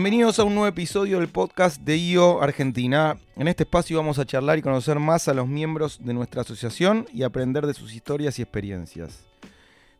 Bienvenidos 0.00 0.38
a 0.38 0.44
un 0.44 0.54
nuevo 0.54 0.66
episodio 0.66 1.18
del 1.18 1.28
podcast 1.28 1.82
de 1.82 1.98
IO 1.98 2.40
Argentina. 2.40 3.18
En 3.36 3.48
este 3.48 3.64
espacio 3.64 3.98
vamos 3.98 4.18
a 4.18 4.24
charlar 4.24 4.58
y 4.58 4.62
conocer 4.62 4.98
más 4.98 5.28
a 5.28 5.34
los 5.34 5.46
miembros 5.46 5.98
de 6.02 6.14
nuestra 6.14 6.40
asociación 6.40 7.04
y 7.12 7.22
aprender 7.22 7.66
de 7.66 7.74
sus 7.74 7.92
historias 7.92 8.38
y 8.38 8.42
experiencias. 8.42 9.26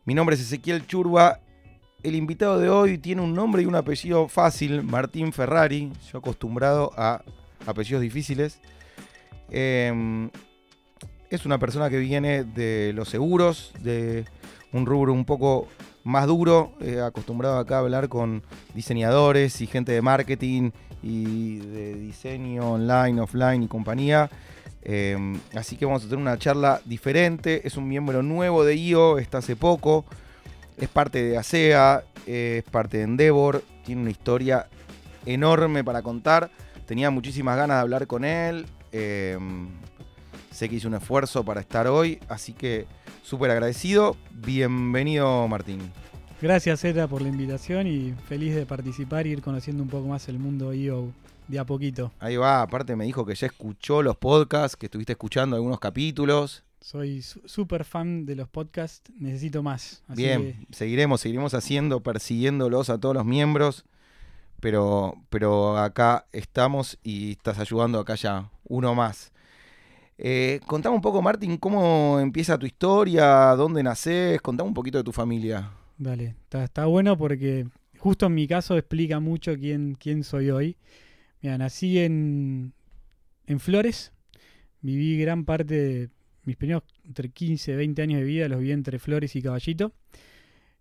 Mi 0.03 0.15
nombre 0.15 0.35
es 0.35 0.41
Ezequiel 0.41 0.87
Churba. 0.87 1.39
El 2.01 2.15
invitado 2.15 2.59
de 2.59 2.67
hoy 2.67 2.97
tiene 2.97 3.21
un 3.21 3.35
nombre 3.35 3.61
y 3.61 3.67
un 3.67 3.75
apellido 3.75 4.27
fácil, 4.27 4.81
Martín 4.81 5.31
Ferrari. 5.33 5.93
Yo 6.11 6.17
acostumbrado 6.17 6.91
a 6.97 7.23
apellidos 7.67 8.01
difíciles. 8.01 8.59
Eh, 9.51 10.31
es 11.29 11.45
una 11.45 11.59
persona 11.59 11.91
que 11.91 11.99
viene 11.99 12.43
de 12.43 12.91
los 12.93 13.07
seguros, 13.07 13.71
de 13.81 14.25
un 14.73 14.87
rubro 14.87 15.13
un 15.13 15.25
poco 15.25 15.67
más 16.03 16.27
duro, 16.27 16.73
eh, 16.81 17.01
acostumbrado 17.01 17.57
acá 17.57 17.77
a 17.77 17.79
hablar 17.79 18.09
con 18.09 18.43
diseñadores 18.73 19.61
y 19.61 19.67
gente 19.67 19.91
de 19.91 20.01
marketing 20.01 20.71
y 21.03 21.57
de 21.57 21.95
diseño 21.95 22.73
online, 22.73 23.21
offline 23.21 23.63
y 23.63 23.67
compañía. 23.67 24.29
Eh, 24.83 25.17
así 25.55 25.77
que 25.77 25.85
vamos 25.85 26.03
a 26.03 26.05
tener 26.05 26.19
una 26.19 26.37
charla 26.37 26.81
diferente. 26.85 27.67
Es 27.67 27.77
un 27.77 27.87
miembro 27.87 28.23
nuevo 28.23 28.63
de 28.63 28.75
IO, 28.75 29.17
está 29.17 29.39
hace 29.39 29.55
poco. 29.55 30.05
Es 30.77 30.89
parte 30.89 31.23
de 31.23 31.37
ASEA, 31.37 32.03
es 32.25 32.63
parte 32.63 32.97
de 32.97 33.03
Endeavor. 33.03 33.63
Tiene 33.85 34.01
una 34.01 34.11
historia 34.11 34.67
enorme 35.25 35.83
para 35.83 36.01
contar. 36.01 36.49
Tenía 36.85 37.09
muchísimas 37.11 37.57
ganas 37.57 37.77
de 37.77 37.81
hablar 37.81 38.07
con 38.07 38.25
él. 38.25 38.65
Eh, 38.91 39.37
sé 40.51 40.67
que 40.67 40.75
hizo 40.75 40.87
un 40.87 40.95
esfuerzo 40.95 41.43
para 41.45 41.61
estar 41.61 41.87
hoy, 41.87 42.19
así 42.27 42.53
que 42.53 42.85
súper 43.23 43.51
agradecido. 43.51 44.15
Bienvenido, 44.31 45.47
Martín. 45.47 45.79
Gracias, 46.41 46.81
Zeta, 46.81 47.07
por 47.07 47.21
la 47.21 47.29
invitación 47.29 47.87
y 47.87 48.13
feliz 48.27 48.55
de 48.55 48.65
participar 48.65 49.27
y 49.27 49.31
ir 49.31 49.41
conociendo 49.41 49.83
un 49.83 49.89
poco 49.89 50.07
más 50.07 50.27
el 50.27 50.39
mundo 50.39 50.73
IO 50.73 51.13
de 51.47 51.59
a 51.59 51.65
poquito. 51.65 52.11
Ahí 52.19 52.35
va, 52.35 52.61
aparte 52.61 52.95
me 52.95 53.05
dijo 53.05 53.25
que 53.25 53.35
ya 53.35 53.47
escuchó 53.47 54.01
los 54.01 54.17
podcasts, 54.17 54.75
que 54.75 54.87
estuviste 54.87 55.13
escuchando 55.13 55.55
algunos 55.55 55.79
capítulos. 55.79 56.63
Soy 56.79 57.21
súper 57.21 57.85
fan 57.85 58.25
de 58.25 58.35
los 58.35 58.49
podcasts, 58.49 59.11
necesito 59.19 59.61
más. 59.61 60.01
Así 60.07 60.23
Bien, 60.23 60.65
que... 60.67 60.75
seguiremos, 60.75 61.21
seguiremos 61.21 61.53
haciendo, 61.53 61.99
persiguiéndolos 61.99 62.89
a 62.89 62.97
todos 62.97 63.13
los 63.13 63.25
miembros, 63.25 63.85
pero, 64.59 65.15
pero 65.29 65.77
acá 65.77 66.25
estamos 66.31 66.97
y 67.03 67.33
estás 67.33 67.59
ayudando 67.59 67.99
acá 67.99 68.15
ya 68.15 68.49
uno 68.63 68.95
más. 68.95 69.30
Eh, 70.23 70.59
contame 70.67 70.95
un 70.95 71.01
poco, 71.01 71.19
Martín, 71.23 71.57
cómo 71.57 72.19
empieza 72.19 72.59
tu 72.59 72.67
historia, 72.67 73.55
dónde 73.55 73.81
naces, 73.81 74.39
contame 74.39 74.67
un 74.67 74.75
poquito 74.75 74.99
de 74.99 75.03
tu 75.03 75.11
familia. 75.11 75.71
Dale, 75.97 76.35
está, 76.51 76.85
bueno 76.85 77.17
porque 77.17 77.65
justo 77.97 78.27
en 78.27 78.35
mi 78.35 78.47
caso 78.47 78.77
explica 78.77 79.19
mucho 79.19 79.55
quién, 79.57 79.97
quién 79.99 80.23
soy 80.23 80.51
hoy. 80.51 80.77
Mira, 81.41 81.57
nací 81.57 81.97
en, 81.97 82.73
en 83.47 83.59
Flores, 83.59 84.13
viví 84.81 85.17
gran 85.17 85.43
parte 85.43 85.73
de 85.73 86.09
mis 86.43 86.55
primeros 86.55 86.83
entre 87.03 87.29
15 87.29 87.71
y 87.71 87.75
20 87.77 88.01
años 88.03 88.19
de 88.19 88.25
vida, 88.25 88.47
los 88.47 88.59
viví 88.59 88.73
entre 88.73 88.99
Flores 88.99 89.35
y 89.35 89.41
Caballito. 89.41 89.91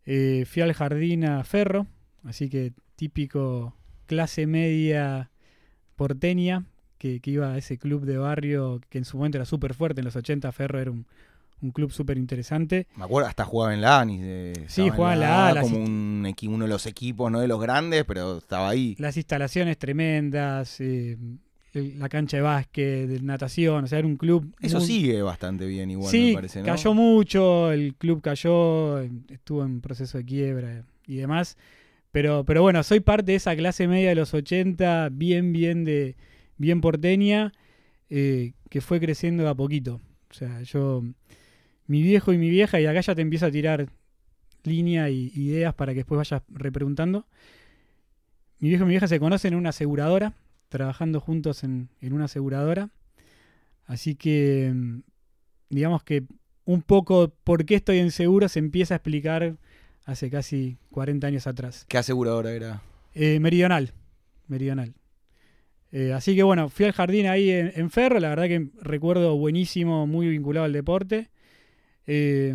Eh, 0.05 0.45
fui 0.47 0.61
al 0.61 0.75
jardín 0.75 1.25
a 1.25 1.43
Ferro, 1.45 1.87
así 2.25 2.51
que 2.51 2.75
típico 2.95 3.75
clase 4.05 4.47
media 4.47 5.31
porteña, 5.97 6.67
que, 7.01 7.19
que, 7.21 7.31
iba 7.31 7.55
a 7.55 7.59
ese 7.59 7.79
club 7.79 8.05
de 8.05 8.19
barrio 8.19 8.81
que 8.91 8.99
en 8.99 9.07
su 9.07 9.17
momento 9.17 9.39
era 9.39 9.47
súper 9.47 9.73
fuerte, 9.73 10.03
en 10.03 10.05
los 10.05 10.15
80 10.15 10.53
Ferro 10.53 10.79
era 10.79 10.91
un, 10.91 11.07
un 11.63 11.71
club 11.71 11.91
súper 11.93 12.19
interesante. 12.19 12.87
Me 12.97 13.05
acuerdo, 13.05 13.29
hasta 13.29 13.45
jugaba 13.45 13.75
en 13.75 13.81
la 13.81 14.01
A. 14.01 14.05
De, 14.05 14.65
sí, 14.69 14.89
jugaba 14.91 15.15
en 15.15 15.21
la 15.21 15.49
A. 15.49 15.61
Como 15.61 15.79
un, 15.79 16.35
uno 16.49 16.65
de 16.65 16.69
los 16.69 16.87
equipos, 16.87 17.33
no 17.33 17.41
de 17.41 17.49
los 17.49 17.61
grandes, 17.61 18.05
pero 18.05 18.39
estaba 18.39 18.69
ahí. 18.69 18.97
Las 18.99 19.17
instalaciones 19.17 19.79
tremendas, 19.79 20.81
eh, 20.81 21.17
la 21.73 22.09
cancha 22.09 22.37
de 22.37 22.43
básquet, 22.43 23.09
de 23.09 23.21
natación, 23.21 23.85
o 23.85 23.87
sea, 23.87 23.99
era 23.99 24.07
un 24.07 24.17
club... 24.17 24.55
Eso 24.61 24.79
muy... 24.79 24.87
sigue 24.87 25.23
bastante 25.23 25.67
bien 25.67 25.91
igual, 25.91 26.11
sí, 26.11 26.29
me 26.29 26.35
parece, 26.35 26.61
¿no? 26.61 26.67
cayó 26.67 26.95
mucho, 26.95 27.73
el 27.73 27.95
club 27.95 28.21
cayó, 28.21 29.01
estuvo 29.01 29.65
en 29.65 29.81
proceso 29.81 30.19
de 30.19 30.25
quiebra 30.25 30.85
y 31.07 31.17
demás. 31.17 31.57
Pero, 32.13 32.45
pero 32.45 32.63
bueno, 32.63 32.83
soy 32.83 33.01
parte 33.01 33.33
de 33.33 33.37
esa 33.37 33.55
clase 33.55 33.87
media 33.87 34.09
de 34.09 34.17
los 34.17 34.35
80, 34.35 35.11
bien, 35.13 35.53
bien 35.53 35.85
de 35.85 36.17
bien 36.61 36.83
porteña, 36.83 37.53
eh, 38.11 38.53
que 38.69 38.83
fue 38.83 39.01
creciendo 39.01 39.49
a 39.49 39.55
poquito. 39.55 39.99
O 40.31 40.35
sea, 40.35 40.61
yo 40.63 41.03
mi 41.87 42.03
viejo 42.03 42.35
y 42.35 42.39
mi 42.39 42.51
vieja, 42.51 42.79
y 42.81 42.87
acá 42.87 43.01
ya 43.01 43.15
te 43.15 43.23
empiezo 43.23 43.47
a 43.47 43.51
tirar 43.51 43.89
línea 44.63 45.09
y 45.09 45.33
ideas 45.35 45.75
para 45.75 45.93
que 45.93 46.01
después 46.01 46.19
vayas 46.19 46.43
repreguntando. 46.51 47.27
Mi 48.59 48.69
viejo 48.69 48.85
y 48.85 48.89
mi 48.89 48.91
vieja 48.91 49.09
se 49.09 49.19
conocen 49.19 49.55
en 49.55 49.59
una 49.59 49.71
aseguradora, 49.71 50.35
trabajando 50.69 51.19
juntos 51.19 51.65
en, 51.65 51.89
en 52.03 52.13
una 52.13 52.27
aseguradora. 52.27 52.91
Así 53.87 54.15
que, 54.15 54.75
digamos 55.71 56.03
que 56.03 56.25
un 56.67 56.83
poco 56.83 57.33
por 57.43 57.65
qué 57.65 57.77
estoy 57.77 57.99
en 58.01 58.11
seguro 58.11 58.51
se 58.51 58.59
empieza 58.59 58.95
a 58.95 58.99
explicar 58.99 59.57
hace 60.05 60.29
casi 60.29 60.77
40 60.91 61.27
años 61.27 61.47
atrás. 61.47 61.87
¿Qué 61.89 61.97
aseguradora 61.97 62.53
era? 62.53 62.83
Eh, 63.15 63.41
meridional. 63.41 63.95
Meridional. 64.47 64.95
Eh, 65.93 66.13
así 66.13 66.37
que 66.37 66.43
bueno, 66.43 66.69
fui 66.69 66.87
al 66.87 66.93
jardín 66.93 67.27
ahí 67.27 67.51
en, 67.51 67.73
en, 67.75 67.91
Ferro, 67.91 68.21
la 68.21 68.29
verdad 68.29 68.47
que 68.47 68.69
recuerdo 68.81 69.37
buenísimo, 69.37 70.07
muy 70.07 70.29
vinculado 70.29 70.67
al 70.67 70.73
deporte. 70.73 71.31
Eh, 72.07 72.55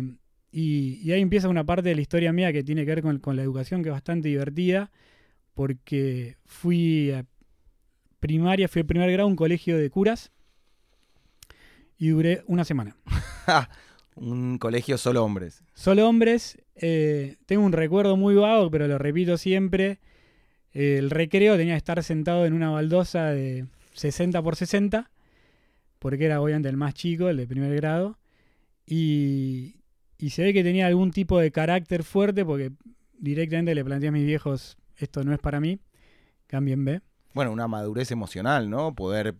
y, 0.50 1.00
y, 1.02 1.12
ahí 1.12 1.20
empieza 1.20 1.48
una 1.48 1.64
parte 1.64 1.90
de 1.90 1.94
la 1.94 2.00
historia 2.00 2.32
mía 2.32 2.52
que 2.52 2.62
tiene 2.62 2.84
que 2.84 2.94
ver 2.94 3.02
con, 3.02 3.18
con, 3.18 3.36
la 3.36 3.42
educación, 3.42 3.82
que 3.82 3.90
es 3.90 3.94
bastante 3.94 4.28
divertida, 4.28 4.90
porque 5.54 6.36
fui 6.46 7.10
a 7.10 7.26
primaria, 8.20 8.68
fui 8.68 8.82
a 8.82 8.84
primer 8.84 9.10
grado 9.12 9.28
a 9.28 9.30
un 9.30 9.36
colegio 9.36 9.76
de 9.76 9.90
curas 9.90 10.32
y 11.98 12.08
duré 12.08 12.42
una 12.46 12.64
semana. 12.64 12.96
un 14.16 14.58
colegio 14.58 14.98
solo 14.98 15.24
hombres. 15.24 15.62
Solo 15.74 16.08
hombres. 16.08 16.58
Eh, 16.74 17.36
tengo 17.46 17.64
un 17.64 17.72
recuerdo 17.72 18.16
muy 18.16 18.34
vago, 18.34 18.70
pero 18.70 18.88
lo 18.88 18.98
repito 18.98 19.36
siempre. 19.36 19.98
El 20.76 21.08
recreo 21.08 21.56
tenía 21.56 21.72
que 21.72 21.78
estar 21.78 22.02
sentado 22.02 22.44
en 22.44 22.52
una 22.52 22.68
baldosa 22.68 23.30
de 23.30 23.64
60 23.94 24.42
por 24.42 24.56
60, 24.56 25.10
porque 25.98 26.26
era 26.26 26.42
obviamente 26.42 26.68
el 26.68 26.76
más 26.76 26.92
chico, 26.92 27.30
el 27.30 27.38
de 27.38 27.46
primer 27.46 27.74
grado. 27.76 28.18
Y, 28.84 29.76
y, 30.18 30.30
se 30.30 30.42
ve 30.42 30.52
que 30.52 30.62
tenía 30.62 30.86
algún 30.86 31.12
tipo 31.12 31.38
de 31.40 31.50
carácter 31.50 32.04
fuerte 32.04 32.44
porque 32.44 32.72
directamente 33.18 33.74
le 33.74 33.86
planteé 33.86 34.10
a 34.10 34.12
mis 34.12 34.26
viejos, 34.26 34.76
esto 34.98 35.24
no 35.24 35.32
es 35.32 35.38
para 35.38 35.60
mí, 35.60 35.80
cambien 36.46 36.84
B. 36.84 37.00
Bueno, 37.32 37.52
una 37.52 37.68
madurez 37.68 38.10
emocional, 38.10 38.68
¿no? 38.68 38.94
Poder, 38.94 39.34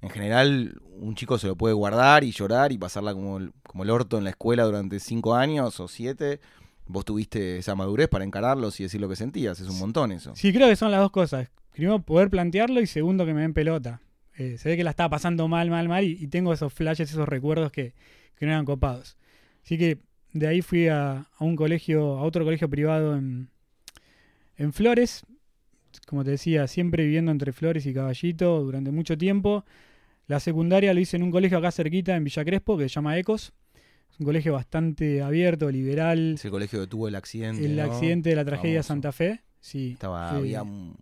en 0.00 0.10
general, 0.10 0.80
un 0.92 1.16
chico 1.16 1.38
se 1.38 1.48
lo 1.48 1.56
puede 1.56 1.74
guardar 1.74 2.22
y 2.22 2.30
llorar 2.30 2.70
y 2.70 2.78
pasarla 2.78 3.14
como 3.14 3.38
el, 3.38 3.52
como 3.64 3.82
el 3.82 3.90
orto 3.90 4.16
en 4.16 4.22
la 4.22 4.30
escuela 4.30 4.62
durante 4.62 5.00
cinco 5.00 5.34
años 5.34 5.80
o 5.80 5.88
siete. 5.88 6.38
Vos 6.88 7.04
tuviste 7.04 7.58
esa 7.58 7.74
madurez 7.74 8.08
para 8.08 8.24
encararlos 8.24 8.80
y 8.80 8.84
decir 8.84 9.00
lo 9.00 9.08
que 9.08 9.16
sentías, 9.16 9.60
es 9.60 9.68
un 9.68 9.78
montón 9.78 10.10
eso. 10.10 10.34
Sí, 10.34 10.52
creo 10.52 10.68
que 10.68 10.76
son 10.76 10.90
las 10.90 11.00
dos 11.00 11.10
cosas. 11.10 11.48
Primero, 11.72 12.00
poder 12.00 12.30
plantearlo 12.30 12.80
y 12.80 12.86
segundo, 12.86 13.24
que 13.26 13.34
me 13.34 13.42
den 13.42 13.52
pelota. 13.54 14.00
Eh, 14.36 14.56
se 14.58 14.68
ve 14.68 14.76
que 14.76 14.84
la 14.84 14.90
estaba 14.90 15.10
pasando 15.10 15.48
mal, 15.48 15.68
mal, 15.68 15.88
mal 15.88 16.04
y, 16.04 16.12
y 16.12 16.28
tengo 16.28 16.52
esos 16.52 16.72
flashes, 16.72 17.10
esos 17.10 17.28
recuerdos 17.28 17.70
que, 17.72 17.92
que 18.36 18.46
no 18.46 18.52
eran 18.52 18.64
copados. 18.64 19.16
Así 19.64 19.76
que 19.76 19.98
de 20.32 20.46
ahí 20.46 20.62
fui 20.62 20.88
a, 20.88 21.26
a, 21.36 21.44
un 21.44 21.56
colegio, 21.56 22.18
a 22.18 22.22
otro 22.22 22.44
colegio 22.44 22.68
privado 22.68 23.16
en, 23.16 23.50
en 24.56 24.72
Flores. 24.72 25.24
Como 26.06 26.24
te 26.24 26.30
decía, 26.30 26.66
siempre 26.66 27.04
viviendo 27.04 27.30
entre 27.30 27.52
Flores 27.52 27.84
y 27.86 27.92
Caballito 27.92 28.62
durante 28.62 28.90
mucho 28.90 29.18
tiempo. 29.18 29.64
La 30.26 30.40
secundaria 30.40 30.94
lo 30.94 31.00
hice 31.00 31.16
en 31.16 31.22
un 31.22 31.30
colegio 31.30 31.58
acá 31.58 31.72
cerquita, 31.72 32.14
en 32.14 32.24
Villa 32.24 32.44
Crespo, 32.44 32.76
que 32.76 32.84
se 32.84 32.94
llama 32.94 33.18
Ecos. 33.18 33.52
Es 34.10 34.18
un 34.20 34.26
colegio 34.26 34.52
bastante 34.52 35.22
abierto, 35.22 35.70
liberal. 35.70 36.34
Es 36.34 36.44
el 36.44 36.50
colegio 36.50 36.80
que 36.80 36.86
tuvo 36.86 37.08
el 37.08 37.14
accidente. 37.14 37.64
El 37.64 37.76
¿no? 37.76 37.82
accidente 37.84 38.30
de 38.30 38.36
la 38.36 38.44
tragedia 38.44 38.82
Famoso. 38.82 38.88
Santa 38.88 39.12
Fe. 39.12 39.40
Sí. 39.60 39.92
Estaba, 39.92 40.32
eh, 40.34 40.36
había 40.38 40.62
un 40.62 40.96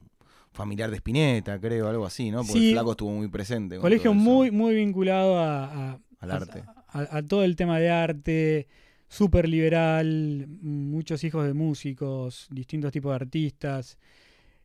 familiar 0.53 0.91
de 0.91 0.97
Spinetta, 0.97 1.59
creo, 1.61 1.89
algo 1.89 2.07
así, 2.07 2.31
¿no? 2.31 2.39
Porque 2.39 2.53
Sí. 2.55 2.67
el 2.69 2.73
flaco 2.75 2.93
estuvo 2.93 3.11
muy 3.13 3.29
presente. 3.29 3.79
Colegio 3.79 4.15
muy, 4.15 4.51
muy 4.51 4.75
vinculado 4.75 5.39
a, 5.39 5.65
a- 5.93 5.99
Al 6.21 6.31
a- 6.31 6.35
arte. 6.37 6.63
a, 6.89 7.17
a 7.19 7.23
todo 7.23 7.45
el 7.45 7.57
tema 7.57 7.79
de 7.79 7.91
arte, 7.91 8.67
súper 9.09 9.49
liberal, 9.49 10.47
muchos 10.63 11.23
hijos 11.25 11.47
de 11.47 11.53
músicos, 11.53 12.49
distintos 12.51 12.91
tipos 12.93 13.11
de 13.13 13.17
artistas. 13.17 13.99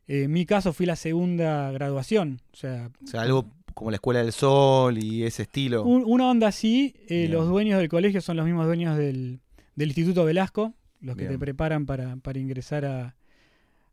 Eh, 0.08 0.24
en 0.24 0.32
mi 0.32 0.46
caso 0.46 0.72
fui 0.72 0.86
la 0.86 0.96
segunda 0.96 1.70
graduación, 1.72 2.40
o 2.52 2.56
sea, 2.56 2.90
O 3.04 3.06
sea, 3.06 3.20
algo 3.22 3.46
como 3.74 3.90
la 3.90 3.96
Escuela 3.96 4.22
del 4.22 4.32
Sol 4.32 4.98
y 5.02 5.24
ese 5.24 5.42
estilo. 5.42 5.84
un- 5.84 6.04
una 6.06 6.30
onda 6.30 6.48
así. 6.48 6.94
eh, 7.08 7.28
los 7.28 7.48
dueños 7.48 7.78
del 7.78 7.88
colegio 7.88 8.20
son 8.20 8.36
los 8.36 8.46
mismos 8.46 8.66
dueños 8.66 8.96
del, 8.96 9.40
del 9.76 9.88
Instituto 9.88 10.24
Velasco, 10.24 10.74
los 11.00 11.16
que 11.16 11.22
Bien. 11.22 11.32
te 11.34 11.38
preparan 11.38 11.86
para, 11.86 12.16
para 12.16 12.38
ingresar 12.38 12.84
a, 12.84 13.16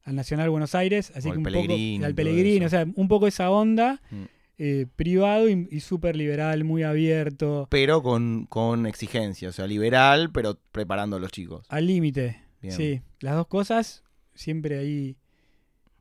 al 0.03 0.15
Nacional 0.15 0.49
Buenos 0.49 0.75
Aires, 0.75 1.11
así 1.15 1.29
O 1.29 1.31
que 1.33 1.37
un 1.37 1.43
poco 1.43 1.73
al 2.05 2.13
eso. 2.61 2.65
o 2.65 2.69
sea, 2.69 2.85
un 2.95 3.07
poco 3.07 3.27
esa 3.27 3.49
onda 3.51 4.01
Mm. 4.11 4.23
eh, 4.61 4.85
privado 4.95 5.47
y, 5.49 5.67
y 5.71 5.79
súper 5.79 6.15
liberal, 6.15 6.63
muy 6.65 6.83
abierto, 6.83 7.67
Pero 7.71 8.03
con, 8.03 8.45
con 8.45 8.85
exigencia, 8.87 9.49
o 9.49 9.51
sea, 9.53 9.67
liberal, 9.67 10.31
pero 10.33 10.59
preparando 10.71 11.15
a 11.15 11.19
los 11.19 11.31
chicos. 11.31 11.65
al 11.69 11.87
límite. 11.87 12.41
Sí, 12.69 13.01
las 13.21 13.35
dos 13.35 13.47
cosas 13.47 14.03
siempre 14.35 14.77
ahí 14.79 15.15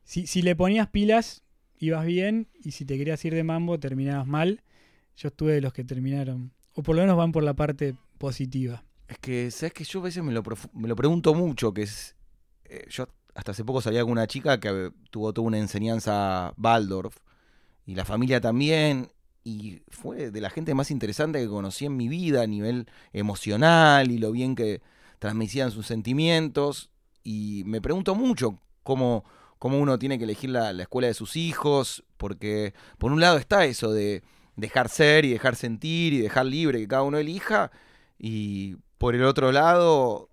si, 0.03 0.27
si 0.27 0.41
le 0.41 0.55
ponías 0.55 0.87
pilas, 0.89 1.43
ibas 1.79 2.05
bien, 2.05 2.47
y 2.63 2.71
si 2.71 2.85
te 2.85 2.97
querías 2.97 3.23
ir 3.25 3.33
de 3.33 3.43
mambo, 3.43 3.79
terminabas 3.79 4.27
mal. 4.27 4.61
Yo 5.15 5.29
estuve 5.29 5.53
de 5.53 5.61
los 5.61 5.73
que 5.73 5.83
terminaron, 5.83 6.51
o 6.73 6.83
por 6.83 6.95
lo 6.95 7.01
menos 7.01 7.17
van 7.17 7.31
por 7.31 7.43
la 7.43 7.53
parte 7.53 7.95
positiva. 8.17 8.83
Es 9.07 9.17
que, 9.17 9.51
¿sabes 9.51 9.73
que 9.73 9.83
Yo 9.83 9.99
a 9.99 10.03
veces 10.03 10.23
me 10.23 10.31
lo, 10.31 10.43
me 10.73 10.87
lo 10.87 10.95
pregunto 10.95 11.33
mucho, 11.33 11.73
que 11.73 11.83
es... 11.83 12.15
eh, 12.65 12.85
yo 12.89 13.07
hasta 13.35 13.51
hace 13.51 13.63
poco 13.63 13.81
salía 13.81 14.01
con 14.03 14.11
una 14.11 14.27
chica 14.27 14.59
que 14.59 14.91
tuvo 15.11 15.33
toda 15.33 15.47
una 15.47 15.59
enseñanza 15.59 16.53
Waldorf, 16.57 17.17
y 17.85 17.95
la 17.95 18.05
familia 18.05 18.39
también, 18.41 19.09
y 19.43 19.81
fue 19.87 20.29
de 20.29 20.41
la 20.41 20.49
gente 20.49 20.73
más 20.73 20.91
interesante 20.91 21.39
que 21.39 21.47
conocí 21.47 21.85
en 21.85 21.95
mi 21.95 22.07
vida 22.07 22.43
a 22.43 22.47
nivel 22.47 22.87
emocional 23.13 24.11
y 24.11 24.17
lo 24.17 24.31
bien 24.31 24.55
que 24.55 24.81
transmitían 25.19 25.71
sus 25.71 25.87
sentimientos, 25.87 26.91
y 27.23 27.63
me 27.65 27.81
pregunto 27.81 28.13
mucho 28.13 28.59
cómo, 28.83 29.23
cómo 29.59 29.77
uno 29.79 29.99
tiene 29.99 30.17
que 30.17 30.23
elegir 30.25 30.49
la, 30.51 30.73
la 30.73 30.83
escuela 30.83 31.07
de 31.07 31.13
sus 31.13 31.35
hijos, 31.35 32.03
porque 32.17 32.73
por 32.97 33.11
un 33.11 33.19
lado 33.21 33.37
está 33.37 33.65
eso 33.65 33.91
de 33.91 34.23
dejar 34.55 34.89
ser 34.89 35.25
y 35.25 35.31
dejar 35.31 35.55
sentir 35.55 36.13
y 36.13 36.19
dejar 36.21 36.45
libre 36.45 36.79
que 36.79 36.87
cada 36.87 37.03
uno 37.03 37.17
elija, 37.17 37.71
y 38.17 38.75
por 38.97 39.15
el 39.15 39.23
otro 39.23 39.51
lado, 39.51 40.29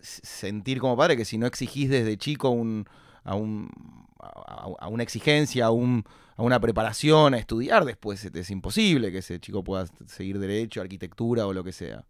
sentir 0.00 0.80
como 0.80 0.96
padre 0.96 1.16
que 1.16 1.24
si 1.24 1.38
no 1.38 1.46
exigís 1.46 1.88
desde 1.90 2.16
chico 2.16 2.50
un, 2.50 2.86
a, 3.24 3.34
un, 3.36 3.70
a, 4.18 4.88
una 4.88 5.02
exigencia, 5.02 5.66
a, 5.66 5.70
un, 5.70 6.04
a 6.36 6.42
una 6.42 6.60
preparación, 6.60 7.34
a 7.34 7.38
estudiar, 7.38 7.84
después 7.84 8.24
es, 8.24 8.34
es 8.34 8.50
imposible 8.50 9.12
que 9.12 9.18
ese 9.18 9.38
chico 9.40 9.62
pueda 9.64 9.86
seguir 10.06 10.38
derecho, 10.38 10.80
arquitectura 10.80 11.46
o 11.46 11.52
lo 11.52 11.64
que 11.64 11.72
sea. 11.72 12.04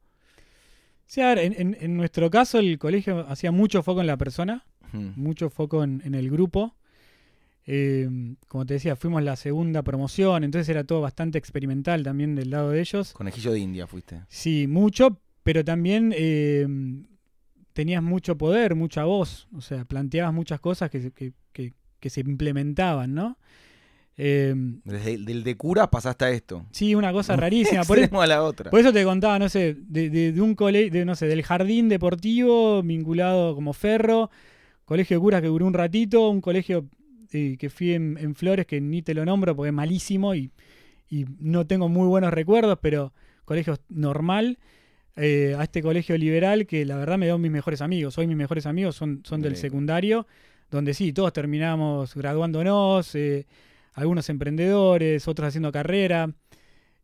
Sí, 1.07 1.21
a 1.21 1.29
ver, 1.29 1.39
en, 1.41 1.55
en- 1.59 1.77
en 1.81 1.97
nuestro 1.97 2.31
caso 2.31 2.59
el 2.59 2.79
colegio 2.79 3.27
hacía 3.29 3.53
mucho 3.53 3.83
foco 3.83 4.01
en 4.01 4.07
la 4.07 4.17
persona, 4.17 4.65
Mm. 4.93 5.11
mucho 5.17 5.51
foco 5.51 5.83
en, 5.85 6.03
en 6.05 6.15
el 6.15 6.31
grupo. 6.31 6.75
Eh, 7.67 8.09
como 8.49 8.67
te 8.67 8.75
decía, 8.75 8.97
fuimos 8.97 9.23
la 9.23 9.37
segunda 9.37 9.83
promoción, 9.83 10.43
entonces 10.43 10.69
era 10.69 10.83
todo 10.85 11.01
bastante 11.01 11.39
experimental 11.39 12.03
también 12.03 12.35
del 12.35 12.51
lado 12.51 12.71
de 12.71 12.81
ellos. 12.81 13.13
Conejillo 13.13 13.53
de 13.53 13.61
India 13.61 13.87
fuiste. 13.87 14.21
Sí, 14.29 14.67
mucho, 14.67 15.21
pero 15.45 15.65
también 15.65 16.13
eh, 16.17 16.67
tenías 17.73 18.03
mucho 18.03 18.37
poder, 18.37 18.75
mucha 18.75 19.05
voz, 19.05 19.47
o 19.55 19.61
sea, 19.61 19.85
planteabas 19.85 20.35
muchas 20.35 20.61
cosas 20.61 20.91
que, 20.91 21.01
se- 21.03 21.11
que- 21.13 21.33
que- 21.53 21.73
que 22.01 22.11
se 22.11 22.21
implementaban, 22.23 23.15
¿no? 23.15 23.39
Eh, 24.17 24.55
Desde 24.85 25.15
el 25.15 25.25
del 25.25 25.43
de 25.45 25.57
cura 25.57 25.89
pasaste 25.91 26.25
a 26.25 26.31
esto. 26.31 26.67
sí, 26.73 26.95
una 26.97 27.13
cosa 27.13 27.35
rarísima. 27.37 27.85
Por, 27.85 27.99
e- 27.99 28.03
Extremo 28.03 28.23
a 28.23 28.27
la 28.27 28.43
otra. 28.43 28.71
por 28.73 28.81
eso 28.81 28.93
te 28.93 29.05
contaba, 29.05 29.39
no 29.39 29.49
sé, 29.49 29.77
de, 29.79 30.11
de- 30.11 30.33
de 30.33 30.41
un 30.41 30.55
colegio, 30.57 30.91
de, 30.91 31.05
no 31.05 31.15
sé, 31.15 31.27
del 31.29 31.43
jardín 31.45 31.89
deportivo 31.89 32.83
vinculado 32.83 33.55
como 33.55 33.73
ferro, 33.73 34.31
colegio 34.85 35.17
de 35.17 35.21
curas 35.21 35.41
que 35.41 35.49
duró 35.49 35.67
un 35.67 35.75
ratito, 35.75 36.29
un 36.29 36.41
colegio 36.41 36.87
eh, 37.33 37.57
que 37.59 37.71
fui 37.71 37.93
en, 37.93 38.19
en 38.19 38.35
Flores 38.35 38.67
que 38.67 38.81
ni 38.81 39.03
te 39.03 39.15
lo 39.15 39.25
nombro 39.25 39.55
porque 39.57 39.69
es 39.69 39.75
malísimo 39.75 40.35
y, 40.35 40.51
y 41.09 41.25
no 41.39 41.67
tengo 41.67 41.89
muy 41.89 42.07
buenos 42.09 42.33
recuerdos, 42.33 42.79
pero 42.81 43.13
colegio 43.45 43.77
normal, 43.89 44.59
eh, 45.17 45.55
a 45.59 45.63
este 45.65 45.83
colegio 45.83 46.17
liberal 46.17 46.67
que 46.67 46.85
la 46.87 46.97
verdad 46.97 47.19
me 47.19 47.27
dio 47.27 47.37
mis 47.39 47.51
mejores 47.51 47.81
amigos. 47.83 48.17
Hoy 48.19 48.27
mis 48.27 48.37
mejores 48.37 48.67
amigos 48.67 48.97
son, 48.97 49.21
son 49.25 49.41
del 49.43 49.57
secundario, 49.57 50.27
donde 50.71 50.95
sí, 50.95 51.13
todos 51.13 51.33
terminamos 51.33 52.15
graduándonos, 52.15 53.15
eh, 53.15 53.47
algunos 53.95 54.29
emprendedores, 54.31 55.29
otros 55.29 55.49
haciendo 55.49 55.71
carrera. 55.71 56.31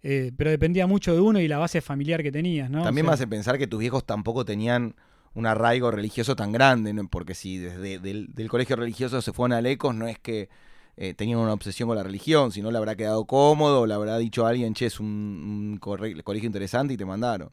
eh, 0.02 0.30
pero 0.36 0.50
dependía 0.50 0.86
mucho 0.86 1.12
de 1.12 1.20
uno 1.20 1.40
y 1.40 1.48
la 1.48 1.58
base 1.58 1.80
familiar 1.80 2.22
que 2.22 2.32
tenías, 2.32 2.70
¿no? 2.70 2.82
También 2.82 3.04
O 3.06 3.10
me 3.10 3.10
sea, 3.10 3.14
hace 3.24 3.26
pensar 3.26 3.58
que 3.58 3.66
tus 3.66 3.80
viejos 3.80 4.04
tampoco 4.06 4.44
tenían 4.44 4.94
un 5.38 5.46
arraigo 5.46 5.90
religioso 5.90 6.34
tan 6.36 6.50
grande, 6.52 6.92
¿no? 6.92 7.06
porque 7.08 7.34
si 7.34 7.58
desde 7.58 7.98
del, 8.00 8.34
del 8.34 8.48
colegio 8.48 8.74
religioso 8.76 9.22
se 9.22 9.32
fueron 9.32 9.52
a 9.56 9.60
Lecos, 9.60 9.94
no 9.94 10.06
es 10.08 10.18
que 10.18 10.48
eh, 10.96 11.14
tenían 11.14 11.38
una 11.38 11.52
obsesión 11.52 11.88
con 11.88 11.96
la 11.96 12.02
religión, 12.02 12.50
sino 12.50 12.70
le 12.72 12.78
habrá 12.78 12.96
quedado 12.96 13.24
cómodo, 13.24 13.86
le 13.86 13.94
habrá 13.94 14.18
dicho 14.18 14.44
a 14.44 14.50
alguien, 14.50 14.74
che, 14.74 14.86
es 14.86 14.98
un, 14.98 15.78
colegio 15.80 16.46
interesante 16.46 16.94
y 16.94 16.96
te 16.96 17.04
mandaron. 17.04 17.50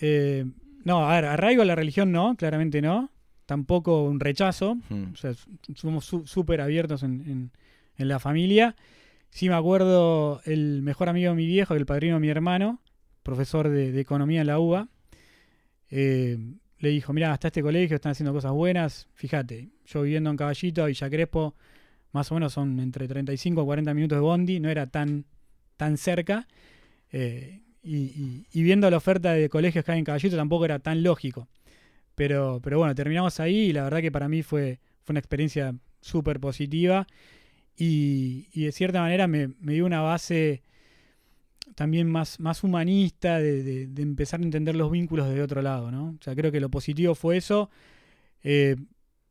eh, 0.00 0.44
no, 0.84 1.08
a 1.08 1.14
ver, 1.14 1.26
arraigo 1.26 1.62
a 1.62 1.66
la 1.66 1.74
religión 1.76 2.10
no, 2.10 2.34
claramente 2.36 2.80
no. 2.82 3.10
Tampoco 3.46 4.02
un 4.04 4.18
rechazo. 4.18 4.78
O 5.12 5.16
sea, 5.16 5.34
somos 5.74 6.04
su- 6.06 6.26
súper 6.26 6.60
abiertos 6.62 7.02
en, 7.02 7.20
en- 7.26 7.50
en 7.96 8.08
la 8.08 8.18
familia. 8.18 8.76
Sí 9.28 9.48
me 9.48 9.54
acuerdo 9.56 10.40
el 10.46 10.80
mejor 10.82 11.08
amigo 11.10 11.30
de 11.30 11.36
mi 11.36 11.46
viejo, 11.46 11.74
el 11.74 11.84
padrino 11.84 12.14
de 12.14 12.20
mi 12.20 12.28
hermano, 12.28 12.80
profesor 13.22 13.68
de, 13.68 13.92
de 13.92 14.00
economía 14.00 14.40
en 14.40 14.46
la 14.46 14.58
UBA, 14.58 14.88
eh, 15.90 16.38
le 16.80 16.88
dijo, 16.90 17.12
mira, 17.12 17.32
hasta 17.32 17.48
este 17.48 17.62
colegio 17.62 17.96
están 17.96 18.12
haciendo 18.12 18.32
cosas 18.32 18.52
buenas. 18.52 19.08
Fíjate, 19.14 19.70
yo 19.86 20.02
viviendo 20.02 20.30
en 20.30 20.36
Caballito, 20.36 20.86
Villa 20.86 21.10
Crespo, 21.10 21.54
más 22.12 22.30
o 22.32 22.34
menos 22.34 22.52
son 22.54 22.80
entre 22.80 23.06
35 23.08 23.62
o 23.62 23.66
40 23.66 23.94
minutos 23.94 24.16
de 24.16 24.20
bondi, 24.20 24.60
no 24.60 24.68
era 24.70 24.86
tan, 24.86 25.24
tan 25.76 25.96
cerca. 25.98 26.48
Eh, 27.12 27.60
y, 27.82 27.96
y- 27.96 28.46
y 28.52 28.62
viendo 28.62 28.90
la 28.90 28.96
oferta 28.98 29.32
de 29.32 29.48
colegios 29.48 29.84
que 29.84 29.92
hay 29.92 29.98
en 29.98 30.04
Caballito 30.04 30.36
tampoco 30.36 30.64
era 30.64 30.78
tan 30.80 31.02
lógico. 31.02 31.48
Pero, 32.14 32.60
pero 32.62 32.78
bueno, 32.78 32.94
terminamos 32.94 33.40
ahí 33.40 33.56
y 33.70 33.72
la 33.72 33.84
verdad 33.84 34.00
que 34.00 34.12
para 34.12 34.28
mí 34.28 34.42
fue, 34.42 34.80
fue 35.04 35.12
una 35.14 35.20
experiencia 35.20 35.74
súper 36.02 36.40
positiva 36.40 37.06
y, 37.76 38.48
y 38.52 38.64
de 38.64 38.72
cierta 38.72 39.00
manera 39.00 39.26
me, 39.26 39.48
me 39.60 39.74
dio 39.74 39.86
una 39.86 40.00
base 40.02 40.62
también 41.80 42.10
más, 42.10 42.38
más 42.40 42.62
humanista 42.62 43.38
de, 43.38 43.62
de- 43.62 43.86
de 43.86 44.02
empezar 44.02 44.38
a 44.40 44.42
entender 44.42 44.76
los 44.76 44.90
vínculos 44.90 45.30
de 45.30 45.40
otro 45.40 45.62
lado, 45.62 45.90
¿no? 45.90 46.10
O 46.10 46.22
sea, 46.22 46.34
creo 46.34 46.52
que 46.52 46.60
lo 46.60 46.68
positivo 46.68 47.14
fue 47.14 47.38
eso. 47.38 47.70
Eh, 48.42 48.76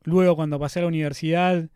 luego 0.03 0.35
cuando 0.35 0.57
pasé 0.59 0.79
a 0.79 0.81
la 0.81 0.87
universidad 0.87 1.69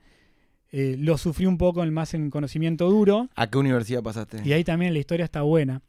eh, 0.72 0.96
lo 0.98 1.20
sufrí 1.20 1.46
un 1.46 1.60
poco 1.60 1.86
más 1.86 2.16
en 2.16 2.32
conocimiento 2.32 2.90
duro. 2.90 3.30
¿A 3.36 3.46
qué 3.52 3.60
universidad 3.60 4.02
pasaste? 4.02 4.42
Y 4.44 4.52
ahí 4.54 4.64
también 4.64 4.94
la 4.94 5.00
historia 5.00 5.26
está 5.26 5.44
buena. 5.44 5.84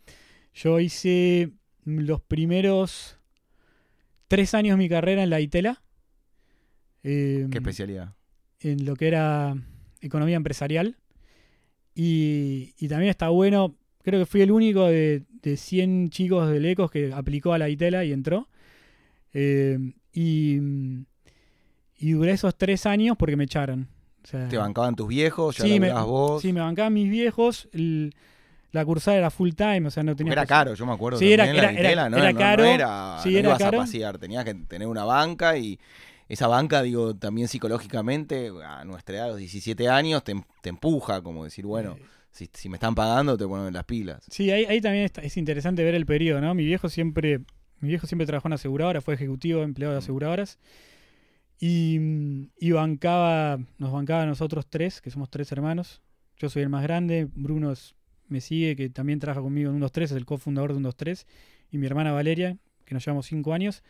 Yo 0.53 0.79
hice 0.81 1.53
los 1.87 2.21
primeros 2.21 3.19
tres 4.29 4.53
años 4.53 4.77
de 4.77 4.83
mi 4.85 4.91
carrera 4.91 5.23
en 5.23 5.31
la 5.31 5.41
ITELA. 5.41 5.83
eh, 7.05 7.47
¿Qué 7.51 7.57
especialidad? 7.57 8.13
en 8.61 8.85
lo 8.85 8.97
que 8.97 9.07
era 9.09 9.57
economía 10.03 10.37
empresarial. 10.37 10.99
Y, 11.95 12.75
y 12.79 12.89
también 12.89 13.09
está 13.09 13.31
bueno, 13.31 13.77
creo 14.05 14.21
que 14.21 14.27
fui 14.27 14.43
el 14.43 14.53
único 14.53 14.87
de, 14.87 15.23
de 15.43 15.57
100 15.57 16.11
chicos 16.11 16.49
de 16.49 16.61
Lecos 16.61 16.91
que 16.91 17.13
aplicó 17.13 17.53
a 17.53 17.59
la 17.59 17.69
ITELA 17.69 18.05
y 18.05 18.13
entró. 18.13 18.49
Eh, 19.33 19.79
y, 20.13 20.59
y 21.99 22.13
duré 22.13 22.33
esos 22.33 22.55
tres 22.57 22.87
años 22.87 23.17
porque 23.19 23.37
me 23.37 23.45
echaron. 23.45 23.89
O 24.23 24.27
sea, 24.27 24.49
¿Te 24.49 24.57
bancaban 24.57 24.95
tus 24.97 25.09
viejos? 25.09 25.57
¿Ya 25.59 25.65
Sí, 25.65 25.81
me- 25.81 25.93
vos? 25.93 26.41
Sí, 26.43 26.53
me 26.53 26.61
bancaban 26.61 26.93
mis 26.95 27.11
viejos. 27.11 27.69
el- 27.73 28.15
la 28.73 28.85
cursada 28.85 29.17
era 29.17 29.31
full 29.31 29.51
time, 29.53 29.87
o 29.87 29.91
sea, 29.93 30.03
no 30.03 30.17
tenía. 30.17 30.33
era 30.33 30.47
caro, 30.47 30.75
yo 30.75 30.85
me 30.85 30.93
acuerdo. 30.93 31.19
Sí, 31.21 31.33
era- 31.33 31.45
la 31.47 31.51
era- 31.53 31.63
era- 31.71 31.81
Vitela, 31.81 32.11
no, 32.11 32.17
era 32.19 32.33
no- 32.33 32.39
caro. 32.41 32.65
No, 32.65 32.71
era, 32.71 33.19
Sí, 33.23 33.31
no 33.33 33.39
era 33.39 33.49
ibas 33.51 33.59
caro. 33.61 33.79
a 33.79 33.81
pasear, 33.83 34.19
tenías 34.19 34.45
que 34.45 34.53
tener 34.55 34.89
una 34.89 35.05
banca 35.05 35.57
y 35.57 35.79
esa 36.29 36.49
banca, 36.49 36.83
digo, 36.83 37.15
también 37.15 37.47
psicológicamente, 37.47 38.51
a 38.67 38.85
nuestra 38.85 39.15
edad, 39.17 39.25
a 39.27 39.29
los 39.29 39.37
17 39.37 39.89
años, 39.89 40.25
te, 40.25 40.35
te 40.61 40.71
empuja, 40.71 41.23
como 41.23 41.45
decir, 41.45 41.67
bueno, 41.67 41.93
Eh, 41.97 42.03
si, 42.35 42.51
si 42.53 42.69
me 42.69 42.77
están 42.77 42.95
pagando, 42.95 43.37
te 43.39 43.47
ponen 43.47 43.73
las 43.73 43.85
pilas. 43.85 44.25
Sí, 44.29 44.51
ahí, 44.51 44.65
ahí 44.67 44.81
también 44.81 45.05
está- 45.05 45.23
es 45.23 45.37
interesante 45.37 45.83
ver 45.85 45.95
el 45.95 46.05
periodo, 46.05 46.41
¿no? 46.41 46.55
Mi 46.55 46.65
viejo 46.65 46.89
siempre, 46.89 47.39
mi 47.81 47.89
viejo 47.89 48.07
siempre 48.07 48.27
trabajó 48.27 48.49
en 48.49 48.55
aseguradora, 48.55 49.01
fue 49.01 49.15
ejecutivo 49.15 49.63
empleado 49.63 49.95
de 49.95 50.01
Mm. 50.01 50.03
aseguradoras. 50.05 50.59
Y, 51.61 51.99
y 52.59 52.73
bancaba, 52.73 53.59
nos 53.79 53.93
bancaba 53.93 54.23
a 54.23 54.27
nosotros 54.27 54.67
tres, 54.69 55.01
que 55.01 55.11
somos 55.11 55.31
tres 55.31 55.51
hermanos. 55.53 56.03
Yo 56.37 56.49
soy 56.49 56.63
el 56.63 56.69
más 56.69 56.83
grande, 56.83 57.29
Bruno 57.35 57.73
es- 57.73 57.95
me 58.29 58.41
sigue, 58.41 58.75
que 58.75 58.91
también 58.91 59.19
trabaja 59.21 59.41
conmigo 59.41 59.69
en 59.71 59.75
123, 59.77 60.11
es 60.11 60.17
el 60.17 60.25
cofundador 60.27 60.71
de 60.71 60.75
123, 60.75 61.27
y 61.71 61.79
mi 61.79 61.87
hermana 61.87 62.13
Valeria, 62.13 62.57
que 62.85 62.95
nos 62.95 63.05
llevamos 63.05 63.27
cinco 63.27 63.53
años. 63.55 63.83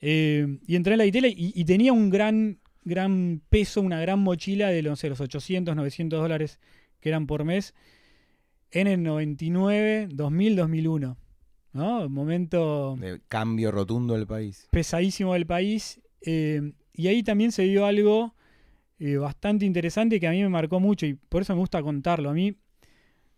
Eh, 0.00 0.58
y 0.66 0.76
entré 0.76 0.94
en 0.94 0.98
la 0.98 1.06
ITELA 1.06 1.28
y, 1.28 1.52
y 1.54 1.64
tenía 1.64 1.92
un 1.92 2.10
gran, 2.10 2.58
gran 2.84 3.40
peso, 3.48 3.80
una 3.80 4.00
gran 4.00 4.18
mochila 4.18 4.68
de 4.68 4.82
no 4.82 4.96
sé, 4.96 5.08
los 5.08 5.20
800, 5.20 5.74
900 5.76 6.20
dólares 6.20 6.58
que 7.02 7.10
eran 7.10 7.26
por 7.26 7.44
mes 7.44 7.74
en 8.70 8.86
el 8.86 9.02
99, 9.02 10.08
2000, 10.10 10.56
2001. 10.56 11.18
¿no? 11.74 12.06
Un 12.06 12.12
momento 12.12 12.96
De 12.98 13.20
cambio 13.28 13.70
rotundo 13.70 14.14
del 14.14 14.26
país. 14.26 14.68
pesadísimo 14.70 15.34
del 15.34 15.46
país. 15.46 16.00
eh, 16.22 16.72
y 16.94 17.08
ahí 17.08 17.22
también 17.22 17.52
se 17.52 17.62
dio 17.62 17.86
algo 17.86 18.34
eh, 18.98 19.16
bastante 19.16 19.64
interesante 19.64 20.20
que 20.20 20.28
a 20.28 20.30
mí 20.30 20.42
me 20.42 20.48
marcó 20.50 20.78
mucho 20.78 21.06
y 21.06 21.14
por 21.14 21.42
eso 21.42 21.54
me 21.54 21.60
gusta 21.60 21.82
contarlo. 21.82 22.30
A 22.30 22.34
mí 22.34 22.56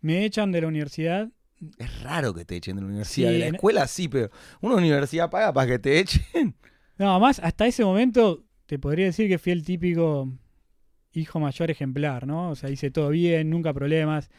me 0.00 0.24
echan 0.24 0.52
de 0.52 0.60
la 0.60 0.66
universidad. 0.68 1.30
Es 1.78 2.02
raro 2.02 2.34
que 2.34 2.44
te 2.44 2.56
echen 2.56 2.76
de 2.76 2.82
la 2.82 2.88
universidad. 2.88 3.28
Sí, 3.28 3.32
de 3.34 3.38
la 3.38 3.46
escuela 3.46 3.86
sí, 3.86 4.08
pero 4.08 4.30
una 4.60 4.74
universidad 4.74 5.30
paga 5.30 5.52
para 5.52 5.66
que 5.70 5.78
te 5.78 5.98
echen. 6.00 6.54
No, 6.98 7.18
más 7.20 7.38
hasta 7.40 7.66
ese 7.66 7.84
momento 7.84 8.44
te 8.66 8.78
podría 8.78 9.06
decir 9.06 9.28
que 9.28 9.38
fui 9.38 9.52
el 9.52 9.64
típico 9.64 10.30
hijo 11.14 11.40
mayor 11.40 11.70
ejemplar, 11.70 12.26
¿no? 12.26 12.50
O 12.50 12.54
sea, 12.56 12.70
hice 12.70 12.90
todo 12.90 13.08
bien, 13.10 13.48
nunca 13.50 13.72
problemas. 13.72 14.30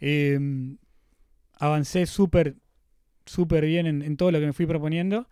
Eh, 0.00 0.38
avancé 1.54 2.06
súper, 2.06 2.56
súper 3.26 3.64
bien 3.66 3.86
en, 3.86 4.02
en 4.02 4.16
todo 4.16 4.30
lo 4.30 4.40
que 4.40 4.46
me 4.46 4.52
fui 4.52 4.66
proponiendo. 4.66 5.28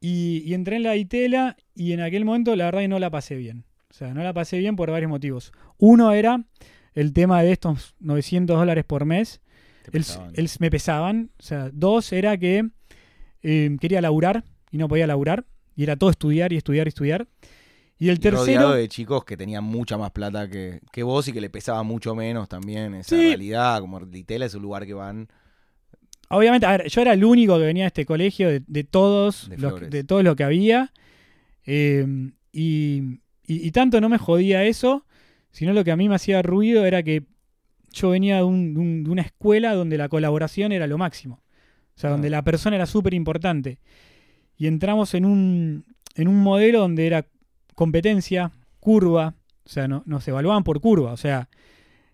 Y, 0.00 0.42
y 0.44 0.54
entré 0.54 0.76
en 0.76 0.82
la 0.82 0.96
ITELA 0.96 1.56
y 1.74 1.92
en 1.92 2.00
aquel 2.00 2.24
momento 2.24 2.56
la 2.56 2.64
verdad 2.66 2.80
que 2.80 2.88
no 2.88 2.98
la 2.98 3.10
pasé 3.10 3.36
bien. 3.36 3.64
O 3.90 3.94
sea, 3.94 4.14
no 4.14 4.22
la 4.22 4.32
pasé 4.32 4.58
bien 4.58 4.74
por 4.74 4.90
varios 4.90 5.10
motivos. 5.10 5.52
Uno 5.78 6.12
era 6.12 6.44
el 6.94 7.12
tema 7.12 7.42
de 7.42 7.52
estos 7.52 7.94
900 8.00 8.56
dólares 8.58 8.84
por 8.84 9.04
mes. 9.04 9.40
El- 9.86 9.92
pesaban. 9.92 10.32
el- 10.34 10.50
me 10.58 10.70
pesaban. 10.70 11.30
O 11.38 11.42
sea, 11.42 11.70
dos 11.72 12.12
era 12.12 12.36
que 12.36 12.68
eh, 13.42 13.76
quería 13.80 14.00
laburar 14.00 14.44
y 14.70 14.78
no 14.78 14.88
podía 14.88 15.06
laburar. 15.06 15.44
Y 15.76 15.84
era 15.84 15.96
todo 15.96 16.10
estudiar 16.10 16.52
y 16.52 16.56
estudiar 16.56 16.86
y 16.86 16.88
estudiar. 16.88 17.28
Y 18.02 18.08
el 18.08 18.18
Y 18.20 18.30
rodeado 18.30 18.44
tercero... 18.46 18.70
de 18.72 18.88
chicos 18.88 19.24
que 19.24 19.36
tenían 19.36 19.62
mucha 19.62 19.96
más 19.96 20.10
plata 20.10 20.48
que, 20.50 20.80
que 20.90 21.02
vos 21.04 21.28
y 21.28 21.32
que 21.32 21.40
le 21.40 21.50
pesaba 21.50 21.82
mucho 21.84 22.14
menos 22.16 22.48
también 22.48 22.94
esa 22.96 23.10
Sí. 23.16 23.28
realidad. 23.28 23.80
Como 23.80 24.00
Ditela 24.00 24.46
es 24.46 24.54
un 24.54 24.62
lugar 24.62 24.84
que 24.86 24.94
van. 24.94 25.28
Obviamente, 26.28 26.66
a 26.66 26.72
ver, 26.78 26.88
yo 26.88 27.00
era 27.00 27.12
el 27.12 27.24
único 27.24 27.58
que 27.58 27.64
venía 27.64 27.84
a 27.84 27.86
este 27.88 28.04
colegio 28.06 28.48
de, 28.48 28.62
de 28.66 28.84
todos, 28.84 29.48
De 29.50 29.58
los, 29.58 29.88
de 29.90 30.02
todo 30.04 30.22
lo 30.22 30.34
que 30.34 30.44
había. 30.44 30.90
eh, 31.64 32.04
y, 32.52 33.20
y- 33.46 33.66
y 33.66 33.70
tanto 33.70 34.00
no 34.00 34.08
me 34.08 34.18
jodía 34.18 34.64
eso, 34.64 35.06
sino 35.52 35.72
lo 35.72 35.84
que 35.84 35.92
a 35.92 35.96
mí 35.96 36.08
me 36.08 36.16
hacía 36.16 36.42
ruido 36.42 36.84
era 36.84 37.02
que 37.02 37.22
yo 37.92 38.10
venía 38.10 38.36
de, 38.38 38.42
un- 38.44 38.74
de 38.74 38.80
un- 38.80 39.04
de 39.04 39.10
una 39.10 39.22
escuela 39.22 39.74
donde 39.74 39.96
la 39.96 40.08
colaboración 40.08 40.72
era 40.72 40.86
lo 40.88 40.98
máximo. 40.98 41.40
O 41.94 42.00
sea, 42.00 42.08
Ah. 42.10 42.12
donde 42.14 42.30
la 42.30 42.42
persona 42.42 42.74
era 42.76 42.86
súper 42.86 43.14
importante. 43.14 43.78
Y 44.56 44.66
entramos 44.66 45.14
en 45.14 45.24
un, 45.24 45.84
en 46.16 46.26
un 46.28 46.42
modelo 46.42 46.80
donde 46.80 47.06
era 47.06 47.26
competencia, 47.74 48.52
curva. 48.80 49.34
O 49.64 49.68
sea, 49.68 49.88
no, 49.88 50.02
nos 50.06 50.26
evaluaban 50.26 50.64
por 50.64 50.80
curva. 50.80 51.12
O 51.12 51.16
sea, 51.16 51.48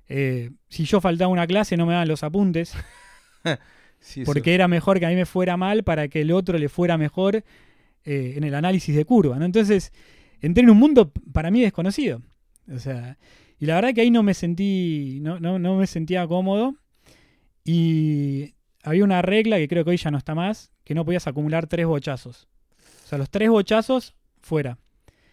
eh, 0.08 0.50
si 0.68 0.84
yo 0.84 1.00
faltaba 1.00 1.30
una 1.30 1.46
clase 1.46 1.76
no 1.76 1.84
me 1.84 1.92
daban 1.92 2.08
los 2.08 2.22
apuntes 2.22 2.74
Sí, 4.00 4.24
porque 4.24 4.54
era 4.54 4.68
mejor 4.68 5.00
que 5.00 5.06
a 5.06 5.08
mí 5.10 5.16
me 5.16 5.26
fuera 5.26 5.56
mal 5.56 5.82
para 5.82 6.08
que 6.08 6.20
el 6.20 6.30
otro 6.32 6.56
le 6.56 6.68
fuera 6.68 6.96
mejor 6.96 7.36
eh, 8.04 8.34
en 8.36 8.44
el 8.44 8.54
análisis 8.54 8.94
de 8.94 9.04
curva, 9.04 9.38
¿no? 9.38 9.44
Entonces, 9.44 9.92
entré 10.40 10.62
en 10.62 10.70
un 10.70 10.78
mundo 10.78 11.12
para 11.32 11.50
mí 11.50 11.60
desconocido. 11.60 12.22
O 12.72 12.78
sea, 12.78 13.18
y 13.58 13.66
la 13.66 13.74
verdad 13.74 13.92
que 13.94 14.02
ahí 14.02 14.10
no 14.10 14.22
me 14.22 14.34
sentí, 14.34 15.18
no, 15.20 15.40
no, 15.40 15.58
no 15.58 15.76
me 15.76 15.86
sentía 15.86 16.26
cómodo. 16.28 16.76
Y 17.64 18.54
había 18.82 19.04
una 19.04 19.20
regla 19.20 19.58
que 19.58 19.68
creo 19.68 19.84
que 19.84 19.90
hoy 19.90 19.96
ya 19.96 20.10
no 20.10 20.18
está 20.18 20.34
más, 20.34 20.70
que 20.84 20.94
no 20.94 21.04
podías 21.04 21.26
acumular 21.26 21.66
tres 21.66 21.86
bochazos. 21.86 22.48
O 23.04 23.08
sea, 23.08 23.18
los 23.18 23.30
tres 23.30 23.50
bochazos 23.50 24.14
fuera. 24.40 24.78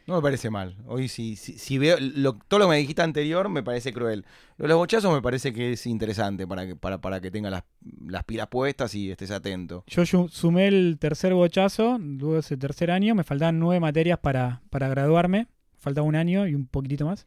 No 0.08 0.16
me 0.16 0.22
parece 0.22 0.52
mal. 0.52 0.76
Hoy 0.86 1.08
sí- 1.08 1.36
si 1.36 1.78
veo 1.80 1.98
lo- 2.00 2.34
todo 2.48 2.60
lo 2.60 2.66
que 2.68 2.70
me 2.72 2.78
dijiste 2.78 3.02
anterior 3.02 3.50
me 3.50 3.64
parece 3.64 3.92
cruel. 3.92 4.24
Lo 4.58 4.64
de 4.66 4.70
los 4.70 4.78
bochazos 4.78 5.12
me 5.12 5.22
parece 5.22 5.52
que 5.52 5.74
es 5.74 5.88
interesante 5.88 6.46
para 6.46 6.68
que, 6.68 6.76
para, 6.76 7.00
para 7.02 7.20
que 7.22 7.32
tenga 7.32 7.50
las, 7.50 7.64
las 8.08 8.24
pilas 8.24 8.48
puestas 8.48 8.94
y 8.94 9.10
estés 9.10 9.32
atento. 9.32 9.84
Yo 9.88 10.06
sumé 10.30 10.68
el 10.68 10.98
tercer 11.00 11.34
bochazo, 11.34 11.98
luego 12.00 12.38
ese 12.38 12.56
tercer 12.56 12.92
año, 12.92 13.16
me 13.16 13.24
faltaban 13.24 13.58
nueve 13.60 13.80
materias 13.80 14.20
para, 14.20 14.62
para 14.70 14.88
graduarme, 14.90 15.48
faltaba 15.80 16.06
un 16.08 16.16
año 16.16 16.46
y 16.48 16.54
un 16.54 16.68
poquitito 16.68 17.06
más. 17.06 17.26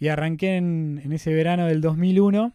Y 0.00 0.08
arranqué 0.08 0.56
en, 0.56 1.00
en 1.04 1.12
ese 1.12 1.32
verano 1.32 1.66
del 1.66 1.80
2001 1.80 2.52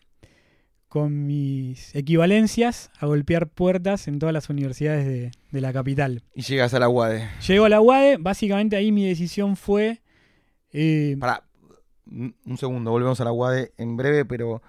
con 0.93 1.25
mis 1.25 1.95
equivalencias 1.95 2.91
a 2.99 3.07
golpear 3.07 3.47
puertas 3.47 4.07
en 4.07 4.19
todas 4.19 4.31
las 4.31 4.47
universidades 4.51 5.07
de, 5.07 5.31
de 5.49 5.61
la 5.61 5.73
capital. 5.73 6.21
Y 6.35 6.43
llegas 6.43 6.71
a 6.75 6.79
la 6.79 6.87
UADE. 6.87 7.27
Llego 7.47 7.65
a 7.65 7.69
la 7.69 7.81
UADE, 7.81 8.17
básicamente 8.17 8.75
ahí 8.75 8.91
mi 8.91 9.03
decisión 9.03 9.55
fue... 9.57 10.03
eh, 10.71 11.17
Para, 11.19 11.41
un 12.05 12.35
un 12.45 12.57
segundo, 12.59 12.91
volvemos 12.91 13.19
a 13.19 13.23
la 13.23 13.31
UADE 13.31 13.73
en 13.79 13.97
breve, 13.97 14.23
pero 14.23 14.61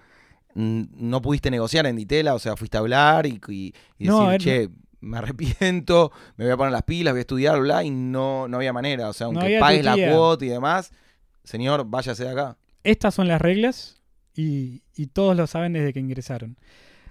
mm, 0.55 0.85
no 0.97 1.21
pudiste 1.21 1.51
negociar 1.51 1.85
en 1.85 1.97
Ditela, 1.97 2.33
o 2.35 2.39
sea, 2.39 2.57
fuiste 2.57 2.79
a 2.79 2.81
hablar 2.81 3.27
y, 3.27 3.39
y- 3.49 3.75
y 3.99 4.07
No, 4.07 4.15
decir, 4.15 4.27
a 4.27 4.31
ver, 4.31 4.41
che, 4.41 4.69
me 5.01 5.19
arrepiento, 5.19 6.11
me 6.39 6.47
voy 6.47 6.53
a 6.55 6.57
poner 6.57 6.73
las 6.73 6.85
pilas, 6.85 7.13
voy 7.13 7.19
a 7.19 7.21
estudiar, 7.21 7.61
bla, 7.61 7.85
y 7.85 7.91
no, 7.91 8.49
no 8.49 8.57
había 8.57 8.73
manera. 8.73 9.11
O 9.11 9.13
sea, 9.13 9.27
aunque 9.27 9.59
pagues 9.61 9.85
la 9.85 9.95
cuota 10.11 10.43
y 10.47 10.49
demás, 10.49 10.91
señor, 11.43 11.85
váyase 11.87 12.25
de 12.25 12.31
acá. 12.31 12.57
estas 12.83 13.15
son 13.15 13.29
las 13.29 13.43
reglas 13.43 13.94
y, 14.35 14.83
y 14.97 15.07
todos 15.07 15.37
lo 15.37 15.47
saben 15.47 15.73
desde 15.73 15.93
que 15.93 16.01
ingresaron. 16.01 16.57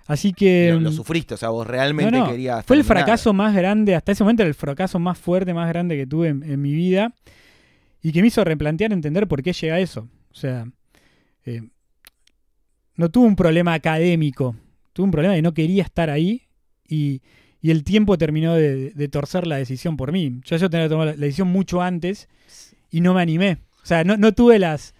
Así 0.06 0.34
que... 0.34 0.72
lo, 0.74 0.80
lo 0.82 0.92
mm, 0.92 0.94
sufriste, 0.94 1.34
o 1.34 1.38
sea, 1.38 1.50
vos 1.50 1.66
realmente 1.66 2.12
No, 2.12 2.26
no, 2.26 2.32
querías. 2.32 2.66
Fue 2.66 2.76
el 2.76 2.84
fracaso 2.84 3.34
más 3.34 3.56
grande, 3.56 3.96
hasta 3.96 4.12
ese 4.12 4.24
momento 4.24 4.44
era 4.44 4.50
el 4.50 4.56
fracaso 4.56 5.00
más 5.00 5.18
fuerte, 5.18 5.54
más 5.54 5.70
grande 5.70 5.96
que 5.96 6.06
tuve 6.06 6.30
en, 6.30 6.44
en 6.44 6.62
mi 6.62 6.74
vida 6.74 7.14
y 8.02 8.12
que 8.12 8.22
me 8.22 8.28
hizo 8.28 8.44
replantear 8.44 8.92
entender 8.92 9.28
por 9.28 9.42
qué 9.42 9.54
llega 9.54 9.76
a 9.76 9.80
eso. 9.80 10.10
O 10.32 10.36
sea, 10.36 10.68
eh, 11.46 11.62
no 12.96 13.10
tuve 13.10 13.28
un 13.28 13.36
problema 13.36 13.74
académico, 13.74 14.56
tuve 14.92 15.06
un 15.06 15.12
problema 15.12 15.36
de 15.36 15.42
no 15.42 15.54
quería 15.54 15.84
estar 15.84 16.10
ahí 16.10 16.44
y, 16.86 17.22
y 17.62 17.72
el 17.72 17.86
tiempo 17.86 18.18
terminó 18.18 18.56
de, 18.56 18.92
de 18.92 19.08
torcer 19.08 19.48
la 19.48 19.56
decisión 19.56 19.96
por 19.96 20.12
mí. 20.12 20.42
Yo, 20.44 20.58
yo 20.58 20.70
tenía 20.70 20.88
que 20.88 20.90
tomar 20.90 21.08
la, 21.08 21.14
la 21.14 21.26
decisión 21.26 21.48
mucho 21.48 21.82
antes 21.82 22.28
y 22.92 23.00
no 23.00 23.14
me 23.14 23.22
animé. 23.22 23.60
O 23.82 23.86
sea, 23.86 24.04
no, 24.04 24.18
no 24.18 24.34
tuve 24.34 24.60
las, 24.60 24.94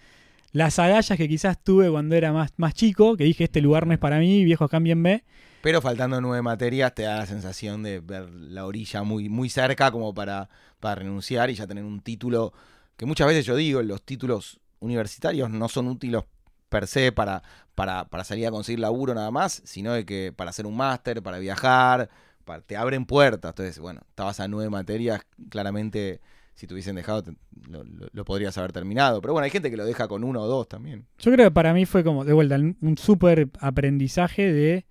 las 0.54 0.78
agallas 0.78 1.18
que 1.18 1.28
quizás 1.28 1.58
tuve 1.62 1.90
cuando 1.90 2.14
era 2.14 2.32
más, 2.32 2.52
más 2.56 2.74
chico, 2.74 3.16
que 3.16 3.24
dije 3.24 3.42
este 3.44 3.60
lugar 3.60 3.88
no 3.88 3.92
es 3.92 3.98
para 3.98 4.20
mí, 4.20 4.44
viejos 4.44 4.70
cámbienme. 4.70 5.24
Pero 5.62 5.82
faltando 5.82 6.20
nueve 6.20 6.42
materias, 6.42 6.94
te 6.94 7.02
da 7.02 7.16
la 7.16 7.26
sensación 7.26 7.82
de 7.82 7.98
ver 7.98 8.30
la 8.30 8.64
orilla 8.64 9.02
muy, 9.02 9.28
muy 9.28 9.48
cerca 9.48 9.90
como 9.90 10.14
para, 10.14 10.48
para 10.78 10.94
renunciar 10.94 11.50
y 11.50 11.54
ya 11.54 11.66
tener 11.66 11.82
un 11.82 12.00
título. 12.00 12.52
Que 12.96 13.04
muchas 13.04 13.26
veces 13.26 13.44
yo 13.44 13.56
digo, 13.56 13.82
los 13.82 14.02
títulos 14.02 14.60
universitarios 14.78 15.50
no 15.50 15.68
son 15.68 15.88
útiles 15.88 16.22
per 16.68 16.86
se 16.86 17.10
para, 17.10 17.42
para, 17.74 18.04
para 18.04 18.22
salir 18.22 18.46
a 18.46 18.52
conseguir 18.52 18.78
laburo 18.78 19.12
nada 19.12 19.32
más, 19.32 19.60
sino 19.64 19.92
de 19.92 20.06
que 20.06 20.32
para 20.36 20.50
hacer 20.50 20.66
un 20.66 20.76
máster, 20.76 21.20
para 21.20 21.38
viajar, 21.38 22.10
para- 22.44 22.60
te 22.62 22.76
abren 22.76 23.06
puertas. 23.06 23.50
Entonces, 23.50 23.80
bueno, 23.80 24.02
estabas 24.08 24.38
a 24.38 24.46
nueve 24.46 24.70
materias, 24.70 25.22
claramente 25.50 26.20
si 26.54 26.66
te 26.66 26.74
hubiesen 26.74 26.96
dejado 26.96 27.24
lo, 27.68 28.24
podrías 28.24 28.56
haber 28.58 28.72
terminado. 28.72 29.20
Pero 29.20 29.32
bueno, 29.32 29.44
hay 29.44 29.50
gente 29.50 29.70
que 29.70 29.76
lo 29.76 29.84
deja 29.84 30.08
con 30.08 30.24
uno 30.24 30.42
o 30.42 30.46
dos 30.46 30.68
también. 30.68 31.06
Yo 31.18 31.32
creo 31.32 31.48
que 31.48 31.54
para 31.54 31.74
mí 31.74 31.84
fue 31.84 32.04
como, 32.04 32.24
de 32.24 32.32
vuelta, 32.32 32.56
un 32.56 32.98
súper 32.98 33.48
aprendizaje 33.60 34.52
de... 34.52 34.86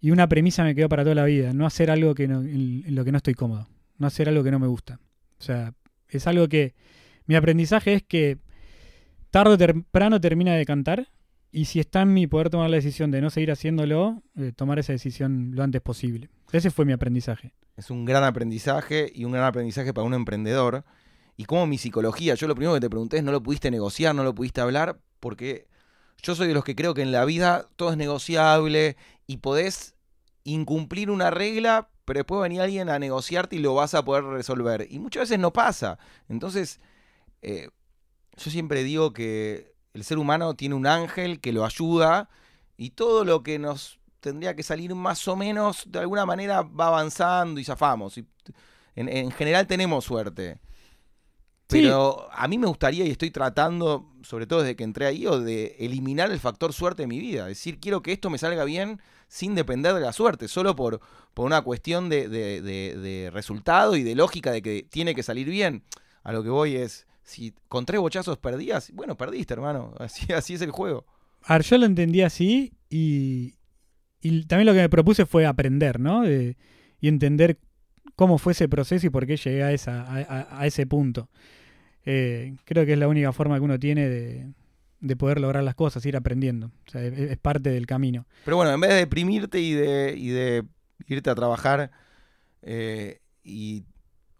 Y 0.00 0.10
una 0.10 0.28
premisa 0.28 0.64
me 0.64 0.74
quedó 0.74 0.88
para 0.88 1.04
toda 1.04 1.14
la 1.14 1.24
vida, 1.24 1.52
no 1.52 1.64
hacer 1.64 1.88
algo 1.88 2.14
que 2.14 2.26
no, 2.26 2.40
en 2.40 2.92
lo 2.92 3.04
que 3.04 3.12
no 3.12 3.18
estoy 3.18 3.34
cómodo, 3.34 3.68
no 3.98 4.08
hacer 4.08 4.28
algo 4.28 4.42
que 4.42 4.50
no 4.50 4.58
me 4.58 4.66
gusta. 4.66 4.98
O 5.38 5.42
sea, 5.42 5.74
es 6.08 6.26
algo 6.26 6.48
que... 6.48 6.74
Mi 7.26 7.36
aprendizaje 7.36 7.94
es 7.94 8.02
que 8.02 8.38
tarde 9.30 9.54
o 9.54 9.58
temprano 9.58 10.20
termina 10.20 10.54
de 10.54 10.66
cantar 10.66 11.08
y 11.52 11.66
si 11.66 11.80
está 11.80 12.00
en 12.00 12.14
mí 12.14 12.26
poder 12.26 12.48
tomar 12.48 12.70
la 12.70 12.76
decisión 12.76 13.10
de 13.10 13.20
no 13.20 13.28
seguir 13.28 13.52
haciéndolo, 13.52 14.22
eh, 14.36 14.52
tomar 14.56 14.78
esa 14.78 14.94
decisión 14.94 15.52
lo 15.54 15.62
antes 15.62 15.82
posible. 15.82 16.30
Ese 16.50 16.70
fue 16.70 16.86
mi 16.86 16.94
aprendizaje. 16.94 17.52
Es 17.76 17.90
un 17.90 18.06
gran 18.06 18.24
aprendizaje 18.24 19.12
y 19.14 19.26
un 19.26 19.32
gran 19.32 19.44
aprendizaje 19.44 19.92
para 19.92 20.06
un 20.06 20.14
emprendedor. 20.14 20.84
Y 21.36 21.44
como 21.44 21.66
mi 21.66 21.76
psicología, 21.76 22.34
yo 22.34 22.48
lo 22.48 22.54
primero 22.54 22.74
que 22.74 22.80
te 22.80 22.88
pregunté 22.88 23.18
es, 23.18 23.22
no 23.22 23.32
lo 23.32 23.42
pudiste 23.42 23.70
negociar, 23.70 24.14
no 24.14 24.24
lo 24.24 24.34
pudiste 24.34 24.62
hablar, 24.62 24.98
porque 25.20 25.66
yo 26.22 26.34
soy 26.34 26.48
de 26.48 26.54
los 26.54 26.64
que 26.64 26.74
creo 26.74 26.94
que 26.94 27.02
en 27.02 27.12
la 27.12 27.24
vida 27.26 27.66
todo 27.76 27.90
es 27.90 27.98
negociable 27.98 28.96
y 29.26 29.38
podés 29.38 29.94
incumplir 30.44 31.10
una 31.10 31.30
regla, 31.30 31.90
pero 32.06 32.20
después 32.20 32.40
venir 32.40 32.62
alguien 32.62 32.88
a 32.88 32.98
negociarte 32.98 33.56
y 33.56 33.58
lo 33.58 33.74
vas 33.74 33.92
a 33.92 34.04
poder 34.04 34.24
resolver. 34.24 34.86
Y 34.90 34.98
muchas 34.98 35.24
veces 35.24 35.38
no 35.38 35.52
pasa. 35.52 35.98
Entonces, 36.30 36.80
eh, 37.42 37.68
yo 38.36 38.50
siempre 38.50 38.84
digo 38.84 39.12
que 39.12 39.71
el 39.94 40.04
ser 40.04 40.18
humano 40.18 40.54
tiene 40.54 40.74
un 40.74 40.86
ángel 40.86 41.40
que 41.40 41.52
lo 41.52 41.64
ayuda 41.64 42.28
y 42.76 42.90
todo 42.90 43.24
lo 43.24 43.42
que 43.42 43.58
nos 43.58 43.98
tendría 44.20 44.54
que 44.56 44.62
salir 44.62 44.94
más 44.94 45.26
o 45.28 45.36
menos, 45.36 45.84
de 45.86 45.98
alguna 45.98 46.24
manera 46.24 46.62
va 46.62 46.86
avanzando 46.88 47.60
y 47.60 47.64
zafamos. 47.64 48.18
Y 48.18 48.26
en, 48.94 49.08
en 49.08 49.30
general 49.32 49.66
tenemos 49.66 50.04
suerte. 50.04 50.58
Sí. 51.68 51.80
Pero 51.80 52.28
a 52.32 52.46
mí 52.48 52.58
me 52.58 52.66
gustaría 52.66 53.04
y 53.06 53.10
estoy 53.10 53.30
tratando, 53.30 54.12
sobre 54.22 54.46
todo 54.46 54.60
desde 54.60 54.76
que 54.76 54.84
entré 54.84 55.06
ahí, 55.06 55.26
o 55.26 55.40
de 55.40 55.76
eliminar 55.78 56.30
el 56.30 56.38
factor 56.38 56.72
suerte 56.72 57.02
de 57.04 57.06
mi 57.06 57.18
vida. 57.18 57.42
Es 57.42 57.58
decir, 57.58 57.80
quiero 57.80 58.02
que 58.02 58.12
esto 58.12 58.28
me 58.30 58.36
salga 58.38 58.64
bien 58.64 59.00
sin 59.28 59.54
depender 59.54 59.94
de 59.94 60.00
la 60.00 60.12
suerte, 60.12 60.48
solo 60.48 60.76
por, 60.76 61.00
por 61.32 61.46
una 61.46 61.62
cuestión 61.62 62.10
de, 62.10 62.28
de- 62.28 62.60
de- 62.60 62.96
de 62.98 63.30
resultado 63.30 63.96
y 63.96 64.02
de 64.02 64.14
lógica 64.14 64.52
de 64.52 64.60
que 64.60 64.82
tiene 64.82 65.14
que 65.14 65.22
salir 65.22 65.48
bien. 65.48 65.82
A 66.24 66.32
lo 66.32 66.42
que 66.42 66.50
voy 66.50 66.76
es, 66.76 67.06
si 67.22 67.54
con 67.68 67.86
tres 67.86 68.00
bochazos 68.00 68.38
perdías, 68.38 68.90
bueno, 68.92 69.16
perdiste, 69.16 69.54
hermano. 69.54 69.94
Así, 69.98 70.32
así 70.32 70.54
es 70.54 70.62
el 70.62 70.70
juego. 70.70 71.06
A 71.44 71.54
ver, 71.54 71.62
yo 71.64 71.78
lo 71.78 71.86
entendí 71.86 72.22
así 72.22 72.72
y, 72.88 73.56
y 74.20 74.44
también 74.44 74.66
lo 74.66 74.72
que 74.74 74.80
me 74.80 74.88
propuse 74.88 75.26
fue 75.26 75.44
aprender, 75.46 75.98
¿no? 75.98 76.22
De- 76.22 76.56
y 77.00 77.08
entender 77.08 77.58
cómo 78.14 78.38
fue 78.38 78.52
ese 78.52 78.68
proceso 78.68 79.06
y 79.06 79.10
por 79.10 79.26
qué 79.26 79.36
llegué 79.36 79.64
a, 79.64 79.72
esa, 79.72 80.06
a, 80.08 80.66
ese 80.66 80.86
punto. 80.86 81.28
Eh, 82.04 82.54
creo 82.64 82.86
que 82.86 82.92
es 82.92 82.98
la 82.98 83.08
única 83.08 83.32
forma 83.32 83.56
que 83.56 83.62
uno 83.64 83.78
tiene 83.78 84.08
de, 84.08 84.52
de 85.00 85.16
poder 85.16 85.40
lograr 85.40 85.64
las 85.64 85.74
cosas, 85.74 86.06
ir 86.06 86.16
aprendiendo. 86.16 86.68
O 86.86 86.90
sea, 86.90 87.02
es, 87.02 87.18
es 87.18 87.38
parte 87.38 87.70
del 87.70 87.86
camino. 87.86 88.24
Pero 88.44 88.56
bueno, 88.56 88.72
en 88.72 88.80
vez 88.80 88.90
de 88.90 88.96
deprimirte 88.96 89.60
y 89.60 89.72
de, 89.72 90.14
y 90.16 90.28
de 90.28 90.62
irte 91.08 91.28
a 91.30 91.34
trabajar 91.34 91.90
eh, 92.62 93.18
y 93.42 93.82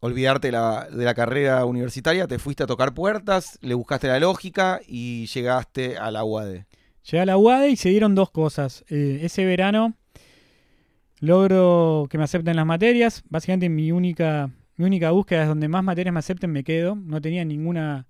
olvidarte 0.04 0.50
la- 0.50 0.88
de 0.90 1.04
la 1.04 1.14
carrera 1.14 1.64
universitaria, 1.64 2.26
te 2.26 2.40
fuiste 2.40 2.64
a 2.64 2.66
tocar 2.66 2.92
puertas, 2.92 3.56
le 3.62 3.75
buscaste 3.75 4.09
la 4.09 4.18
lógica 4.18 4.80
y 4.87 5.26
llegaste 5.26 5.97
a 5.97 6.11
la 6.11 6.25
UAD. 6.25 6.66
Llegué 7.04 7.21
a 7.21 7.26
la 7.26 7.37
UADE 7.37 7.71
y 7.71 7.76
se 7.76 7.88
dieron 7.90 8.16
dos 8.16 8.30
cosas. 8.32 8.85
Eh, 8.88 9.21
ese 9.23 9.44
verano 9.44 9.94
logro 11.21 12.09
que 12.11 12.18
me 12.18 12.25
acepten 12.25 12.56
las 12.56 12.66
materias. 12.66 13.23
Básicamente 13.28 13.68
mi 13.68 13.92
única, 13.92 14.50
mi 14.76 14.85
única 14.85 15.12
búsqueda 15.12 15.42
es 15.42 15.49
donde 15.49 15.68
más 15.68 15.85
materias 15.85 16.12
me 16.12 16.18
acepten 16.18 16.50
me 16.50 16.64
quedo. 16.64 16.97
No 16.97 17.21
tenía 17.21 17.44
ninguna 17.44 18.09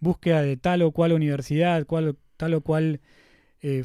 búsqueda 0.00 0.40
de 0.40 0.56
tal 0.56 0.82
o 0.82 0.90
cual 0.92 1.12
universidad, 1.12 1.84
cual, 1.86 2.16
tal 2.38 2.54
o 2.54 2.60
cual 2.62 3.00
eh, 3.60 3.84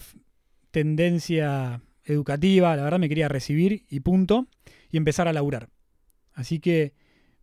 tendencia 0.72 1.82
educativa. 2.06 2.76
La 2.78 2.84
verdad 2.84 3.00
me 3.00 3.10
quería 3.10 3.28
recibir 3.28 3.86
y 3.90 4.00
punto. 4.00 4.48
Y 4.90 4.98
empezar 4.98 5.28
a 5.28 5.34
laburar. 5.34 5.70
Así 6.34 6.60
que 6.60 6.94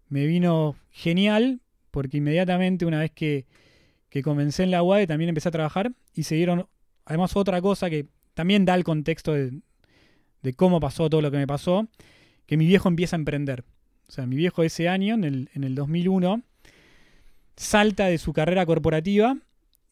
me 0.08 0.26
vino 0.26 0.76
genial 0.90 1.60
porque 1.90 2.18
inmediatamente 2.18 2.86
una 2.86 3.00
vez 3.00 3.10
que, 3.10 3.46
que 4.08 4.22
comencé 4.22 4.62
en 4.62 4.70
la 4.70 4.82
UAE 4.82 5.06
también 5.06 5.28
empecé 5.28 5.48
a 5.48 5.52
trabajar 5.52 5.92
y 6.14 6.24
se 6.24 6.34
dieron 6.34 6.66
además 7.04 7.36
otra 7.36 7.60
cosa 7.60 7.88
que 7.90 8.06
también 8.34 8.64
da 8.64 8.74
el 8.74 8.84
contexto 8.84 9.32
de, 9.32 9.60
de 10.42 10.52
cómo 10.52 10.80
pasó 10.80 11.08
todo 11.10 11.22
lo 11.22 11.30
que 11.30 11.38
me 11.38 11.46
pasó, 11.46 11.88
que 12.46 12.56
mi 12.56 12.66
viejo 12.66 12.88
empieza 12.88 13.16
a 13.16 13.18
emprender. 13.18 13.64
O 14.08 14.12
sea, 14.12 14.26
mi 14.26 14.36
viejo 14.36 14.62
ese 14.62 14.88
año, 14.88 15.14
en 15.14 15.24
el, 15.24 15.50
en 15.54 15.64
el 15.64 15.74
2001, 15.74 16.42
salta 17.56 18.06
de 18.06 18.18
su 18.18 18.32
carrera 18.32 18.64
corporativa 18.64 19.36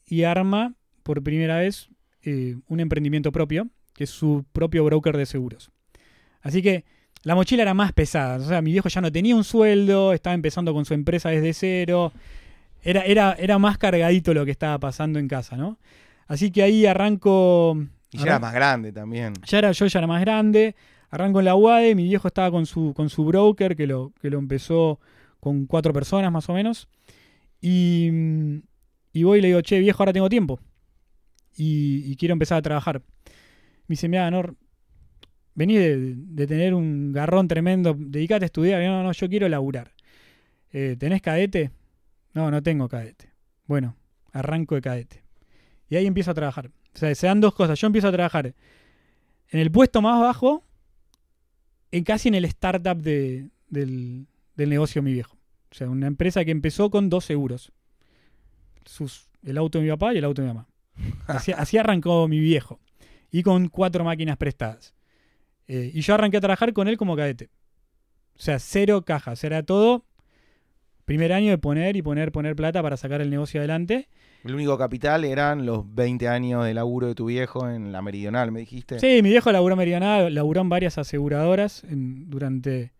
y 0.07 0.23
arma 0.23 0.75
por 1.03 1.23
primera 1.23 1.59
vez 1.59 1.89
eh, 2.23 2.57
un 2.69 2.81
emprendimiento 2.81 3.33
propio, 3.33 3.69
que 3.93 4.05
es 4.05 4.11
su 4.11 4.45
propio 4.53 4.85
broker 4.85 5.17
de 5.17 5.27
seguros. 5.27 5.71
Así 6.41 6.63
que 6.63 6.85
la 7.27 7.35
mochila 7.35 7.63
era 7.63 7.75
más 7.75 7.93
pesada. 7.93 8.37
O 8.37 8.49
sea, 8.49 8.63
mi 8.63 8.71
viejo 8.71 8.89
ya 8.89 9.01
no 9.01 9.11
tenía 9.11 9.35
un 9.35 9.43
sueldo, 9.43 10.13
estaba 10.13 10.33
empezando 10.33 10.73
con 10.73 10.85
su 10.85 10.95
empresa 10.95 11.29
desde 11.29 11.53
cero. 11.55 12.13
Era, 12.85 13.03
era, 13.03 13.33
era 13.33 13.59
más 13.59 13.79
cargadito 13.79 14.33
lo 14.33 14.45
que 14.45 14.53
estaba 14.53 14.79
pasando 14.79 15.19
en 15.19 15.27
casa, 15.27 15.57
¿no? 15.57 15.77
Así 16.29 16.53
que 16.53 16.63
ahí 16.63 16.87
arranco. 16.87 17.77
Y 18.13 18.19
ya 18.19 18.27
era 18.27 18.39
más 18.39 18.55
grande 18.55 18.93
también. 18.93 19.35
Ya 19.45 19.59
era, 19.59 19.73
yo 19.73 19.87
ya 19.87 19.99
era 19.99 20.07
más 20.07 20.21
grande. 20.21 20.77
Arranco 21.11 21.41
en 21.41 21.47
la 21.47 21.57
UAE, 21.57 21.97
mi 21.97 22.05
viejo 22.05 22.29
estaba 22.29 22.53
con 22.53 22.65
su, 22.65 22.95
con 22.95 23.11
su 23.11 23.25
broker, 23.25 23.75
que 23.75 23.89
lo, 23.89 24.13
que 24.23 24.31
lo 24.31 24.39
empezó 24.39 25.01
con 25.41 25.67
cuatro 25.67 25.93
personas 25.93 26.31
más 26.31 26.49
o 26.49 26.53
menos. 26.53 26.89
Y, 27.61 28.09
y 29.13 29.25
voy 29.25 29.41
y 29.41 29.43
le 29.43 29.49
digo, 29.49 29.63
che, 29.63 29.81
viejo, 29.81 30.01
ahora 30.01 30.13
tengo 30.13 30.29
tiempo. 30.29 30.61
Y, 31.57 32.05
y 32.07 32.15
quiero 32.15 32.35
empezar 32.35 32.59
a 32.59 32.63
trabajar. 32.63 33.03
Me 33.89 33.95
dice, 33.95 34.09
mira, 34.09 34.31
Nor, 34.31 34.55
vení 35.57 35.77
de, 35.77 36.47
tener 36.47 36.75
un 36.75 37.13
garrón 37.13 37.49
tremendo, 37.49 37.97
dedicate 37.99 38.45
a 38.45 38.47
estudiar. 38.47 38.83
No, 38.83 39.03
no, 39.03 39.11
yo 39.11 39.29
quiero 39.29 39.49
laburar. 39.49 39.93
Eh, 40.73 40.97
¿Tenés 40.99 41.23
cadete? 41.23 41.73
No, 42.35 42.51
no 42.51 42.63
tengo 42.63 42.89
cadete. 42.89 43.33
Bueno, 43.67 43.97
arranco 44.33 44.77
de 44.77 44.83
cadete. 44.83 45.23
Y 45.89 45.97
ahí 45.97 46.07
empiezo 46.07 46.31
a 46.31 46.35
trabajar. 46.35 46.71
O 46.95 46.99
sea, 46.99 47.13
se 47.15 47.27
dan 47.27 47.41
dos 47.41 47.55
cosas. 47.55 47.81
Yo 47.81 47.87
empiezo 47.87 48.09
a 48.09 48.13
trabajar 48.13 48.55
en 49.49 49.61
el 49.61 49.71
puesto 49.71 50.03
más 50.03 50.21
bajo, 50.21 50.63
en 51.91 52.05
casi 52.05 52.29
en 52.29 52.35
el 52.35 52.45
startup 52.45 53.01
de, 53.01 53.49
del, 53.69 54.27
negocio 54.57 55.03
mi 55.03 55.13
viejo. 55.13 55.37
O 55.71 55.75
sea, 55.75 55.89
una 55.89 56.07
empresa 56.07 56.45
que 56.45 56.51
empezó 56.51 56.91
con 56.91 57.09
dos 57.09 57.25
seguros. 57.25 57.73
Sus, 58.85 59.29
el 59.43 59.57
auto 59.57 59.79
de 59.79 59.85
mi 59.85 59.91
papá 59.91 60.15
y 60.15 60.19
el 60.19 60.25
auto 60.25 60.43
de 60.43 60.49
mi 60.49 60.55
mamá. 60.55 60.69
Así 61.27 61.79
arrancó 61.79 62.29
mi 62.29 62.41
viejo. 62.41 62.79
Y 63.31 63.43
con 63.43 63.69
cuatro 63.69 64.05
máquinas 64.05 64.37
prestadas. 64.37 64.96
Eh, 65.69 65.91
y 65.95 66.01
yo 66.01 66.15
arranqué 66.15 66.37
a 66.37 66.41
trabajar 66.41 66.73
con 66.73 66.89
él 66.89 66.97
como 66.97 67.17
cadete. 67.17 67.51
O 68.37 68.41
sea, 68.41 68.59
cero 68.59 69.03
cajas. 69.05 69.43
Era 69.45 69.63
todo 69.63 70.05
primer 71.07 71.33
año 71.33 71.51
de 71.51 71.59
poner 71.59 71.97
y 71.97 72.03
poner, 72.03 72.33
poner 72.33 72.57
plata 72.57 72.83
para 72.83 72.97
sacar 72.97 73.21
el 73.21 73.31
negocio 73.31 73.61
adelante. 73.61 74.09
El 74.45 74.55
único 74.55 74.77
capital 74.77 75.25
eran 75.25 75.65
los 75.65 75.95
20 75.95 76.29
años 76.29 76.65
de 76.65 76.75
laburo 76.75 77.07
de 77.07 77.15
tu 77.15 77.27
viejo 77.27 77.69
en 77.69 77.93
la 77.93 78.03
Meridional, 78.03 78.53
me 78.53 78.61
dijiste. 78.61 78.99
Sí, 78.99 79.23
mi 79.23 79.31
viejo 79.31 79.51
laburó 79.51 79.75
en 79.75 79.79
Meridional, 79.79 80.35
laburó 80.35 80.61
en 80.61 80.69
varias 80.69 80.99
aseguradoras 80.99 81.85
en, 81.85 82.29
durante... 82.29 82.93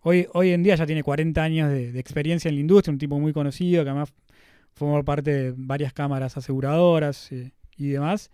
Hoy, 0.00 0.26
hoy 0.34 0.50
en 0.50 0.62
día 0.62 0.74
ya 0.74 0.86
tiene 0.86 1.02
40 1.02 1.42
años 1.42 1.70
de, 1.70 1.90
de, 1.90 1.98
experiencia 1.98 2.50
en 2.50 2.56
la 2.56 2.60
industria, 2.60 2.92
un 2.92 2.98
tipo 2.98 3.18
muy 3.18 3.32
conocido 3.32 3.84
que 3.84 3.90
además 3.90 4.12
formó 4.74 5.02
parte 5.04 5.30
de 5.30 5.54
varias 5.56 5.92
cámaras 5.92 6.36
aseguradoras 6.36 7.32
eh, 7.32 7.52
y 7.76 7.88
demás. 7.88 8.30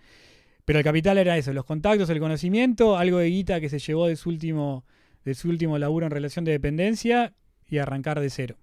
Pero 0.70 0.78
el 0.78 0.84
capital 0.84 1.18
era 1.18 1.36
eso, 1.36 1.52
los 1.52 1.64
contactos, 1.64 2.08
el 2.10 2.20
conocimiento, 2.20 2.96
algo 2.96 3.18
de 3.18 3.28
guita 3.28 3.60
que 3.60 3.68
se 3.68 3.80
llevó 3.80 4.06
de 4.06 4.14
su 4.14 4.28
último, 4.28 4.84
de 5.24 5.34
su 5.34 5.48
último 5.48 5.76
laburo 5.78 6.06
en 6.06 6.12
relación 6.12 6.44
de 6.44 6.52
dependencia 6.52 7.34
y 7.68 7.78
arrancar 7.78 8.20
de 8.20 8.30
cero. 8.30 8.56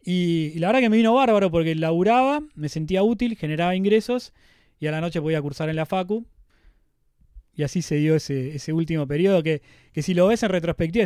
Y, 0.00 0.56
la 0.60 0.68
verdad 0.68 0.82
que 0.82 0.90
me 0.90 0.96
vino 0.96 1.12
bárbaro 1.12 1.50
porque 1.50 1.74
laburaba, 1.74 2.40
me 2.54 2.68
sentía 2.68 3.02
útil, 3.02 3.36
generaba 3.36 3.74
ingresos 3.74 4.32
y 4.78 4.86
a 4.86 4.92
la 4.92 5.00
noche 5.00 5.20
podía 5.20 5.42
cursar 5.42 5.68
en 5.68 5.74
la 5.74 5.86
Facu. 5.86 6.24
Y 7.52 7.64
así 7.64 7.82
se 7.82 7.96
dio 7.96 8.14
ese, 8.14 8.54
ese 8.54 8.72
último 8.72 9.08
periodo 9.08 9.42
que, 9.42 9.60
que, 9.92 10.02
si 10.02 10.14
lo 10.14 10.28
ves 10.28 10.44
en 10.44 10.50
retrospectiva, 10.50 11.04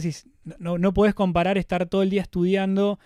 no, 0.58 0.76
no 0.76 0.92
podés 0.92 1.14
comparar 1.14 1.56
estar 1.56 1.86
todo 1.86 2.02
el 2.02 2.10
día 2.10 2.20
estudiando 2.20 2.98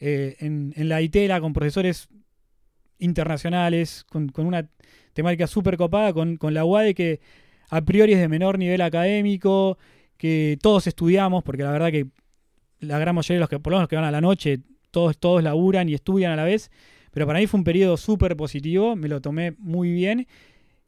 eh, 0.00 0.34
en, 0.40 0.74
en, 0.74 0.88
la 0.88 1.02
ITELA 1.02 1.40
con 1.40 1.52
profesores 1.52 2.08
internacionales, 2.98 4.04
con, 4.08 4.28
con 4.28 4.46
una 4.46 4.68
temática 5.12 5.46
súper 5.46 5.76
copada, 5.76 6.12
con, 6.12 6.36
con 6.36 6.54
la 6.54 6.64
UADE 6.64 6.94
que 6.94 7.20
a 7.70 7.82
priori 7.82 8.12
es 8.12 8.20
de 8.20 8.28
menor 8.28 8.58
nivel 8.58 8.80
académico, 8.80 9.78
que 10.16 10.58
todos 10.60 10.86
estudiamos, 10.86 11.42
porque 11.42 11.62
la 11.62 11.72
verdad 11.72 11.90
que 11.90 12.06
la 12.80 12.98
gran 12.98 13.14
mayoría 13.14 13.36
de 13.36 13.40
los 13.40 13.48
que, 13.48 13.58
por 13.58 13.72
lo 13.72 13.78
menos 13.78 13.88
que 13.88 13.96
van 13.96 14.04
a 14.04 14.10
la 14.10 14.20
noche, 14.20 14.60
todos, 14.90 15.18
todos 15.18 15.42
laburan 15.42 15.88
y 15.88 15.94
estudian 15.94 16.32
a 16.32 16.36
la 16.36 16.44
vez. 16.44 16.70
Pero 17.10 17.26
para 17.26 17.38
mí 17.38 17.46
fue 17.46 17.58
un 17.58 17.64
periodo 17.64 17.96
súper 17.96 18.36
positivo, 18.36 18.96
me 18.96 19.08
lo 19.08 19.20
tomé 19.20 19.52
muy 19.58 19.92
bien 19.92 20.26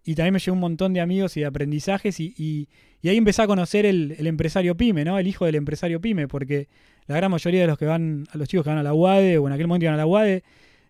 y 0.04 0.14
también 0.14 0.34
me 0.34 0.38
llevó 0.38 0.54
un 0.54 0.60
montón 0.60 0.92
de 0.92 1.00
amigos 1.00 1.36
y 1.36 1.40
de 1.40 1.46
aprendizajes 1.46 2.20
y, 2.20 2.34
y, 2.36 2.68
ahí 3.08 3.16
empecé 3.16 3.42
a 3.42 3.46
conocer 3.46 3.86
el, 3.86 4.14
el, 4.18 4.26
empresario 4.26 4.76
pyme, 4.76 5.04
¿no? 5.04 5.18
El 5.18 5.26
hijo 5.26 5.44
del 5.44 5.56
empresario 5.56 6.00
pyme, 6.00 6.26
porque 6.26 6.68
la 7.06 7.16
gran 7.16 7.30
mayoría 7.30 7.60
de 7.60 7.66
los 7.66 7.78
que 7.78 7.86
van, 7.86 8.24
a 8.32 8.38
los 8.38 8.48
chicos 8.48 8.64
que 8.64 8.70
van 8.70 8.78
a 8.78 8.82
la 8.82 8.94
UADE 8.94 9.38
o 9.38 9.46
en 9.46 9.52
aquel 9.52 9.66
momento 9.66 9.84
iban 9.84 9.94
a 9.94 9.98
la 9.98 10.06
UADE, 10.06 10.44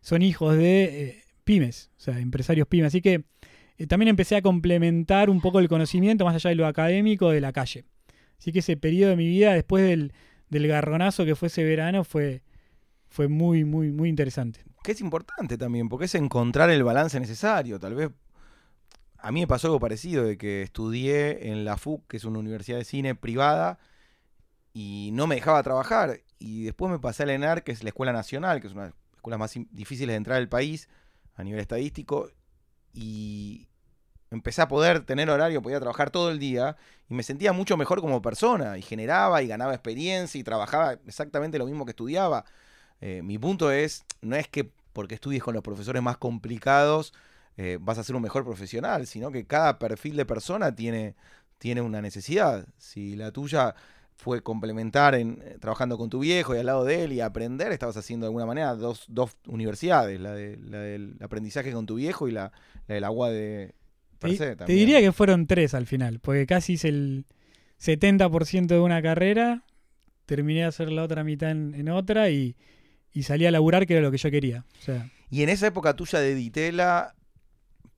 son 0.07 0.23
hijos 0.23 0.57
de 0.57 0.85
eh, 0.85 1.25
pymes, 1.43 1.91
o 1.97 2.01
sea, 2.01 2.21
empresarios 2.21 2.69
pyme. 2.69 2.87
Así 2.87 3.03
que 3.03 3.25
eh, 3.77 3.89
también 3.89 4.09
empecé 4.09 4.37
a 4.37 4.43
complementar 4.43 5.29
un 5.29 5.41
poco 5.41 5.59
el 5.59 5.69
conocimiento, 5.69 6.25
más 6.25 6.37
allá 6.37 6.51
de 6.51 6.55
lo 6.55 6.65
académico, 6.69 7.31
de 7.31 7.41
la 7.41 7.53
calle. 7.53 7.87
Así 8.39 8.53
que 8.53 8.61
ese 8.61 8.77
periodo 8.77 9.11
de 9.11 9.17
mi 9.17 9.27
vida, 9.27 9.53
después 9.53 9.85
del, 9.85 10.13
del 10.49 10.69
garronazo 10.69 11.25
que 11.25 11.35
fue 11.35 11.49
ese 11.49 11.65
verano, 11.65 12.05
fue, 12.05 12.45
fue 13.09 13.27
muy, 13.27 13.65
muy, 13.65 13.91
muy 13.91 14.09
interesante. 14.09 14.63
Que 14.85 14.93
es 14.93 15.01
importante 15.01 15.59
también, 15.59 15.89
porque 15.89 16.05
es 16.05 16.15
encontrar 16.15 16.71
el 16.71 16.85
balance 16.85 17.19
necesario. 17.19 17.81
Tal 17.81 17.97
vez 17.97 18.11
a 19.19 19.33
mí 19.33 19.41
me 19.41 19.49
pasó 19.49 19.67
algo 19.67 19.81
parecido, 19.81 20.23
de 20.23 20.39
que 20.39 20.63
estudié 20.63 21.51
en 21.51 21.65
la 21.65 21.79
FUC, 21.79 22.07
que 22.07 22.19
es 22.19 22.25
una 22.25 22.39
universidad 22.39 22.79
de 22.79 22.85
cine 22.85 23.17
privada, 23.17 23.81
y 24.73 25.11
no 25.15 25.27
me 25.27 25.35
dejaba 25.35 25.65
trabajar. 25.65 26.21
Y 26.39 26.63
después 26.63 26.93
me 26.93 27.01
pasé 27.01 27.25
a 27.25 27.27
la 27.27 27.35
ENAR, 27.35 27.65
que 27.65 27.73
es 27.73 27.83
la 27.83 27.89
Escuela 27.89 28.13
Nacional, 28.13 28.61
que 28.61 28.69
es 28.69 28.73
una 28.73 28.93
las 29.31 29.39
más 29.39 29.55
difíciles 29.71 30.13
de 30.13 30.17
entrar 30.17 30.39
al 30.39 30.49
país 30.49 30.89
a 31.35 31.45
nivel 31.45 31.61
estadístico, 31.61 32.31
y 32.97 33.69
empecé 34.31 34.63
a 34.63 34.69
poder 34.69 35.05
tener 35.05 35.31
horario, 35.31 35.63
podía 35.63 35.79
trabajar 35.79 36.11
todo 36.11 36.31
el 36.31 36.39
día 36.39 36.77
y 37.09 37.15
me 37.15 37.23
sentía 37.23 37.53
mucho 37.53 37.77
mejor 37.77 38.01
como 38.01 38.23
persona 38.23 38.79
y 38.79 38.83
generaba 38.83 39.43
y 39.43 39.47
ganaba 39.47 39.75
experiencia 39.75 40.41
y 40.41 40.45
trabajaba 40.45 40.95
exactamente 41.07 41.59
lo 41.59 41.67
mismo 41.67 41.85
que 41.85 41.91
estudiaba. 41.91 42.45
Eh, 43.01 43.21
mi 43.23 43.39
punto 43.39 43.71
es, 43.71 44.05
no 44.23 44.35
es 44.35 44.49
que 44.49 44.73
porque 44.95 45.15
estudies 45.15 45.43
con 45.43 45.55
los 45.55 45.63
profesores 45.63 46.03
más 46.03 46.17
complicados 46.17 47.13
eh, 47.59 47.79
vas 47.81 47.99
a 47.99 48.05
ser 48.05 48.17
un 48.17 48.23
mejor 48.23 48.45
profesional, 48.45 49.07
sino 49.07 49.31
que 49.31 49.47
cada 49.47 49.79
perfil 49.79 50.17
de 50.17 50.25
persona 50.25 50.75
tiene, 50.75 51.15
tiene 51.59 51.83
una 51.83 52.01
necesidad. 52.01 52.67
Si 52.79 53.15
la 53.15 53.31
tuya 53.31 53.75
fue 54.17 54.43
complementar 54.43 55.15
en, 55.15 55.43
eh, 55.45 55.57
trabajando 55.61 55.99
con 55.99 56.11
tu 56.11 56.21
viejo 56.21 56.55
y 56.55 56.59
al 56.59 56.67
lado 56.67 56.85
de 56.85 57.05
él 57.05 57.13
y 57.13 57.21
aprender, 57.21 57.71
estabas 57.73 57.97
haciendo 57.97 58.27
de 58.27 58.29
alguna 58.29 58.47
manera 58.47 58.75
dos, 58.75 59.05
dos 59.09 59.37
universidades, 59.47 60.21
la, 60.21 60.33
de, 60.33 60.57
la, 60.57 60.79
del 60.81 61.17
aprendizaje 61.21 61.73
con 61.73 61.87
tu 61.87 61.97
viejo 61.97 62.27
y 62.29 62.33
la, 62.33 62.53
la 62.89 62.95
del 62.95 63.05
agua 63.05 63.31
de... 63.31 63.75
Te, 64.19 64.37
se, 64.37 64.57
te, 64.57 64.73
diría 64.73 65.01
que 65.01 65.13
fueron 65.13 65.47
tres 65.47 65.75
al 65.75 65.87
final, 65.87 66.21
porque 66.21 66.47
casi 66.47 66.75
hice 66.75 66.89
el 66.89 67.27
70% 67.81 68.67
de 68.67 68.81
una 68.81 69.03
carrera, 69.03 69.65
terminé 70.25 70.61
de 70.61 70.67
hacer 70.67 70.91
la 70.91 71.03
otra 71.03 71.23
mitad 71.23 71.51
en, 71.51 71.75
en 71.75 71.91
otra 71.91 72.31
y, 72.31 72.57
y, 73.13 73.25
salí 73.25 73.45
a 73.45 73.51
laburar, 73.51 73.87
que 73.87 73.93
era 73.93 74.03
lo 74.03 74.11
que 74.11 74.17
yo 74.17 74.31
quería. 74.31 74.65
O 74.81 74.83
sea, 74.83 75.11
y 75.31 75.43
en 75.43 75.51
esa 75.51 75.67
época 75.67 75.95
tuya 75.95 76.21
de 76.21 76.35
Ditela, 76.35 77.15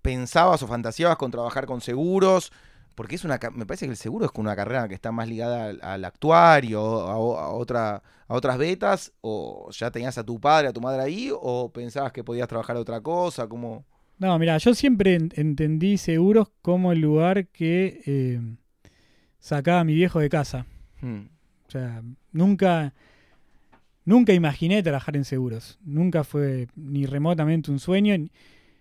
¿pensabas 0.02 0.62
o 0.62 0.66
fantaseabas 0.66 1.16
con 1.16 1.30
trabajar 1.30 1.66
con 1.66 1.80
seguros? 1.80 2.52
Porque 2.98 3.14
es 3.14 3.24
una 3.24 3.38
me 3.54 3.64
parece 3.64 3.86
que 3.86 3.92
el 3.92 3.96
seguro 3.96 4.26
es 4.26 4.32
una 4.34 4.56
carrera 4.56 4.88
que 4.88 4.94
está 4.96 5.12
más 5.12 5.28
ligada 5.28 5.66
al, 5.66 5.78
al 5.82 6.04
actuario, 6.04 6.80
a, 7.06 7.12
a, 7.12 7.50
otra, 7.50 8.02
a 8.26 8.34
otras 8.34 8.58
betas, 8.58 9.12
o 9.20 9.70
ya 9.70 9.92
tenías 9.92 10.18
a 10.18 10.24
tu 10.24 10.40
padre, 10.40 10.66
a 10.66 10.72
tu 10.72 10.80
madre 10.80 11.02
ahí, 11.02 11.30
o 11.32 11.72
pensabas 11.72 12.10
que 12.10 12.24
podías 12.24 12.48
trabajar 12.48 12.76
otra 12.76 13.00
cosa, 13.00 13.46
como... 13.46 13.84
No, 14.18 14.36
mira, 14.40 14.58
yo 14.58 14.74
siempre 14.74 15.14
entendí 15.14 15.96
seguros 15.96 16.48
como 16.60 16.90
el 16.90 16.98
lugar 16.98 17.46
que 17.46 18.02
eh, 18.04 18.40
sacaba 19.38 19.78
a 19.78 19.84
mi 19.84 19.94
viejo 19.94 20.18
de 20.18 20.28
casa. 20.28 20.66
Hmm. 21.00 21.26
O 21.68 21.70
sea, 21.70 22.02
nunca, 22.32 22.94
nunca 24.04 24.32
imaginé 24.32 24.82
trabajar 24.82 25.16
en 25.16 25.24
seguros. 25.24 25.78
Nunca 25.84 26.24
fue 26.24 26.66
ni 26.74 27.06
remotamente 27.06 27.70
un 27.70 27.78
sueño, 27.78 28.18
ni, 28.18 28.32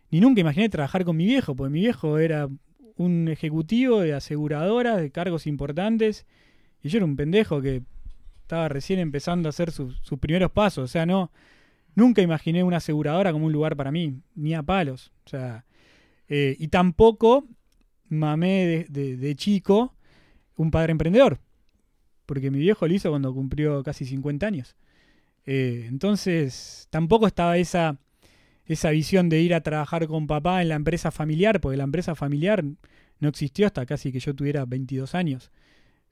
ni 0.09 0.21
nunca 0.21 0.41
imaginé 0.41 0.69
trabajar 0.69 1.05
con 1.05 1.15
mi 1.15 1.27
viejo, 1.27 1.55
porque 1.55 1.71
mi 1.71 1.81
viejo 1.81 2.17
era 2.17 2.49
un 2.97 3.27
ejecutivo 3.27 4.01
de 4.01 4.13
aseguradoras, 4.13 4.97
de 4.97 5.11
cargos 5.11 5.47
importantes, 5.47 6.25
y 6.83 6.89
yo 6.89 6.97
era 6.97 7.05
un 7.05 7.15
pendejo 7.15 7.61
que 7.61 7.83
estaba 8.41 8.69
recién 8.69 8.99
empezando 8.99 9.49
a 9.49 9.51
hacer 9.51 9.71
sus, 9.71 9.99
primeros 10.19 10.51
pasos. 10.51 10.85
O 10.85 10.87
sea, 10.87 11.05
no, 11.05 11.31
nunca 11.95 12.21
imaginé 12.21 12.63
una 12.63 12.77
aseguradora 12.77 13.31
como 13.31 13.45
un 13.45 13.51
lugar 13.51 13.75
para 13.75 13.91
mí, 13.91 14.21
ni 14.35 14.53
a 14.53 14.63
palos. 14.63 15.11
O 15.25 15.29
sea, 15.29 15.65
eh, 16.27 16.55
y 16.57 16.69
tampoco 16.69 17.45
mamé 18.09 18.85
de, 18.89 19.35
chico 19.35 19.93
un 20.55 20.71
padre 20.71 20.91
emprendedor, 20.91 21.39
porque 22.25 22.49
mi 22.49 22.59
viejo 22.59 22.87
lo 22.87 22.93
hizo 22.93 23.09
cuando 23.09 23.33
cumplió 23.33 23.83
casi 23.83 24.05
50 24.05 24.47
años. 24.47 24.75
Eh, 25.45 25.85
entonces, 25.87 26.87
tampoco 26.89 27.27
estaba 27.27 27.57
esa, 27.57 27.97
esa 28.67 28.89
visión 28.91 29.29
de 29.29 29.41
ir 29.41 29.53
a 29.53 29.61
trabajar 29.61 30.07
con 30.07 30.27
papá 30.27 30.61
en 30.61 30.69
la 30.69 30.75
empresa 30.75 31.11
familiar, 31.11 31.61
porque 31.61 31.77
la 31.77 31.83
empresa 31.83 32.15
familiar 32.15 32.63
no 33.19 33.29
existió 33.29 33.65
hasta 33.65 33.85
casi 33.85 34.11
que 34.11 34.19
yo 34.19 34.35
tuviera 34.35 34.65
22 34.65 35.15
años. 35.15 35.51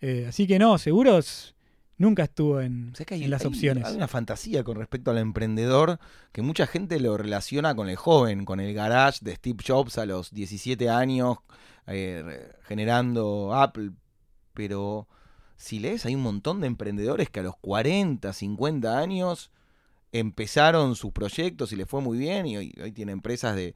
Eh, 0.02 0.26
así 0.28 0.48
que 0.48 0.60
no, 0.60 0.78
seguros 0.78 1.56
nunca 1.98 2.24
estuvo 2.24 2.62
en, 2.62 2.94
las 3.28 3.46
opciones. 3.46 3.86
Hay 3.86 3.96
una 3.96 4.08
fantasía 4.08 4.64
con 4.64 4.78
respecto 4.78 5.12
al 5.12 5.18
emprendedor 5.18 6.00
que 6.32 6.42
mucha 6.42 6.68
gente 6.68 7.00
lo 7.00 7.18
relaciona 7.18 7.76
con 7.76 7.90
el 7.90 7.96
joven, 7.96 8.46
con 8.46 8.60
el 8.60 8.74
garage 8.74 9.20
de 9.22 9.36
Steve 9.36 9.64
Jobs 9.66 9.98
a 9.98 10.06
los 10.06 10.34
17 10.34 10.90
años, 10.90 11.38
eh, 11.88 12.52
generando 12.64 13.54
Apple. 13.54 13.92
Pero 14.54 15.08
si 15.58 15.80
lees, 15.80 16.06
hay 16.06 16.16
un 16.16 16.24
montón 16.24 16.62
de 16.62 16.68
emprendedores 16.68 17.30
que 17.30 17.40
a 17.40 17.44
los 17.44 17.58
40, 17.58 18.32
50 18.34 18.98
años 18.98 19.52
empezaron 20.20 20.96
sus 20.96 21.12
proyectos 21.12 21.74
y 21.74 21.76
les 21.76 21.90
fue 21.90 22.00
muy 22.00 22.18
bien 22.18 22.46
y 22.46 22.56
hoy, 22.58 22.92
tiene 22.94 23.12
empresas 23.12 23.56
de, 23.56 23.76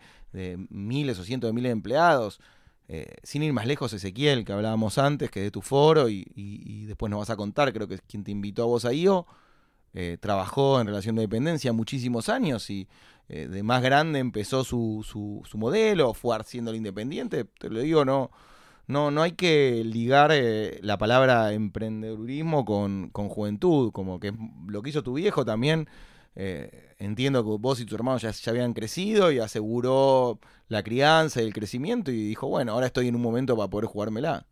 miles 0.69 1.19
o 1.19 1.23
cientos 1.23 1.49
de 1.49 1.53
miles 1.53 1.69
de 1.69 1.73
empleados. 1.73 2.39
Eh, 2.87 3.17
sin 3.23 3.43
ir 3.43 3.53
más 3.53 3.67
lejos, 3.67 3.93
Ezequiel, 3.93 4.45
que 4.45 4.53
hablábamos 4.53 4.97
antes, 4.97 5.29
que 5.29 5.41
de 5.41 5.51
tu 5.51 5.61
foro, 5.61 6.09
y, 6.09 6.85
después 6.87 7.09
nos 7.09 7.19
vas 7.19 7.29
a 7.29 7.35
contar, 7.35 7.71
creo 7.73 7.87
que 7.87 7.95
es 7.95 8.01
quien 8.01 8.23
te 8.23 8.31
invitó 8.31 8.63
a 8.63 8.65
vos 8.65 8.85
a 8.85 8.93
IO, 8.93 9.27
eh, 9.93 10.17
trabajó 10.19 10.79
en 10.79 10.87
relación 10.87 11.15
de 11.15 11.23
dependencia 11.23 11.73
muchísimos 11.73 12.29
años 12.29 12.69
y 12.69 12.87
eh, 13.27 13.47
de 13.47 13.63
más 13.63 13.81
grande 13.81 14.19
empezó 14.19 14.63
su, 14.63 15.05
su, 15.05 15.41
su, 15.47 15.57
modelo, 15.57 16.13
fue 16.13 16.35
haciendo 16.37 16.71
el 16.71 16.77
independiente. 16.77 17.43
Te 17.43 17.69
lo 17.69 17.81
digo, 17.81 18.05
no, 18.05 18.31
no, 18.87 19.11
no 19.11 19.21
hay 19.23 19.33
que 19.33 19.83
ligar 19.83 20.31
la 20.81 20.97
palabra 20.97 21.53
emprendedurismo 21.53 22.65
con, 22.65 23.09
con 23.09 23.29
juventud, 23.29 23.91
como 23.91 24.19
que 24.19 24.33
lo 24.67 24.81
que 24.81 24.89
hizo 24.89 25.03
tu 25.03 25.13
viejo 25.13 25.43
también 25.45 25.87
eh, 26.41 26.95
entiendo 26.99 27.43
que 27.43 27.61
vos 27.61 27.81
y 27.81 27.85
tu 27.85 27.95
hermano 27.95 28.17
ya, 28.17 28.31
habían 28.47 28.71
crecido 28.71 29.29
y 29.29 29.39
aseguró 29.39 30.39
la 30.69 30.83
crianza 30.83 31.41
y 31.41 31.45
el 31.45 31.53
crecimiento 31.53 32.11
y 32.11 32.27
dijo, 32.29 32.47
bueno, 32.47 32.71
ahora 32.71 32.85
estoy 32.85 33.09
en 33.09 33.15
un 33.17 33.21
momento 33.21 33.57
para 33.57 33.69
poder 33.69 33.87
jugármela. 33.87 34.45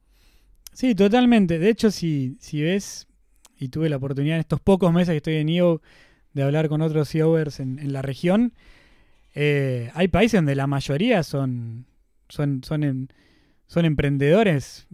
Sí, 0.74 0.96
totalmente. 0.96 1.60
De 1.60 1.70
hecho, 1.70 1.90
si, 1.90 2.36
si 2.42 2.62
ves, 2.62 3.08
y 3.58 3.70
tuve 3.70 3.88
la 3.88 3.96
oportunidad 3.96 4.36
en 4.36 4.42
estos 4.42 4.60
pocos 4.60 4.92
meses 4.92 5.14
que 5.14 5.18
estoy 5.18 5.36
en 5.36 5.48
IO 5.48 5.82
de 6.34 6.44
hablar 6.44 6.68
con 6.68 6.82
otros 6.82 7.08
CEOers 7.10 7.62
en, 7.62 7.94
la 7.94 8.02
región, 8.02 8.52
eh, 9.34 9.90
hay 9.94 10.10
países 10.10 10.40
donde 10.40 10.56
la 10.56 10.68
mayoría 10.68 11.24
son, 11.24 11.86
son, 12.28 12.66
son, 12.66 13.14
son 13.66 13.86
emprendedores 13.86 14.88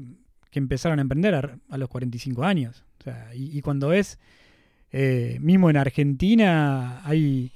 que 0.51 0.59
empezaron 0.59 0.99
a 0.99 1.01
emprender 1.01 1.33
a, 1.33 1.77
los 1.79 1.89
45 1.89 2.43
años. 2.43 2.85
y, 3.33 3.57
y 3.57 3.61
cuando 3.61 3.87
ves 3.87 4.19
eh, 4.95 5.39
mismo 5.41 5.71
en 5.71 5.77
Argentina 5.77 7.01
hay, 7.03 7.51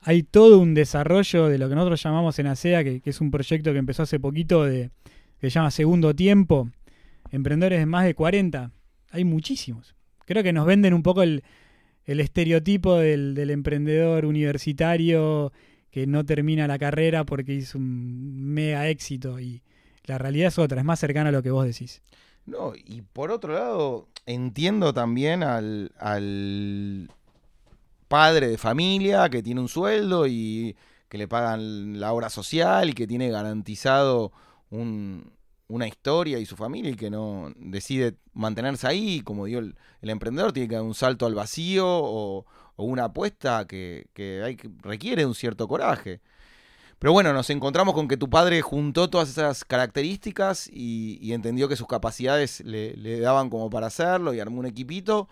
hay 0.00 0.22
todo 0.22 0.58
un 0.58 0.72
desarrollo 0.72 1.48
de 1.48 1.58
lo 1.58 1.68
que 1.68 1.74
nosotros 1.74 2.02
llamamos 2.02 2.38
en 2.38 2.46
ASEA, 2.46 2.82
que, 2.82 3.02
es 3.04 3.20
un 3.20 3.30
proyecto 3.30 3.72
que 3.72 3.78
empezó 3.78 4.04
hace 4.04 4.18
poquito, 4.18 4.64
de, 4.64 4.90
que 5.38 5.50
se 5.50 5.54
llama 5.54 5.70
Segundo 5.70 6.14
Tiempo. 6.14 6.70
Emprendedores 7.30 7.78
de 7.78 7.86
más 7.86 8.06
de 8.06 8.14
40. 8.14 8.70
Hay 9.10 9.24
muchísimos. 9.24 9.94
Creo 10.24 10.42
que 10.42 10.54
nos 10.54 10.64
venden 10.64 10.94
un 10.94 11.02
poco 11.02 11.22
el, 11.22 11.42
estereotipo 12.06 12.96
del, 12.96 13.50
emprendedor 13.50 14.24
universitario 14.24 15.52
que 15.90 16.06
no 16.06 16.24
termina 16.24 16.66
la 16.66 16.78
carrera 16.78 17.24
porque 17.24 17.52
hizo 17.52 17.76
un 17.76 18.54
mega 18.54 18.88
éxito. 18.88 19.38
Y 19.40 19.60
la 20.06 20.16
realidad 20.16 20.48
es 20.48 20.58
otra, 20.58 20.80
es 20.80 20.86
más 20.86 21.00
cercana 21.00 21.28
a 21.28 21.32
lo 21.32 21.42
que 21.42 21.50
vos 21.50 21.66
decís. 21.66 22.00
No, 22.46 22.72
y 22.74 23.02
por 23.02 23.32
otro 23.32 23.54
lado, 23.54 24.08
entiendo 24.24 24.94
también 24.94 25.42
al, 25.42 25.92
al 25.98 27.10
padre 28.08 28.48
de 28.48 28.58
familia 28.58 29.28
que 29.28 29.42
tiene 29.42 29.60
un 29.60 29.68
sueldo 29.68 30.26
y 30.26 30.76
que 31.08 31.18
le 31.18 31.28
pagan 31.28 32.00
la 32.00 32.12
obra 32.12 32.30
social 32.30 32.90
y 32.90 32.92
que 32.92 33.06
tiene 33.06 33.30
garantizado 33.30 34.32
una 34.70 35.88
historia 35.88 36.38
y 36.38 36.46
su 36.46 36.56
familia 36.56 36.90
y 36.90 36.96
que 36.96 37.10
no 37.10 37.52
decide 37.56 38.16
mantenerse 38.32 38.86
ahí, 38.86 39.20
como 39.20 39.46
digo, 39.46 39.60
el, 39.60 39.76
emprendedor 40.02 40.52
tiene 40.52 40.68
que 40.68 40.74
dar 40.74 40.84
un 40.84 40.94
salto 40.94 41.26
al 41.26 41.34
vacío 41.34 41.86
o, 41.86 42.46
una 42.78 43.04
apuesta 43.04 43.66
que, 43.66 44.08
que, 44.12 44.42
hay, 44.42 44.56
que 44.56 44.68
requiere 44.82 45.24
un 45.24 45.34
cierto 45.34 45.66
coraje. 45.66 46.20
Pero 46.98 47.12
bueno, 47.12 47.32
nos 47.32 47.50
encontramos 47.50 47.94
con 47.94 48.08
que 48.08 48.16
tu 48.16 48.30
padre 48.30 48.62
juntó 48.62 49.10
todas 49.10 49.28
esas 49.28 49.64
características 49.64 50.68
y, 50.72 51.32
entendió 51.32 51.68
que 51.68 51.76
sus 51.76 51.86
capacidades 51.86 52.60
le, 52.60 53.20
daban 53.20 53.50
como 53.50 53.68
para 53.68 53.88
hacerlo 53.88 54.32
y 54.32 54.40
armó 54.40 54.60
un 54.60 54.66
equipito 54.66 55.28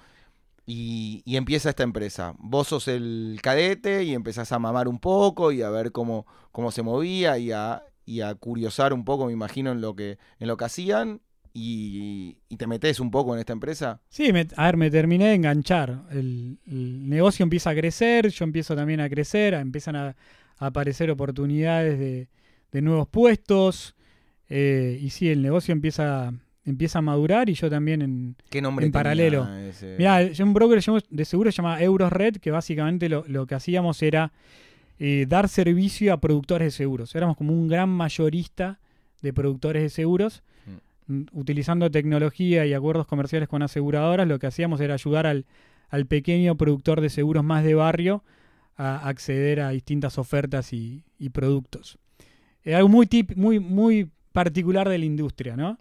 y, 0.66 1.22
empieza 1.26 1.70
esta 1.70 1.82
empresa. 1.82 2.34
Vos 2.38 2.68
sos 2.68 2.88
el 2.88 3.38
cadete 3.42 4.04
y 4.04 4.12
empezás 4.12 4.52
a 4.52 4.58
mamar 4.58 4.88
un 4.88 4.98
poco 4.98 5.52
y 5.52 5.62
a 5.62 5.70
ver 5.70 5.90
cómo, 5.90 6.26
cómo 6.52 6.70
se 6.70 6.82
movía 6.82 7.38
y 7.38 7.52
a, 7.52 7.82
y 8.04 8.20
a 8.20 8.34
curiosar 8.34 8.92
un 8.92 9.06
poco, 9.06 9.26
me 9.26 9.32
imagino, 9.32 9.72
en 9.72 9.80
lo 9.80 9.96
que, 9.96 10.18
en 10.38 10.48
lo 10.48 10.58
que 10.58 10.64
hacían. 10.66 11.20
Y, 11.56 12.36
te 12.58 12.66
metes 12.66 13.00
un 13.00 13.10
poco 13.10 13.32
en 13.32 13.40
esta 13.40 13.52
empresa? 13.52 14.00
Sí, 14.08 14.28
a 14.56 14.64
ver, 14.64 14.76
me 14.76 14.90
terminé 14.90 15.28
de 15.28 15.34
enganchar. 15.34 16.02
El, 16.10 16.58
el, 16.66 17.08
negocio 17.08 17.44
empieza 17.44 17.70
a 17.70 17.74
crecer, 17.74 18.28
yo 18.28 18.44
empiezo 18.44 18.76
también 18.76 19.00
a 19.00 19.08
crecer, 19.08 19.54
empiezan 19.54 19.96
a, 19.96 20.16
aparecer 20.58 21.10
oportunidades 21.10 21.98
de, 21.98 22.28
nuevos 22.80 23.06
puestos. 23.08 23.94
Eh, 24.48 24.98
y 25.00 25.10
sí, 25.10 25.28
el 25.28 25.42
negocio 25.42 25.72
empieza, 25.72 26.32
empieza 26.64 26.98
a 26.98 27.02
madurar 27.02 27.48
y 27.48 27.54
yo 27.54 27.70
también 27.70 28.02
en, 28.02 28.36
¿Qué 28.50 28.60
nombre 28.60 28.86
en 28.86 28.92
paralelo. 28.92 29.46
Mira, 29.96 30.20
un 30.40 30.54
broker 30.54 30.82
de 31.10 31.24
seguro 31.24 31.52
se 31.52 31.56
llama 31.56 31.80
Eurosred, 31.80 32.36
que 32.36 32.50
básicamente 32.50 33.08
lo, 33.08 33.46
que 33.46 33.54
hacíamos 33.54 34.02
era 34.02 34.32
eh, 34.98 35.26
dar 35.28 35.48
servicio 35.48 36.12
a 36.12 36.20
productores 36.20 36.66
de 36.66 36.70
seguros. 36.72 37.14
Éramos 37.14 37.36
como 37.36 37.52
un 37.52 37.68
gran 37.68 37.88
mayorista 37.88 38.80
de 39.22 39.32
productores 39.32 39.82
de 39.82 39.88
seguros. 39.88 40.42
Mm. 41.06 41.22
Utilizando 41.32 41.90
tecnología 41.90 42.66
y 42.66 42.74
acuerdos 42.74 43.06
comerciales 43.06 43.48
con 43.48 43.62
aseguradoras, 43.62 44.26
lo 44.26 44.38
que 44.38 44.46
hacíamos 44.46 44.80
era 44.80 44.94
ayudar 44.94 45.26
al, 45.26 45.44
al 45.90 46.06
pequeño 46.06 46.56
productor 46.56 47.00
de 47.00 47.08
seguros 47.08 47.44
más 47.44 47.62
de 47.62 47.74
barrio 47.74 48.24
a 48.76 49.08
acceder 49.08 49.60
a 49.60 49.70
distintas 49.70 50.18
ofertas 50.18 50.72
y, 50.72 51.04
productos. 51.32 51.98
Es 52.62 52.74
algo 52.74 52.88
muy, 52.88 53.06
tip, 53.06 53.36
muy, 53.36 53.60
muy 53.60 54.10
particular 54.32 54.88
de 54.88 54.98
la 54.98 55.04
industria, 55.04 55.56
¿no? 55.56 55.78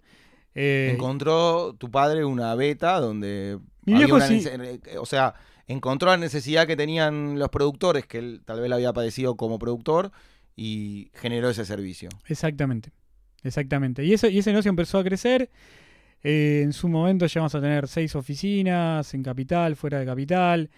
Eh, 0.54 0.92
encontró 0.94 1.74
tu 1.74 1.90
padre 1.90 2.24
una 2.24 2.54
beta 2.54 3.00
donde... 3.00 3.58
Mi 3.84 3.94
viejo 3.94 4.18
O 4.98 5.06
sea, 5.06 5.34
encontró 5.66 6.10
la 6.10 6.16
necesidad 6.16 6.66
que 6.66 6.76
tenían 6.76 7.38
los 7.38 7.48
productores, 7.50 8.06
que 8.06 8.18
él 8.18 8.42
tal 8.44 8.60
vez 8.60 8.70
la 8.70 8.76
había 8.76 8.92
padecido 8.92 9.36
como 9.36 9.58
productor, 9.58 10.12
y 10.56 11.10
generó 11.14 11.50
ese 11.50 11.64
servicio. 11.64 12.08
Exactamente, 12.26 12.92
exactamente. 13.42 14.04
Y, 14.04 14.12
eso, 14.12 14.28
y 14.28 14.38
ese 14.38 14.50
negocio 14.50 14.68
empezó 14.68 14.98
a 14.98 15.04
crecer. 15.04 15.50
Eh, 16.22 16.62
en 16.64 16.72
su 16.72 16.88
momento 16.88 17.26
llegamos 17.26 17.54
a 17.54 17.60
tener 17.60 17.88
seis 17.88 18.14
oficinas 18.14 19.12
en 19.12 19.22
capital, 19.22 19.76
fuera 19.76 19.98
de 19.98 20.06
capital 20.06 20.70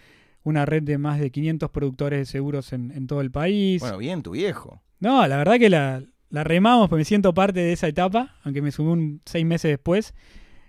una 0.46 0.64
red 0.64 0.84
de 0.84 0.96
más 0.96 1.18
de 1.18 1.32
500 1.32 1.70
productores 1.70 2.20
de 2.20 2.24
seguros 2.24 2.72
en, 2.72 3.06
todo 3.08 3.20
el 3.20 3.32
país. 3.32 3.80
Bueno, 3.80 3.98
bien, 3.98 4.22
tu 4.22 4.30
viejo. 4.30 4.80
No, 5.00 5.26
la 5.26 5.38
verdad 5.38 5.58
que 5.58 5.68
la, 5.68 6.04
remamos, 6.30 6.88
porque 6.88 7.00
me 7.00 7.04
siento 7.04 7.34
parte 7.34 7.58
de 7.58 7.72
esa 7.72 7.88
etapa, 7.88 8.36
aunque 8.44 8.62
me 8.62 8.70
sumé 8.70 8.92
un 8.92 9.20
seis 9.24 9.44
meses 9.44 9.72
después. 9.72 10.14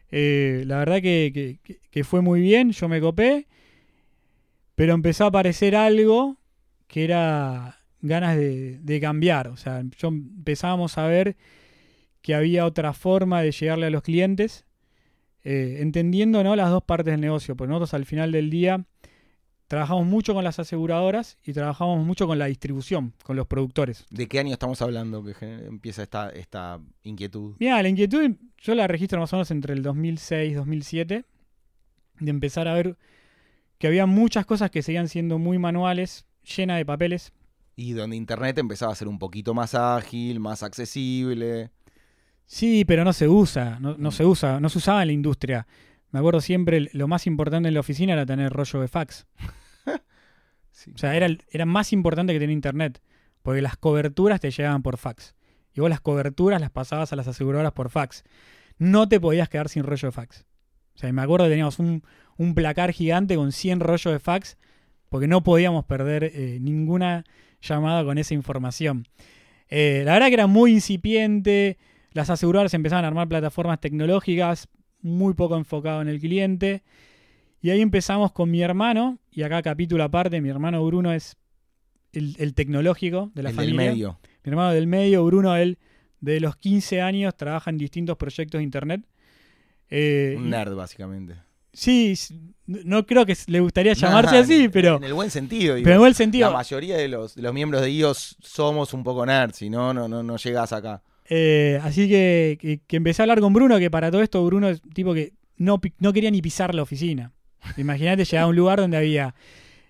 Eh, 0.10 0.64
la 0.66 0.80
verdad 0.80 1.00
que, 1.00 1.60
fue 2.04 2.22
muy 2.22 2.42
bien, 2.42 2.72
yo 2.72 2.90
me 2.90 3.00
copé, 3.00 3.46
pero 4.74 4.96
empezó 4.96 5.26
a 5.26 5.28
aparecer 5.28 5.76
algo 5.76 6.38
que 6.88 7.04
era 7.04 7.78
ganas 8.02 8.36
de, 8.36 9.00
cambiar. 9.00 9.48
O 9.50 9.58
sea, 9.58 9.84
yo 9.96 10.08
empezábamos 10.08 10.98
a 10.98 11.06
ver 11.06 11.38
que 12.24 12.34
había 12.34 12.66
otra 12.66 12.94
forma 12.94 13.44
de 13.44 13.52
llegarle 13.52 13.86
a 13.86 13.92
los 13.92 14.02
clientes, 14.02 14.66
eh, 15.44 15.78
entendiendo 15.82 16.44
¿no? 16.44 16.56
las 16.56 16.72
dos 16.72 16.82
partes 16.82 17.12
del 17.12 17.22
negocio, 17.22 17.56
porque 17.56 17.70
nosotros 17.70 17.94
al 17.94 18.06
final 18.06 18.32
del 18.32 18.50
día 18.50 18.84
trabajamos 19.68 20.06
mucho 20.06 20.34
con 20.34 20.44
las 20.44 20.60
aseguradoras 20.60 21.38
y 21.44 21.54
trabajamos 21.54 22.06
mucho 22.06 22.26
con 22.28 22.40
la 22.40 22.46
distribución, 22.46 23.14
con 23.24 23.36
los 23.36 23.48
productores. 23.48 24.06
¿De 24.10 24.28
qué 24.28 24.40
año 24.40 24.54
estamos 24.54 24.82
hablando 24.82 25.24
que 25.24 25.34
empieza 25.66 26.04
esta, 26.04 26.30
esta 26.30 26.80
inquietud? 27.04 27.56
Mira, 27.60 27.82
la 27.82 27.90
inquietud 27.90 28.32
yo 28.60 28.76
la 28.76 28.88
registro 28.88 29.20
más 29.20 29.32
o 29.34 29.36
menos 29.36 29.52
entre 29.52 29.74
el 29.74 29.84
2006 29.84 30.52
y 30.52 30.54
2007, 30.56 31.26
de 32.20 32.30
empezar 32.30 32.68
a 32.68 32.74
ver 32.74 32.98
que 33.78 33.88
había 33.88 34.06
muchas 34.06 34.46
cosas 34.46 34.72
que 34.72 34.82
seguían 34.82 35.10
siendo 35.10 35.38
muy 35.38 35.60
manuales, 35.60 36.26
llenas 36.44 36.78
de 36.78 36.86
papeles. 36.86 37.34
Y 37.76 37.92
donde 37.92 38.16
Internet 38.16 38.58
empezaba 38.58 38.92
a 38.92 38.96
ser 38.96 39.08
un 39.08 39.20
poquito 39.20 39.54
más 39.54 39.76
ágil, 39.76 40.40
más 40.40 40.64
accesible. 40.64 41.70
Sí, 42.46 42.86
pero 42.86 43.04
no 43.04 43.14
se 43.14 43.28
usa, 43.28 43.78
no, 43.80 43.96
no 43.98 44.12
se 44.12 44.26
usa, 44.26 44.60
no 44.60 44.70
se 44.70 44.80
usaba 44.80 45.04
en 45.04 45.10
la 45.10 45.14
industria. 45.14 45.68
Me 46.12 46.20
acuerdo 46.20 46.42
siempre, 46.42 46.90
lo 46.94 47.08
más 47.08 47.28
importante 47.28 47.68
en 47.68 47.74
la 47.74 47.80
oficina 47.80 48.14
era 48.14 48.26
tener 48.26 48.52
rollo 48.52 48.82
de 48.82 48.88
fax. 48.88 49.28
Sí. 50.72 50.92
O 50.94 50.98
sea, 51.00 51.16
era, 51.16 51.28
era 51.50 51.66
más 51.66 51.92
importante 51.92 52.34
que 52.34 52.40
tener 52.40 52.54
internet, 52.54 53.02
porque 53.42 53.64
las 53.64 53.78
coberturas 53.78 54.40
te 54.40 54.52
llegaban 54.52 54.84
por 54.84 54.98
fax. 54.98 55.34
Y 55.74 55.82
vos 55.82 55.90
las 55.90 56.02
coberturas 56.02 56.62
las 56.62 56.70
pasabas 56.70 57.12
a 57.12 57.16
las 57.16 57.28
aseguradoras 57.28 57.72
por 57.72 57.90
fax. 57.90 58.24
No 58.78 59.10
te 59.10 59.20
podías 59.20 59.50
quedar 59.50 59.70
sin 59.70 59.82
rollo 59.82 60.10
de 60.10 60.12
fax. 60.12 60.46
O 60.94 61.00
sea, 61.00 61.12
me 61.12 61.24
acuerdo 61.24 61.48
que 61.48 61.50
teníamos 61.50 61.80
un, 61.80 62.04
un 62.38 62.54
placar 62.54 62.92
gigante 62.92 63.36
con 63.36 63.52
100 63.52 63.80
rollos 63.80 64.14
de 64.14 64.20
fax, 64.20 64.58
porque 65.10 65.28
no 65.28 65.44
podíamos 65.44 65.86
perder 65.86 66.26
eh, 66.26 66.60
ninguna 66.62 67.24
llamada 67.62 68.04
con 68.04 68.18
esa 68.18 68.34
información. 68.34 69.08
Eh, 69.70 70.04
la 70.06 70.14
verdad 70.14 70.28
que 70.28 70.34
era 70.36 70.48
muy 70.48 70.72
incipiente, 70.72 71.78
las 72.12 72.30
aseguradoras 72.30 72.74
empezaban 72.74 73.06
a 73.06 73.10
armar 73.10 73.28
plataformas 73.28 73.80
tecnológicas, 73.80 74.68
muy 75.02 75.34
poco 75.34 75.58
enfocado 75.58 76.02
en 76.02 76.08
el 76.08 76.20
cliente. 76.20 76.84
Y 77.62 77.70
ahí 77.72 77.82
empezamos 77.82 78.32
con 78.32 78.52
mi 78.52 78.62
hermano, 78.62 79.18
y 79.32 79.42
acá 79.44 79.62
capítulo 79.62 80.04
aparte, 80.04 80.40
mi 80.42 80.50
hermano 80.50 80.86
Bruno 80.86 81.12
es 81.12 81.36
el, 82.14 82.36
el 82.40 82.54
tecnológico 82.54 83.32
de 83.34 83.44
la 83.44 83.50
el 83.50 83.56
familia. 83.56 83.82
del 83.82 83.92
medio. 83.92 84.20
Mi 84.44 84.50
hermano 84.52 84.72
del 84.74 84.88
medio, 84.88 85.26
Bruno, 85.26 85.56
él 85.56 85.78
de 86.22 86.40
los 86.40 86.56
15 86.56 87.02
años 87.02 87.36
trabaja 87.36 87.70
en 87.70 87.78
distintos 87.78 88.16
proyectos 88.18 88.60
de 88.60 88.64
internet. 88.64 89.02
Eh, 89.90 90.36
Un 90.38 90.50
nerd, 90.50 90.76
básicamente. 90.76 91.36
sí, 91.74 92.14
no 92.66 93.06
creo 93.06 93.26
que 93.26 93.36
le 93.48 93.60
gustaría 93.60 93.94
llamarse 93.94 94.36
Nah, 94.36 94.42
así, 94.42 94.70
pero, 94.70 94.98
En 94.98 95.04
el 95.06 95.14
buen 95.14 95.32
sentido, 95.32 95.76
digo. 95.76 95.84
pero 95.86 95.96
en 95.96 96.00
buen 96.02 96.12
La 96.12 96.16
sentido. 96.16 96.52
mayoría 96.52 96.98
de 96.98 97.08
los, 97.08 97.36
de 97.36 97.42
los 97.42 97.54
miembros 97.54 97.82
de 97.82 97.92
IOS 97.92 98.38
somos 98.42 98.94
un 98.94 99.04
poco 99.04 99.26
nerds, 99.26 99.58
si 99.58 99.70
no, 99.70 99.94
no, 99.94 100.08
no, 100.08 100.22
no 100.24 100.38
llegas 100.38 100.74
acá. 100.74 101.02
Eh, 101.30 101.80
así 101.84 102.08
que, 102.08 102.80
que- 102.88 102.96
empecé 102.98 103.22
a 103.22 103.24
hablar 103.24 103.40
con 103.42 103.54
Bruno, 103.54 103.78
que 103.80 103.92
para 103.92 104.10
todo 104.12 104.22
esto 104.22 104.46
Bruno 104.46 104.70
es 104.70 104.82
tipo 104.94 105.14
que 105.14 105.34
no, 105.58 105.82
no 106.00 106.14
quería 106.14 106.32
ni 106.32 106.42
pisar 106.42 106.74
la 106.74 106.84
oficina. 106.84 107.32
Imagínate 107.78 108.24
llegar 108.24 108.44
a 108.44 108.48
un 108.48 108.56
lugar 108.56 108.80
donde 108.80 108.98
había 108.98 109.36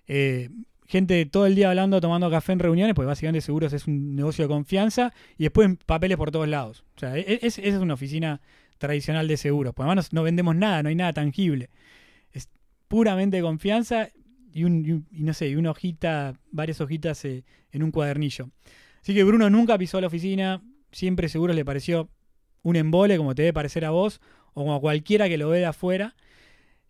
eh, 0.08 0.50
gente 0.88 1.26
todo 1.26 1.46
el 1.46 1.54
día 1.56 1.70
hablando, 1.70 2.00
tomando 2.02 2.30
café 2.32 2.54
en 2.54 2.60
reuniones, 2.60 2.96
pues 2.96 3.06
básicamente 3.08 3.42
seguros 3.42 3.74
es 3.74 3.86
un 3.88 4.16
negocio 4.16 4.46
de 4.46 4.50
confianza, 4.50 5.14
y 5.38 5.44
después 5.44 5.70
papeles 5.86 6.18
por 6.18 6.32
todos 6.32 6.48
lados. 6.48 6.86
O 6.96 7.00
sea, 7.00 7.18
e- 7.18 7.40
es- 7.42 7.60
esa 7.60 7.68
es 7.78 7.82
una 7.82 7.94
oficina 7.96 8.42
tradicional 8.78 9.28
de 9.28 9.38
seguros. 9.38 9.74
Pues 9.76 9.86
además 9.86 10.12
no, 10.14 10.22
no 10.22 10.24
vendemos 10.24 10.56
nada, 10.56 10.82
no 10.82 10.90
hay 10.90 10.96
nada 10.96 11.14
tangible. 11.14 11.70
Es 12.32 12.50
puramente 12.88 13.42
confianza 13.42 14.10
y 14.54 14.64
un- 14.64 15.06
y 15.12 15.24
no 15.24 15.34
sé, 15.34 15.50
y 15.50 15.56
una 15.56 15.72
hojita, 15.72 16.34
varias 16.52 16.80
hojitas 16.82 17.24
eh, 17.26 17.44
en 17.72 17.84
un 17.84 17.92
cuadernillo. 17.92 18.50
Así 19.02 19.14
que 19.14 19.24
Bruno 19.24 19.50
nunca 19.50 19.78
pisó 19.78 20.00
la 20.02 20.08
oficina, 20.08 20.62
siempre 20.92 21.30
seguro 21.30 21.54
le 21.54 21.66
pareció 21.66 22.10
un 22.64 22.76
embole, 22.76 23.18
como 23.18 23.36
te 23.36 23.44
debe 23.44 23.54
parecer 23.54 23.86
a 23.86 23.92
vos, 23.92 24.20
o 24.54 24.62
como 24.62 24.76
a 24.76 24.82
cualquiera 24.82 25.30
que 25.30 25.38
lo 25.38 25.50
ve 25.50 25.60
de 25.60 25.66
afuera. 25.66 26.16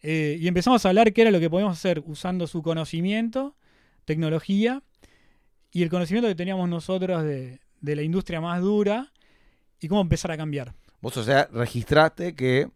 Eh, 0.02 0.38
y 0.40 0.48
empezamos 0.48 0.86
a 0.86 0.90
hablar 0.90 1.14
qué 1.14 1.22
era 1.22 1.32
lo 1.32 1.40
que 1.40 1.50
podíamos 1.50 1.78
hacer 1.78 2.04
usando 2.06 2.48
su 2.48 2.62
conocimiento, 2.62 3.56
tecnología 4.06 4.84
y 5.72 5.84
el 5.84 5.90
conocimiento 5.90 6.30
que 6.30 6.36
teníamos 6.36 6.70
nosotros 6.70 7.24
de, 7.24 7.60
de 7.82 7.96
la 7.96 8.02
industria 8.02 8.42
más 8.42 8.62
dura 8.62 9.12
y 9.80 9.88
cómo 9.88 10.02
empezar 10.02 10.32
a 10.32 10.38
cambiar. 10.38 10.74
Vos, 11.02 11.18
o 11.18 11.24
sea, 11.24 11.48
registraste 11.52 12.34
que 12.34 12.70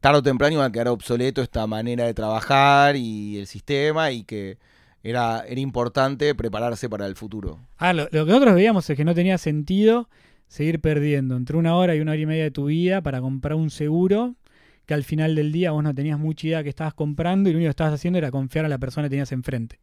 tarde 0.00 0.18
o 0.18 0.22
temprano 0.22 0.54
iba 0.54 0.64
a 0.64 0.72
quedar 0.72 0.88
obsoleto 0.88 1.42
esta 1.42 1.66
manera 1.66 2.04
de 2.04 2.14
trabajar 2.14 2.96
y 2.96 3.38
el 3.38 3.46
sistema 3.46 4.10
y 4.10 4.24
que 4.24 4.58
era, 5.02 5.44
era 5.46 5.60
importante 5.60 6.34
prepararse 6.34 6.88
para 6.88 7.06
el 7.06 7.16
futuro. 7.16 7.58
Ah, 7.76 7.92
lo, 7.92 8.04
lo 8.04 8.24
que 8.24 8.32
nosotros 8.32 8.54
veíamos 8.54 8.88
es 8.88 8.96
que 8.96 9.04
no 9.04 9.14
tenía 9.14 9.36
sentido 9.38 10.08
seguir 10.52 10.80
perdiendo 10.80 11.34
entre 11.34 11.56
una 11.56 11.76
hora 11.76 11.96
y 11.96 12.00
una 12.00 12.12
hora 12.12 12.20
y 12.20 12.26
media 12.26 12.44
de 12.44 12.50
tu 12.50 12.66
vida 12.66 13.00
para 13.00 13.22
comprar 13.22 13.54
un 13.56 13.70
seguro 13.70 14.36
que 14.84 14.92
al 14.92 15.02
final 15.02 15.34
del 15.34 15.50
día 15.50 15.70
vos 15.70 15.82
no 15.82 15.94
tenías 15.94 16.18
mucha 16.18 16.46
idea 16.46 16.62
que 16.62 16.68
estabas 16.68 16.92
comprando 16.92 17.48
y 17.48 17.52
lo 17.52 17.56
único 17.58 17.68
que 17.68 17.70
estabas 17.70 17.94
haciendo 17.94 18.18
era 18.18 18.30
confiar 18.30 18.66
a 18.66 18.68
la 18.68 18.76
persona 18.78 19.06
que 19.06 19.10
tenías 19.10 19.32
enfrente. 19.32 19.80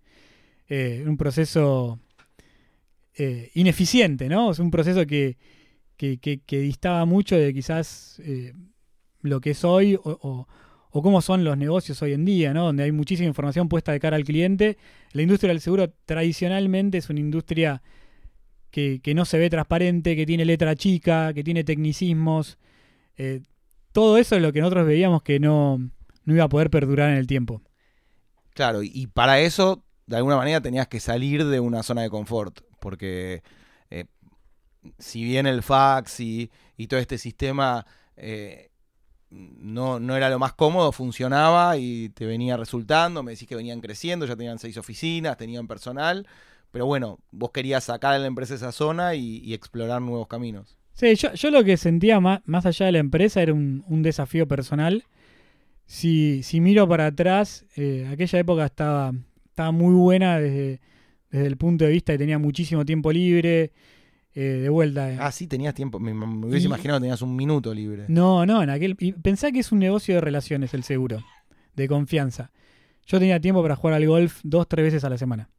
Eh, 0.67 1.03
un 1.08 1.17
proceso 1.17 1.97
eh, 3.17 3.49
ineficiente, 3.55 4.29
¿no? 4.29 4.51
Es 4.51 4.60
un 4.60 4.69
proceso 4.69 5.05
que, 5.08 5.38
que, 5.97 6.19
que- 6.19 6.60
distaba 6.60 7.05
mucho 7.05 7.36
de 7.36 7.51
quizás 7.53 8.21
eh, 8.23 8.53
lo 9.21 9.41
que 9.41 9.51
es 9.51 9.63
hoy 9.63 9.95
o, 9.95 10.01
o- 10.03 10.47
o 10.91 11.01
cómo 11.01 11.21
son 11.21 11.43
los 11.43 11.58
negocios 11.58 12.01
hoy 12.03 12.13
en 12.13 12.25
día, 12.25 12.53
¿no? 12.53 12.65
Donde 12.65 12.84
hay 12.84 12.91
muchísima 12.91 13.27
información 13.27 13.69
puesta 13.69 13.91
de 13.91 13.99
cara 13.99 14.17
al 14.17 14.23
cliente. 14.23 14.77
La 15.13 15.21
industria 15.23 15.49
del 15.49 15.62
seguro 15.62 15.89
tradicionalmente 16.05 16.97
es 16.99 17.10
una 17.10 17.19
industria 17.19 17.82
que, 18.71 18.99
que 19.01 19.13
no 19.13 19.25
se 19.25 19.38
ve 19.38 19.49
transparente, 19.49 20.15
que 20.15 20.25
tiene 20.25 20.45
letra 20.45 20.75
chica, 20.75 21.34
que 21.34 21.43
tiene 21.43 21.63
tecnicismos. 21.63 22.58
Eh, 23.17 23.41
todo 23.91 24.17
eso 24.17 24.36
es 24.36 24.41
lo 24.41 24.53
que 24.53 24.62
nosotros 24.62 24.86
veíamos 24.86 25.23
que 25.23 25.39
no, 25.39 25.77
no 26.25 26.34
iba 26.34 26.43
a 26.43 26.49
poder 26.49 26.69
perdurar 26.69 27.10
en 27.10 27.17
el 27.17 27.27
tiempo. 27.27 27.62
Claro, 28.53 28.84
y, 28.84 29.08
para 29.08 29.39
eso, 29.39 29.84
de 30.05 30.17
alguna 30.17 30.36
manera, 30.36 30.62
tenías 30.62 30.88
que 30.88 30.99
salir 30.99 31.45
de 31.45 31.60
una 31.60 31.84
zona 31.84 32.01
de 32.01 32.10
confort, 32.10 32.62
porque 32.79 33.41
eh, 33.89 34.05
si 34.97 35.23
bien 35.23 35.47
el 35.47 35.63
fax 35.63 36.19
y, 36.19 36.51
y 36.77 36.88
todo 36.88 36.99
este 36.99 37.17
sistema 37.17 37.86
eh, 38.17 38.69
no, 39.29 39.99
no 39.99 40.15
era 40.15 40.29
lo 40.29 40.39
más 40.39 40.53
cómodo, 40.53 40.91
funcionaba 40.91 41.77
y 41.77 42.10
te 42.10 42.25
venía 42.25 42.58
resultando, 42.58 43.23
me 43.23 43.32
decís 43.32 43.47
que 43.47 43.55
venían 43.55 43.82
creciendo, 43.82 44.25
ya 44.25 44.36
tenían 44.36 44.60
seis 44.60 44.77
oficinas, 44.77 45.38
tenían 45.38 45.67
personal, 45.67 46.27
pero 46.71 46.86
bueno, 46.86 47.19
vos 47.32 47.51
querías 47.51 47.84
sacar 47.86 48.13
a 48.13 48.19
la 48.19 48.27
empresa 48.27 48.55
esa 48.55 48.71
zona 48.71 49.15
y, 49.15 49.38
y 49.43 49.53
explorar 49.53 50.01
nuevos 50.01 50.27
caminos. 50.27 50.77
Sí, 50.93 51.15
yo, 51.15 51.34
yo 51.34 51.49
lo 51.51 51.63
que 51.63 51.77
sentía 51.77 52.19
más, 52.19 52.41
más 52.45 52.65
allá 52.65 52.86
de 52.88 52.91
la 52.91 52.99
empresa 52.99 53.41
era 53.41 53.53
un, 53.53 53.84
un 53.88 54.01
desafío 54.03 54.47
personal. 54.47 55.05
Si, 55.86 56.43
si 56.43 56.62
miro 56.62 56.88
para 56.88 57.08
atrás, 57.08 57.65
eh, 57.75 58.08
aquella 58.12 58.39
época 58.39 58.65
estaba, 58.65 59.13
estaba 59.45 59.71
muy 59.71 59.93
buena 59.95 60.39
desde, 60.39 60.82
desde 61.32 61.47
el 61.47 61.58
punto 61.58 61.86
de 61.86 61.91
vista 61.91 62.13
que 62.13 62.19
tenía 62.19 62.38
muchísimo 62.38 62.86
tiempo 62.86 63.12
libre. 63.12 63.71
eh, 64.36 64.41
de 64.41 64.69
vuelta. 64.69 65.12
eh, 65.12 65.17
Ah, 65.19 65.32
sí, 65.32 65.47
tenías 65.47 65.73
tiempo, 65.73 65.99
me, 65.99 66.13
me 66.13 66.45
hubiese 66.45 66.65
Y- 66.65 66.67
imaginado 66.67 66.99
que 66.99 67.03
tenías 67.05 67.21
un 67.23 67.36
minuto 67.36 67.73
libre. 67.73 68.05
No, 68.08 68.45
no, 68.45 68.62
en 68.62 68.69
aquel. 68.69 68.95
Y 68.99 69.13
pensá 69.13 69.51
que 69.51 69.60
es 69.60 69.71
un 69.71 69.79
negocio 69.79 70.15
de 70.15 70.21
relaciones 70.21 70.73
el 70.75 70.84
seguro, 70.84 71.23
de 71.75 71.88
confianza. 71.88 72.51
Yo 73.08 73.17
tenía 73.17 73.39
tiempo 73.39 73.63
para 73.63 73.75
jugar 73.75 73.95
al 73.95 74.05
golf 74.05 74.39
dos, 74.43 74.67
tres 74.67 74.84
veces 74.86 75.03
a 75.03 75.10
la 75.10 75.17
semana. 75.17 75.49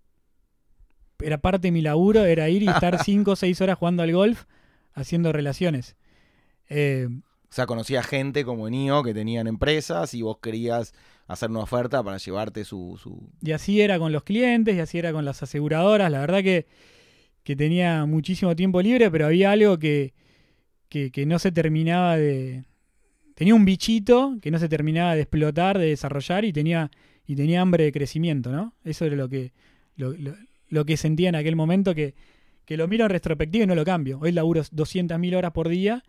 Era 1.22 1.38
parte 1.38 1.68
de 1.68 1.72
mi 1.72 1.82
laburo, 1.82 2.24
era 2.24 2.48
ir 2.48 2.62
y 2.62 2.68
estar 2.68 2.98
cinco 3.04 3.32
o 3.32 3.36
seis 3.36 3.60
horas 3.60 3.78
jugando 3.78 4.02
al 4.02 4.12
golf, 4.12 4.44
haciendo 4.94 5.32
relaciones. 5.32 5.96
Eh, 6.68 7.08
O 7.10 7.52
sea, 7.52 7.66
conocía 7.66 8.02
gente 8.02 8.44
como 8.44 8.68
en 8.68 8.74
IO 8.74 9.02
que 9.02 9.12
tenían 9.14 9.46
empresas 9.46 10.14
y 10.14 10.22
vos 10.22 10.38
querías 10.40 10.92
hacer 11.26 11.50
una 11.50 11.60
oferta 11.60 12.02
para 12.02 12.18
llevarte 12.18 12.64
su... 12.64 12.98
su... 13.00 13.28
y 13.42 13.52
así 13.52 13.80
era 13.80 13.98
con 13.98 14.12
los 14.12 14.22
clientes, 14.24 14.74
y 14.76 14.80
así 14.80 14.98
era 14.98 15.12
con 15.12 15.24
las 15.24 15.42
aseguradoras. 15.42 16.10
La 16.10 16.20
verdad 16.20 16.42
que, 16.42 16.66
que 17.44 17.54
tenía 17.56 18.04
muchísimo 18.06 18.54
tiempo 18.56 18.82
libre, 18.82 19.10
pero 19.10 19.26
había 19.26 19.52
algo 19.52 19.78
que, 19.78 20.12
que, 20.88 21.10
que 21.10 21.26
no 21.26 21.38
se 21.38 21.52
terminaba 21.52 22.16
de. 22.16 22.64
Tenía 23.34 23.54
un 23.54 23.64
bichito 23.64 24.36
que 24.42 24.50
no 24.50 24.58
se 24.58 24.68
terminaba 24.68 25.14
de 25.14 25.22
explotar, 25.22 25.78
de 25.78 25.86
desarrollar, 25.86 26.44
y 26.44 26.52
tenía, 26.52 26.90
y 27.26 27.36
tenía 27.36 27.60
hambre 27.62 27.84
de 27.84 27.92
crecimiento, 27.92 28.50
¿no? 28.52 28.74
Eso 28.84 29.04
era 29.06 29.16
lo 29.16 29.28
que, 29.28 29.52
lo, 29.96 30.12
lo- 30.12 30.34
lo 30.70 30.84
que 30.86 30.96
sentía 30.96 31.28
en 31.28 31.34
aquel 31.34 31.54
momento, 31.56 31.94
que, 31.94 32.14
que 32.64 32.76
lo 32.78 32.88
miro 32.88 33.04
en 33.04 33.10
retrospectiva 33.10 33.64
y 33.64 33.66
no 33.66 33.74
lo 33.74 33.84
cambio. 33.84 34.18
Hoy 34.22 34.32
laburo 34.32 34.62
200.000 34.62 35.36
horas 35.36 35.52
por 35.52 35.68
día, 35.68 36.02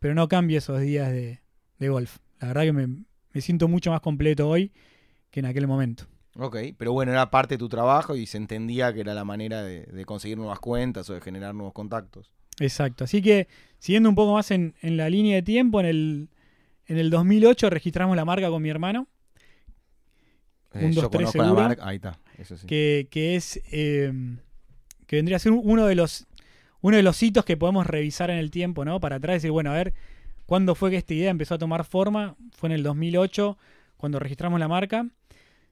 pero 0.00 0.14
no 0.14 0.26
cambio 0.28 0.58
esos 0.58 0.80
días 0.80 1.10
de, 1.12 1.40
de 1.78 1.88
golf. 1.88 2.18
La 2.40 2.48
verdad 2.48 2.62
que 2.62 2.72
me, 2.72 2.86
me 3.32 3.40
siento 3.40 3.68
mucho 3.68 3.90
más 3.92 4.00
completo 4.00 4.48
hoy 4.48 4.72
que 5.30 5.40
en 5.40 5.46
aquel 5.46 5.66
momento. 5.68 6.04
Ok, 6.36 6.56
pero 6.76 6.92
bueno, 6.92 7.12
era 7.12 7.30
parte 7.30 7.54
de 7.54 7.58
tu 7.58 7.68
trabajo 7.68 8.16
y 8.16 8.26
se 8.26 8.38
entendía 8.38 8.92
que 8.94 9.00
era 9.00 9.12
la 9.14 9.24
manera 9.24 9.62
de, 9.62 9.82
de 9.86 10.04
conseguir 10.04 10.38
nuevas 10.38 10.60
cuentas 10.60 11.08
o 11.10 11.14
de 11.14 11.20
generar 11.20 11.54
nuevos 11.54 11.72
contactos. 11.72 12.30
Exacto. 12.60 13.04
Así 13.04 13.22
que, 13.22 13.48
siguiendo 13.78 14.08
un 14.08 14.14
poco 14.14 14.34
más 14.34 14.50
en, 14.50 14.74
en 14.80 14.96
la 14.96 15.10
línea 15.10 15.36
de 15.36 15.42
tiempo, 15.42 15.80
en 15.80 15.86
el, 15.86 16.28
en 16.86 16.98
el 16.98 17.10
2008 17.10 17.70
registramos 17.70 18.16
la 18.16 18.24
marca 18.24 18.48
con 18.50 18.62
mi 18.62 18.70
hermano, 18.70 19.06
Eh, 20.74 20.84
Un, 20.86 20.92
dos, 20.94 21.04
yo 21.04 21.10
tres, 21.10 21.30
conozco 21.32 21.42
la 21.42 21.52
marca, 21.54 21.88
ahí 21.88 21.96
está, 21.96 22.18
eso 22.38 22.56
sí. 22.56 22.66
que, 22.66 23.08
que 23.10 23.36
es 23.36 23.60
eh, 23.70 24.12
que 25.06 25.16
vendría 25.16 25.36
a 25.36 25.40
ser 25.40 25.52
uno 25.52 25.86
de 25.86 25.94
los 25.94 26.26
uno 26.80 26.96
de 26.96 27.02
los 27.02 27.22
hitos 27.22 27.44
que 27.44 27.56
podemos 27.56 27.86
revisar 27.86 28.30
en 28.30 28.38
el 28.38 28.50
tiempo, 28.50 28.84
¿no? 28.84 29.00
Para 29.00 29.16
atrás 29.16 29.34
y 29.34 29.36
decir, 29.38 29.50
bueno, 29.50 29.70
a 29.70 29.74
ver, 29.74 29.94
¿cuándo 30.46 30.74
fue 30.74 30.90
que 30.90 30.96
esta 30.96 31.14
idea 31.14 31.30
empezó 31.30 31.54
a 31.54 31.58
tomar 31.58 31.84
forma? 31.84 32.36
Fue 32.52 32.68
en 32.68 32.74
el 32.74 32.82
2008, 32.82 33.58
cuando 33.96 34.18
registramos 34.18 34.60
la 34.60 34.68
marca. 34.68 35.08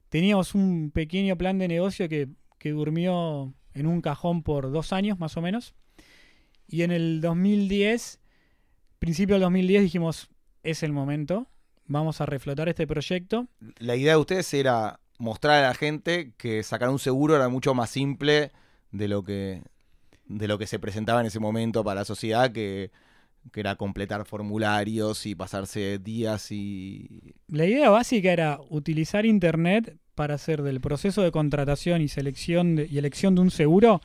Teníamos 0.09 0.53
un 0.55 0.91
pequeño 0.93 1.37
plan 1.37 1.57
de 1.59 1.67
negocio 1.67 2.09
que, 2.09 2.27
que 2.59 2.71
durmió 2.71 3.53
en 3.73 3.87
un 3.87 4.01
cajón 4.01 4.43
por 4.43 4.71
dos 4.71 4.91
años, 4.91 5.19
más 5.19 5.37
o 5.37 5.41
menos. 5.41 5.73
Y 6.67 6.81
en 6.81 6.91
el 6.91 7.21
2010, 7.21 8.19
principio 8.99 9.35
del 9.35 9.43
2010, 9.43 9.83
dijimos, 9.83 10.29
es 10.63 10.83
el 10.83 10.91
momento, 10.91 11.47
vamos 11.85 12.19
a 12.19 12.25
reflotar 12.25 12.67
este 12.67 12.85
proyecto. 12.85 13.47
La 13.79 13.95
idea 13.95 14.13
de 14.13 14.17
ustedes 14.17 14.53
era 14.53 14.99
mostrar 15.17 15.63
a 15.63 15.67
la 15.69 15.73
gente 15.73 16.33
que 16.37 16.63
sacar 16.63 16.89
un 16.89 16.99
seguro 16.99 17.35
era 17.35 17.49
mucho 17.49 17.73
más 17.73 17.89
simple 17.89 18.51
de 18.91 19.07
lo 19.07 19.23
que, 19.23 19.63
de 20.27 20.47
lo 20.47 20.57
que 20.57 20.67
se 20.67 20.79
presentaba 20.79 21.21
en 21.21 21.27
ese 21.27 21.39
momento 21.39 21.83
para 21.83 22.01
la 22.01 22.05
sociedad, 22.05 22.51
que, 22.51 22.91
que 23.51 23.59
era 23.59 23.75
completar 23.75 24.25
formularios 24.25 25.25
y 25.25 25.35
pasarse 25.35 25.99
días 25.99 26.51
y... 26.51 27.33
La 27.47 27.65
idea 27.65 27.89
básica 27.89 28.31
era 28.31 28.59
utilizar 28.69 29.25
Internet 29.25 29.97
para 30.15 30.35
hacer 30.35 30.61
del 30.63 30.81
proceso 30.81 31.21
de 31.21 31.31
contratación 31.31 32.01
y 32.01 32.07
selección 32.07 32.75
de- 32.75 32.87
y 32.87 32.97
elección 32.97 33.35
de 33.35 33.41
un 33.41 33.51
seguro 33.51 34.01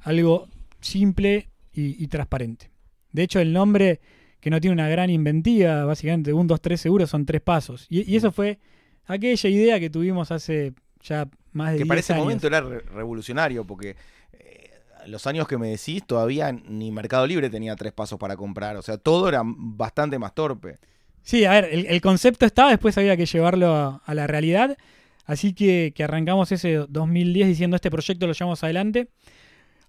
algo 0.00 0.48
simple 0.80 1.48
y, 1.72 2.02
y 2.02 2.06
transparente. 2.08 2.70
De 3.12 3.22
hecho, 3.22 3.40
el 3.40 3.52
nombre, 3.52 4.00
que 4.40 4.50
no 4.50 4.60
tiene 4.60 4.74
una 4.74 4.88
gran 4.88 5.10
inventiva, 5.10 5.84
básicamente, 5.84 6.32
un, 6.32 6.46
dos, 6.46 6.60
tres 6.60 6.80
seguros 6.80 7.10
son 7.10 7.26
tres 7.26 7.40
pasos. 7.42 7.86
Y, 7.88 8.10
y 8.10 8.16
eso 8.16 8.32
fue 8.32 8.58
aquella 9.06 9.48
idea 9.48 9.80
que 9.80 9.90
tuvimos 9.90 10.30
hace 10.30 10.72
ya 11.02 11.28
más 11.52 11.72
de 11.72 11.78
Que 11.78 11.84
10 11.84 11.88
para 11.88 12.00
ese 12.00 12.12
años. 12.12 12.24
momento 12.24 12.46
era 12.46 12.60
re- 12.60 12.80
revolucionario, 12.80 13.64
porque 13.66 13.96
eh, 14.32 14.70
los 15.06 15.26
años 15.26 15.46
que 15.48 15.58
me 15.58 15.68
decís, 15.68 16.02
todavía 16.06 16.52
ni 16.52 16.90
Mercado 16.92 17.26
Libre 17.26 17.50
tenía 17.50 17.74
tres 17.76 17.92
pasos 17.92 18.18
para 18.18 18.36
comprar. 18.36 18.76
O 18.76 18.82
sea, 18.82 18.96
todo 18.98 19.28
era 19.28 19.42
bastante 19.44 20.18
más 20.18 20.34
torpe. 20.34 20.78
Sí, 21.22 21.44
a 21.44 21.52
ver, 21.52 21.68
el, 21.72 21.86
el 21.86 22.00
concepto 22.00 22.46
estaba, 22.46 22.70
después 22.70 22.96
había 22.98 23.16
que 23.16 23.26
llevarlo 23.26 23.74
a, 23.74 24.02
a 24.04 24.14
la 24.14 24.26
realidad. 24.26 24.76
Así 25.24 25.52
que, 25.54 25.92
que 25.94 26.02
arrancamos 26.04 26.50
ese 26.50 26.84
2010 26.88 27.46
diciendo 27.48 27.76
este 27.76 27.90
proyecto 27.90 28.26
lo 28.26 28.32
llevamos 28.32 28.62
adelante. 28.64 29.08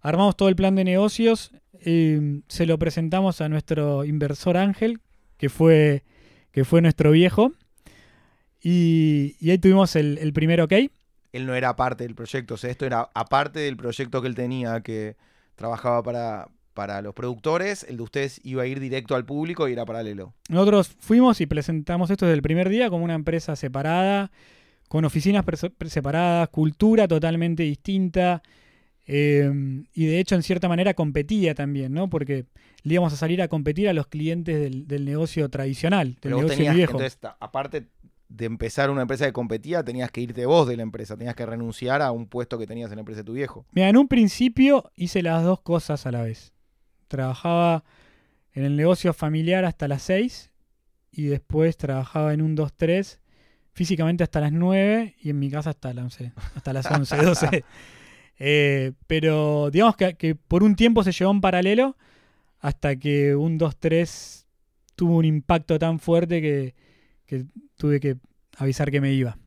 Armamos 0.01 0.35
todo 0.35 0.49
el 0.49 0.55
plan 0.55 0.75
de 0.75 0.83
negocios, 0.83 1.51
eh, 1.85 2.41
se 2.47 2.65
lo 2.65 2.77
presentamos 2.77 3.39
a 3.41 3.47
nuestro 3.49 4.03
inversor 4.05 4.57
Ángel, 4.57 4.99
que 5.37 5.49
fue, 5.49 6.03
que 6.51 6.65
fue 6.65 6.81
nuestro 6.81 7.11
viejo. 7.11 7.53
Y, 8.63 9.35
y 9.39 9.51
ahí 9.51 9.57
tuvimos 9.57 9.95
el, 9.97 10.17
el 10.19 10.31
primer 10.33 10.61
ok. 10.61 10.73
Él 11.33 11.45
no 11.45 11.53
era 11.55 11.75
parte 11.75 12.03
del 12.05 12.15
proyecto, 12.15 12.53
o 12.53 12.57
sea, 12.57 12.69
esto 12.71 12.85
era 12.85 13.09
aparte 13.13 13.59
del 13.59 13.75
proyecto 13.75 14.21
que 14.21 14.27
él 14.27 14.35
tenía, 14.35 14.81
que 14.81 15.15
trabajaba 15.55 16.01
para, 16.03 16.47
para 16.73 17.01
los 17.01 17.13
productores, 17.13 17.83
el 17.89 17.97
de 17.97 18.03
ustedes 18.03 18.39
iba 18.43 18.63
a 18.63 18.67
ir 18.67 18.79
directo 18.79 19.15
al 19.15 19.25
público 19.25 19.67
y 19.67 19.73
era 19.73 19.83
paralelo. 19.85 20.33
Nosotros 20.49 20.95
fuimos 20.99 21.41
y 21.41 21.45
presentamos 21.47 22.09
esto 22.11 22.25
desde 22.25 22.35
el 22.35 22.41
primer 22.43 22.69
día 22.69 22.89
como 22.89 23.03
una 23.03 23.15
empresa 23.15 23.55
separada, 23.55 24.31
con 24.87 25.05
oficinas 25.05 25.43
separadas, 25.87 26.49
cultura 26.49 27.07
totalmente 27.07 27.63
distinta. 27.63 28.43
eh, 29.07 29.51
y 29.93 30.05
de 30.05 30.19
hecho, 30.19 30.35
en 30.35 30.43
cierta 30.43 30.69
manera, 30.69 30.93
competía 30.93 31.55
también, 31.55 31.93
¿no? 31.93 32.09
Porque 32.09 32.45
le 32.83 32.93
íbamos 32.93 33.11
a 33.11 33.15
salir 33.17 33.41
a 33.41 33.47
competir 33.47 33.89
a 33.89 33.93
los 33.93 34.07
clientes 34.07 34.59
del, 34.59 34.87
del 34.87 35.03
negocio 35.05 35.49
tradicional, 35.49 36.17
del 36.21 36.33
Pero 36.35 36.37
negocio 36.37 36.57
tenías, 36.57 36.75
viejo. 36.75 36.91
entonces, 36.91 37.17
aparte 37.39 37.87
de 38.35 38.45
empezar 38.45 38.89
una 38.89 39.03
empresa 39.03 39.25
que 39.25 39.33
competía, 39.33 39.83
tenías 39.83 40.09
que 40.09 40.21
irte 40.21 40.45
vos 40.47 40.67
de 40.67 40.75
la 40.75 40.81
empresa, 40.81 41.15
tenías 41.15 41.35
que 41.35 41.45
renunciar 41.45 42.01
a 42.01 42.11
un 42.11 42.25
puesto 42.27 42.57
que 42.57 42.65
tenías 42.65 42.89
en 42.89 42.95
la 42.95 43.01
empresa 43.01 43.21
de 43.21 43.25
tu 43.25 43.33
viejo. 43.33 43.65
Mira, 43.71 43.89
en 43.89 43.97
un 43.97 44.07
principio 44.07 44.91
hice 44.95 45.21
las 45.21 45.43
dos 45.43 45.61
cosas 45.61 46.07
a 46.07 46.11
la 46.11 46.23
vez. 46.23 46.51
Trabajaba 47.07 47.83
en 48.53 48.65
el 48.65 48.75
negocio 48.75 49.13
familiar 49.13 49.65
hasta 49.65 49.87
las 49.87 50.01
6 50.03 50.49
y 51.11 51.25
después 51.25 51.77
trabajaba 51.77 52.33
en 52.33 52.41
un 52.41 52.57
2-3 52.57 53.19
físicamente 53.71 54.23
hasta 54.23 54.41
las 54.41 54.51
9 54.51 55.15
y 55.21 55.29
en 55.29 55.37
mi 55.37 55.51
casa 55.51 55.69
hasta 55.69 55.93
las 55.93 56.03
11, 56.03 56.33
hasta 56.55 56.73
las 56.73 56.89
11, 56.89 57.17
12. 57.17 57.65
Eh, 58.39 58.93
pero 59.05 59.69
digamos 59.69 59.95
que, 59.95 60.15
que 60.15 60.33
por 60.33 60.63
un 60.63 60.75
tiempo 60.75 61.03
se 61.03 61.11
llevó 61.11 61.31
en 61.31 61.39
paralelo 61.39 61.95
hasta 62.59 62.95
que 62.95 63.35
un 63.35 63.59
2-3 63.59 64.45
tuvo 64.95 65.17
un 65.17 65.25
impacto 65.25 65.77
tan 65.77 65.99
fuerte 65.99 66.41
que, 66.41 66.73
tuve 67.77 67.99
que 67.99 68.17
avisar 68.57 68.91
que 68.91 69.01
me 69.01 69.13
iba. 69.13 69.37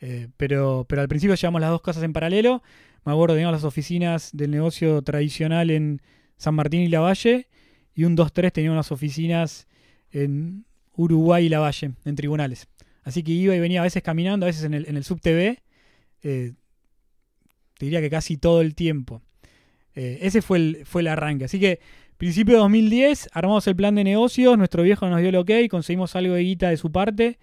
Eh, 0.00 0.28
pero, 0.36 0.86
pero 0.88 1.02
al 1.02 1.08
principio 1.08 1.34
llevamos 1.34 1.60
las 1.60 1.70
dos 1.70 1.80
cosas 1.80 2.02
en 2.02 2.12
paralelo. 2.12 2.62
Me 3.04 3.12
acuerdo, 3.12 3.34
teníamos 3.34 3.54
las 3.54 3.64
oficinas 3.64 4.30
del 4.32 4.50
negocio 4.50 5.02
tradicional 5.02 5.70
en 5.70 6.02
San 6.36 6.54
Martín 6.54 6.82
y 6.82 6.88
Lavalle. 6.88 7.48
Y 7.94 8.04
un 8.04 8.16
2-3 8.16 8.52
teníamos 8.52 8.76
las 8.76 8.92
oficinas 8.92 9.66
en 10.10 10.64
Uruguay 10.94 11.46
y 11.46 11.48
Lavalle, 11.48 11.92
en 12.04 12.16
tribunales. 12.16 12.68
Así 13.02 13.22
que 13.22 13.32
iba 13.32 13.54
y 13.54 13.60
venía 13.60 13.80
a 13.80 13.84
veces 13.84 14.02
caminando, 14.02 14.46
a 14.46 14.48
veces 14.48 14.64
en 14.64 14.74
el, 14.74 14.86
en 14.88 14.96
el 14.96 15.04
SubTV. 15.04 15.58
Eh, 16.22 16.52
te 17.78 17.86
diría 17.86 18.00
que 18.00 18.10
casi 18.10 18.36
todo 18.36 18.60
el 18.60 18.74
tiempo. 18.74 19.22
Eh, 19.94 20.18
ese 20.22 20.42
fue 20.42 20.58
el, 20.58 20.82
fue 20.84 21.00
el 21.02 21.08
arranque. 21.08 21.44
Así 21.44 21.58
que, 21.58 21.80
principio 22.18 22.54
de 22.54 22.60
2010, 22.60 23.30
armamos 23.32 23.66
el 23.66 23.76
plan 23.76 23.94
de 23.94 24.04
negocios. 24.04 24.58
Nuestro 24.58 24.82
viejo 24.82 25.08
nos 25.08 25.20
dio 25.20 25.30
el 25.30 25.36
ok, 25.36 25.50
conseguimos 25.70 26.14
algo 26.16 26.34
de 26.34 26.42
guita 26.42 26.68
de 26.68 26.76
su 26.76 26.92
parte. 26.92 27.38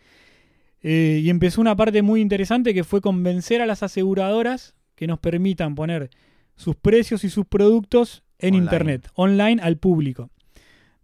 Eh, 0.81 1.21
y 1.23 1.29
empezó 1.29 1.61
una 1.61 1.75
parte 1.75 2.01
muy 2.03 2.21
interesante 2.21 2.73
que 2.73 2.83
fue 2.83 3.01
convencer 3.01 3.61
a 3.61 3.65
las 3.65 3.81
aseguradoras 3.81 4.75
que 4.95 5.07
nos 5.07 5.19
permitan 5.19 5.73
poner 5.73 6.11
sus 6.55 6.75
precios 6.75 7.23
y 7.23 7.29
sus 7.29 7.45
productos 7.45 8.23
en 8.38 8.53
Online. 8.53 8.63
Internet, 8.63 9.09
online 9.15 9.61
al 9.61 9.77
público. 9.77 10.29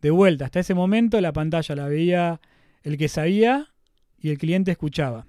De 0.01 0.11
vuelta, 0.11 0.45
hasta 0.45 0.59
ese 0.59 0.73
momento 0.73 1.19
la 1.21 1.33
pantalla 1.33 1.75
la 1.75 1.87
veía 1.87 2.41
el 2.83 2.97
que 2.97 3.07
sabía 3.07 3.69
y 4.19 4.29
el 4.29 4.37
cliente 4.37 4.71
escuchaba. 4.71 5.25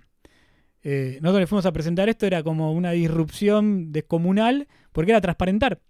Eh, 0.83 1.19
nosotros 1.21 1.41
le 1.41 1.47
fuimos 1.47 1.67
a 1.67 1.73
presentar 1.73 2.09
esto, 2.09 2.27
era 2.27 2.43
como 2.43 2.73
una 2.73 2.91
disrupción 2.91 3.93
descomunal, 3.93 4.67
porque 4.93 5.13
era 5.13 5.21
transparentar. 5.21 5.81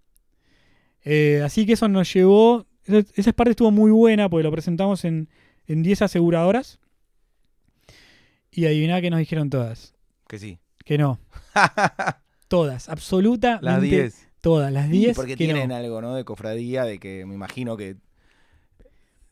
Eh, 1.03 1.41
así 1.43 1.65
que 1.65 1.73
eso 1.73 1.87
nos 1.87 2.13
llevó, 2.13 2.65
esa, 3.15 3.33
parte 3.33 3.51
estuvo 3.51 3.71
muy 3.71 3.91
buena, 3.91 4.29
porque 4.29 4.43
lo 4.43 4.51
presentamos 4.51 5.05
en, 5.05 5.29
en 5.67 5.83
10 5.83 6.01
aseguradoras. 6.03 6.79
Y 8.51 8.65
adiviná 8.65 9.01
que 9.01 9.09
nos 9.09 9.19
dijeron 9.19 9.49
todas. 9.49 9.95
Que 10.27 10.37
sí. 10.39 10.59
Que 10.85 10.97
no. 10.97 11.19
Todas, 12.47 12.87
absolutamente 12.87 13.65
Las 13.65 13.81
10. 13.81 14.27
todas, 14.41 14.71
las 14.71 14.87
10 14.89 15.15
porque 15.15 15.31
que 15.31 15.37
tienen 15.37 15.69
no. 15.69 15.75
algo, 15.75 16.01
¿no? 16.01 16.13
De 16.13 16.23
cofradía, 16.23 16.83
de 16.83 16.99
que 16.99 17.25
me 17.25 17.33
imagino 17.33 17.75
que 17.77 17.95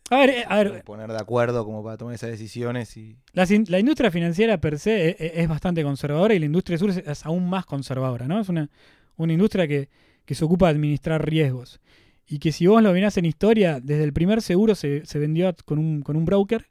A 0.10 0.18
ver, 0.18 0.30
eh, 0.32 0.46
a 0.48 0.56
ver, 0.64 0.84
poner 0.84 1.12
de 1.12 1.20
acuerdo 1.20 1.64
como 1.64 1.84
para 1.84 1.98
tomar 1.98 2.16
esas 2.16 2.32
decisiones 2.32 2.98
y 2.98 3.18
in- 3.50 3.66
la 3.68 3.78
industria 3.78 4.10
financiera 4.10 4.60
per 4.60 4.80
se 4.80 5.10
e- 5.10 5.16
e- 5.20 5.32
es, 5.44 5.48
bastante 5.48 5.84
conservadora 5.84 6.34
y 6.34 6.40
la 6.40 6.46
industria 6.48 6.80
sur 6.80 6.90
es, 6.90 6.98
es 6.98 7.26
aún 7.26 7.48
más 7.48 7.66
conservadora, 7.68 8.28
¿no? 8.28 8.40
Es 8.40 8.50
una, 8.50 8.70
una 9.18 9.34
industria 9.34 9.68
que, 9.68 9.90
que 10.32 10.36
se 10.36 10.46
ocupa 10.46 10.68
de 10.68 10.76
administrar 10.76 11.28
riesgos. 11.30 11.82
Y 12.26 12.40
que 12.40 12.54
si 12.54 12.66
vos 12.66 12.82
lo 12.82 12.94
mirás 12.94 13.18
en 13.18 13.26
historia, 13.26 13.82
desde 13.82 14.06
el 14.06 14.14
primer 14.14 14.42
seguro 14.42 14.76
se, 14.76 15.06
se 15.06 15.20
vendió 15.20 15.54
con 15.66 15.78
un, 15.78 16.02
con 16.04 16.16
un 16.16 16.24
broker 16.24 16.68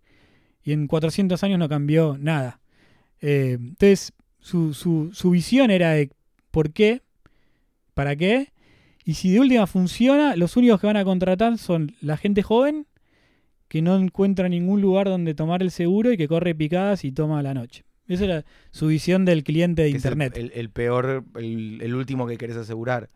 y 0.65 0.73
en 0.73 0.87
400 0.87 1.45
años 1.45 1.59
no 1.59 1.69
cambió 1.69 2.17
nada. 2.19 2.63
Eh, 3.21 3.59
entonces, 3.61 4.15
su, 4.39 4.73
su, 4.73 5.11
su 5.13 5.29
visión 5.29 5.71
era 5.71 5.91
de 5.91 6.09
por 6.51 6.73
qué, 6.73 7.03
para 7.93 8.17
qué, 8.17 8.51
y 9.05 9.13
si 9.13 9.31
de 9.31 9.41
última 9.41 9.67
funciona, 9.67 10.37
los 10.37 10.57
únicos 10.57 10.81
que 10.81 10.87
van 10.87 10.97
a 10.97 11.05
contratar 11.05 11.59
son 11.59 11.93
la 12.01 12.17
gente 12.17 12.43
joven 12.43 12.87
que 13.69 13.83
no 13.83 13.95
encuentra 13.99 14.49
ningún 14.49 14.81
lugar 14.81 15.07
donde 15.07 15.35
tomar 15.35 15.63
el 15.63 15.71
seguro 15.71 16.11
y 16.13 16.17
que 16.17 16.29
corre 16.29 16.55
picadas 16.55 17.05
y 17.05 17.13
toma 17.13 17.41
a 17.41 17.43
la 17.43 17.53
noche. 17.53 17.85
Esa 18.09 18.25
era 18.25 18.45
su 18.71 18.87
visión 18.87 19.27
del 19.27 19.45
cliente 19.45 19.83
de 19.83 19.91
que 19.91 19.99
es 19.99 20.05
el- 20.07 20.13
Internet. 20.13 20.37
el, 20.39 20.51
el 20.55 20.71
peor, 20.71 21.25
el, 21.35 21.81
el 21.83 21.95
último 21.95 22.27
que 22.27 22.39
querés 22.39 22.57
asegurar. 22.57 23.11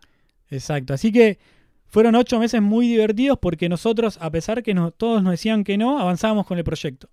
Exacto. 0.51 0.95
Así 0.95 1.13
que 1.13 1.39
fueron 1.87 2.15
ocho 2.15 2.39
meses 2.39 2.61
muy 2.61 2.89
divertidos 2.89 3.39
porque 3.41 3.69
nosotros, 3.69 4.19
a 4.21 4.31
pesar 4.31 4.63
que 4.63 4.75
no- 4.75 4.91
todos 4.91 5.23
nos 5.23 5.33
decían 5.33 5.65
que 5.65 5.77
no, 5.79 5.99
avanzábamos 5.99 6.47
con 6.47 6.59
el 6.59 6.65
proyecto. 6.65 7.09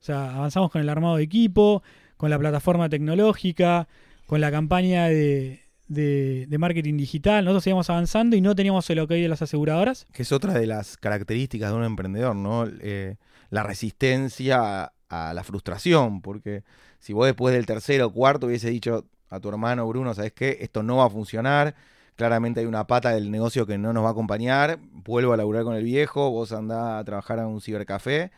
O 0.00 0.02
sea, 0.02 0.34
avanzamos 0.34 0.70
con 0.70 0.80
el 0.80 0.88
armado 0.88 1.16
de 1.16 1.22
equipo, 1.24 1.82
con 2.16 2.30
la 2.30 2.38
plataforma 2.38 2.88
tecnológica, 2.88 3.86
con 4.26 4.40
la 4.40 4.50
campaña 4.50 5.06
de, 5.08 5.60
de- 5.88 6.46
marketing 6.58 6.96
digital. 6.96 7.44
Nosotros 7.44 7.66
íbamos 7.66 7.90
avanzando 7.90 8.36
y 8.36 8.40
no 8.40 8.54
teníamos 8.54 8.88
el 8.90 9.00
ok 9.00 9.10
de 9.10 9.28
las 9.28 9.42
aseguradoras. 9.42 10.06
Que 10.12 10.22
es 10.22 10.32
otra 10.32 10.54
de 10.54 10.66
las 10.66 10.96
características 10.96 11.70
de 11.70 11.76
un 11.76 11.84
emprendedor, 11.84 12.34
¿no? 12.36 12.66
Eh, 12.80 13.16
la 13.50 13.62
resistencia 13.62 14.84
a, 14.84 14.92
a 15.08 15.34
la 15.34 15.44
frustración, 15.44 16.20
porque 16.22 16.62
si 16.98 17.12
vos 17.12 17.26
después 17.26 17.54
del 17.54 17.66
tercero 17.66 18.06
o 18.06 18.12
cuarto 18.12 18.46
hubiese 18.46 18.70
dicho 18.70 19.06
a 19.28 19.40
tu 19.40 19.48
hermano 19.48 19.86
Bruno, 19.88 20.14
¿sabes 20.14 20.32
qué? 20.32 20.58
Esto 20.60 20.82
no 20.82 20.96
va 20.96 21.06
a 21.06 21.10
funcionar, 21.10 21.74
claramente 22.20 22.60
hay 22.60 22.66
una 22.66 22.86
pata 22.86 23.14
del 23.14 23.30
negocio 23.30 23.64
que 23.66 23.78
no 23.78 23.94
nos 23.94 24.04
va 24.04 24.08
a 24.08 24.10
acompañar, 24.10 24.78
vuelvo 24.92 25.32
a 25.32 25.38
laburar 25.38 25.64
con 25.64 25.74
el 25.74 25.84
viejo, 25.84 26.30
vos 26.30 26.52
andás 26.52 27.00
a 27.00 27.02
trabajar 27.02 27.38
a 27.38 27.46
un 27.46 27.62
cibercafé, 27.62 28.30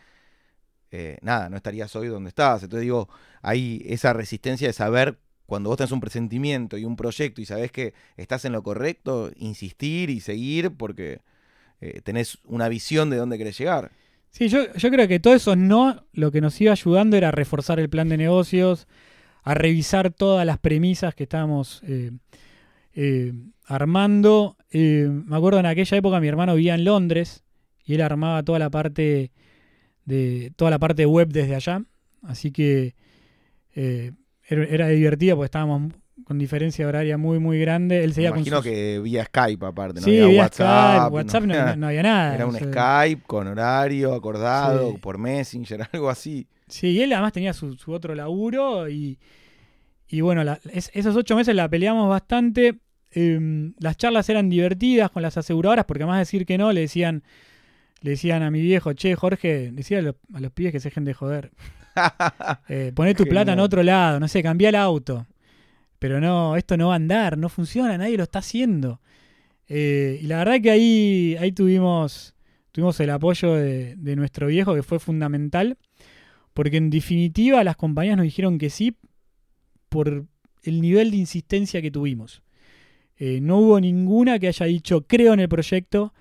eh, 0.93 1.19
nada, 1.21 1.51
no 1.51 1.57
estarías 1.57 1.97
hoy 1.97 2.07
donde 2.07 2.29
estás. 2.29 2.63
Entonces 2.63 2.83
digo, 2.83 3.09
hay 3.43 3.83
esa 3.85 4.13
resistencia 4.13 4.69
de 4.69 4.73
saber 4.73 5.19
cuando 5.47 5.69
vos 5.69 5.79
tenés 5.79 5.91
un 5.91 5.99
presentimiento 5.99 6.79
y 6.79 6.85
un 6.85 6.95
proyecto 6.95 7.41
y 7.41 7.45
sabés 7.45 7.73
que 7.73 7.93
estás 8.17 8.45
en 8.45 8.53
lo 8.53 8.63
correcto, 8.63 9.33
insistir 9.35 10.11
y 10.11 10.21
seguir 10.21 10.77
porque 10.77 11.19
eh, 11.81 12.03
tenés 12.05 12.39
una 12.45 12.69
visión 12.69 13.11
de 13.11 13.17
dónde 13.17 13.37
querés 13.37 13.59
llegar. 13.59 13.91
Sí, 14.31 14.47
yo, 14.47 14.69
creo 14.77 15.09
que 15.09 15.19
todo 15.19 15.35
eso 15.35 15.57
no, 15.57 16.07
lo 16.13 16.31
que 16.31 16.41
nos 16.41 16.61
iba 16.61 16.71
ayudando 16.71 17.17
era 17.17 17.33
reforzar 17.33 17.81
el 17.81 17.91
plan 17.91 18.09
de 18.09 18.17
negocios, 18.17 18.87
a 19.43 19.55
revisar 19.55 20.13
todas 20.13 20.47
las 20.47 20.59
premisas 20.59 21.17
que 21.17 21.25
estábamos 21.25 21.83
eh, 21.85 22.13
eh, 22.95 23.33
armando. 23.67 24.57
Eh, 24.71 25.09
me 25.11 25.37
acuerdo 25.37 25.61
en 25.61 25.67
aquella 25.67 25.97
época 25.97 26.21
mi 26.21 26.29
hermano 26.29 26.55
vivía 26.55 26.75
en 26.75 26.85
Londres 26.85 27.45
y 27.85 27.95
él 27.95 28.01
armaba 28.03 28.43
toda 28.43 28.59
la 28.59 28.71
parte 28.71 29.31
de 30.05 30.53
toda 30.57 30.71
la 30.71 30.79
parte 30.79 31.07
web 31.07 31.29
desde 31.29 31.55
allá, 31.55 31.83
así 32.23 32.51
que 32.51 32.95
eh, 33.75 34.13
era, 34.49 34.89
divertido 34.89 35.37
porque 35.37 35.47
estábamos 35.47 35.93
con 36.25 36.39
diferencia 36.39 36.87
horaria 36.87 37.17
muy 37.19 37.39
muy 37.39 37.59
grande. 37.61 38.03
Él 38.03 38.09
Me 38.11 38.15
seguía 38.15 38.31
con 38.31 38.39
imagino 38.39 38.57
sus- 38.59 38.65
que 38.65 39.01
vía 39.03 39.25
Skype 39.25 39.65
aparte, 39.67 40.01
no 40.01 40.05
sí, 40.05 40.11
había 40.19 40.27
vía 40.29 40.43
WhatsApp. 40.43 40.97
Skype, 40.99 41.15
WhatsApp 41.15 41.43
no, 41.45 41.55
no- 41.67 41.77
no 41.77 41.87
había 41.89 42.03
nada. 42.03 42.35
Era 42.35 42.45
o 42.47 42.49
un 42.49 42.55
sea, 42.57 42.67
Skype 42.69 43.23
con 43.27 43.47
horario 43.47 44.15
acordado, 44.15 44.93
Sí. 44.93 44.99
por 44.99 45.19
Messenger, 45.19 45.87
algo 45.93 46.11
así. 46.11 46.47
Sí, 46.69 46.89
y 46.89 47.03
él 47.03 47.13
además 47.13 47.33
tenía 47.33 47.53
su, 47.53 47.75
su 47.77 47.93
otro 47.93 48.15
laburo 48.15 48.89
y, 48.89 49.19
Y 50.13 50.21
bueno, 50.21 50.45
la- 50.45 50.61
es- 50.73 50.91
esos 50.93 51.17
ocho 51.17 51.35
meses 51.37 51.55
la 51.57 51.69
peleamos 51.71 52.07
bastante. 52.07 52.79
Em, 53.11 53.73
las 53.79 53.97
charlas 53.97 54.29
eran 54.29 54.51
divertidas 54.51 55.11
con 55.11 55.23
las 55.23 55.39
aseguradoras, 55.39 55.87
porque 55.87 56.03
además 56.03 56.17
de 56.19 56.21
decir 56.21 56.45
que 56.47 56.59
no, 56.59 56.71
le 56.71 56.83
decían, 56.83 57.23
le 58.03 58.11
decían 58.11 58.43
a 58.43 58.51
mi 58.51 58.61
viejo, 58.61 58.93
che, 58.93 59.15
Jorge, 59.17 59.71
decía 59.73 60.01
a 60.01 60.03
los, 60.03 60.17
a 60.35 60.41
los 60.41 60.53
pibes 60.53 60.71
que 60.73 60.81
se 60.81 60.91
dejen 60.91 61.05
de 61.07 61.15
joder. 61.15 61.51
Eh, 62.69 62.93
poné 62.95 63.15
tu 63.15 63.25
plata 63.27 63.53
en 63.53 63.61
otro 63.61 63.83
lado, 63.83 64.19
no 64.21 64.27
sé, 64.29 64.43
cambia 64.43 64.69
el 64.71 64.75
auto. 64.77 65.27
Pero 65.99 66.21
no, 66.21 66.57
esto 66.57 66.77
no 66.77 66.89
va 66.89 66.95
a 66.95 66.97
andar, 66.97 67.37
no 67.39 67.49
funciona, 67.49 67.97
nadie 67.99 68.17
lo 68.17 68.23
está 68.23 68.39
haciendo. 68.41 69.01
Eh, 69.69 70.19
y 70.23 70.27
la 70.27 70.39
verdad 70.39 70.61
que 70.63 70.71
ahí, 70.71 71.37
ahí 71.39 71.53
tuvimos, 71.53 72.35
tuvimos 72.73 72.99
el 73.01 73.11
apoyo 73.11 73.55
de, 73.55 73.95
de 73.97 74.17
nuestro 74.17 74.47
viejo, 74.49 74.75
que 74.75 74.83
fue 74.83 74.99
fundamental, 74.99 75.77
porque 76.55 76.79
en 76.79 76.91
definitiva 76.91 77.63
las 77.65 77.77
compañías 77.77 78.17
nos 78.17 78.25
dijeron 78.25 78.59
que 78.59 78.69
sí 78.71 78.97
por 79.93 80.25
el 80.63 80.81
nivel 80.81 81.11
de 81.11 81.19
insistencia 81.19 81.83
que 81.83 81.91
tuvimos. 81.91 82.43
Eh, 83.19 83.41
no 83.41 83.59
hubo 83.59 83.79
ninguna 83.79 84.39
que 84.39 84.49
haya 84.49 84.67
dicho, 84.67 85.07
creo 85.07 85.35
en 85.35 85.41
el 85.41 85.49
proyecto, 85.49 86.15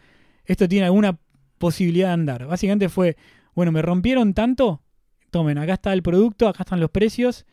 esto 0.46 0.68
tiene 0.68 0.86
alguna 0.86 1.18
posibilidad 1.58 2.10
de 2.10 2.14
andar. 2.14 2.46
Básicamente 2.46 2.90
fue, 2.90 3.16
bueno, 3.56 3.72
me 3.72 3.82
rompieron 3.82 4.34
tanto, 4.34 4.82
tomen, 5.32 5.58
acá 5.58 5.74
está 5.74 5.94
el 5.94 6.04
producto, 6.04 6.48
acá 6.48 6.64
están 6.64 6.82
los 6.82 6.92
precios, 6.92 7.46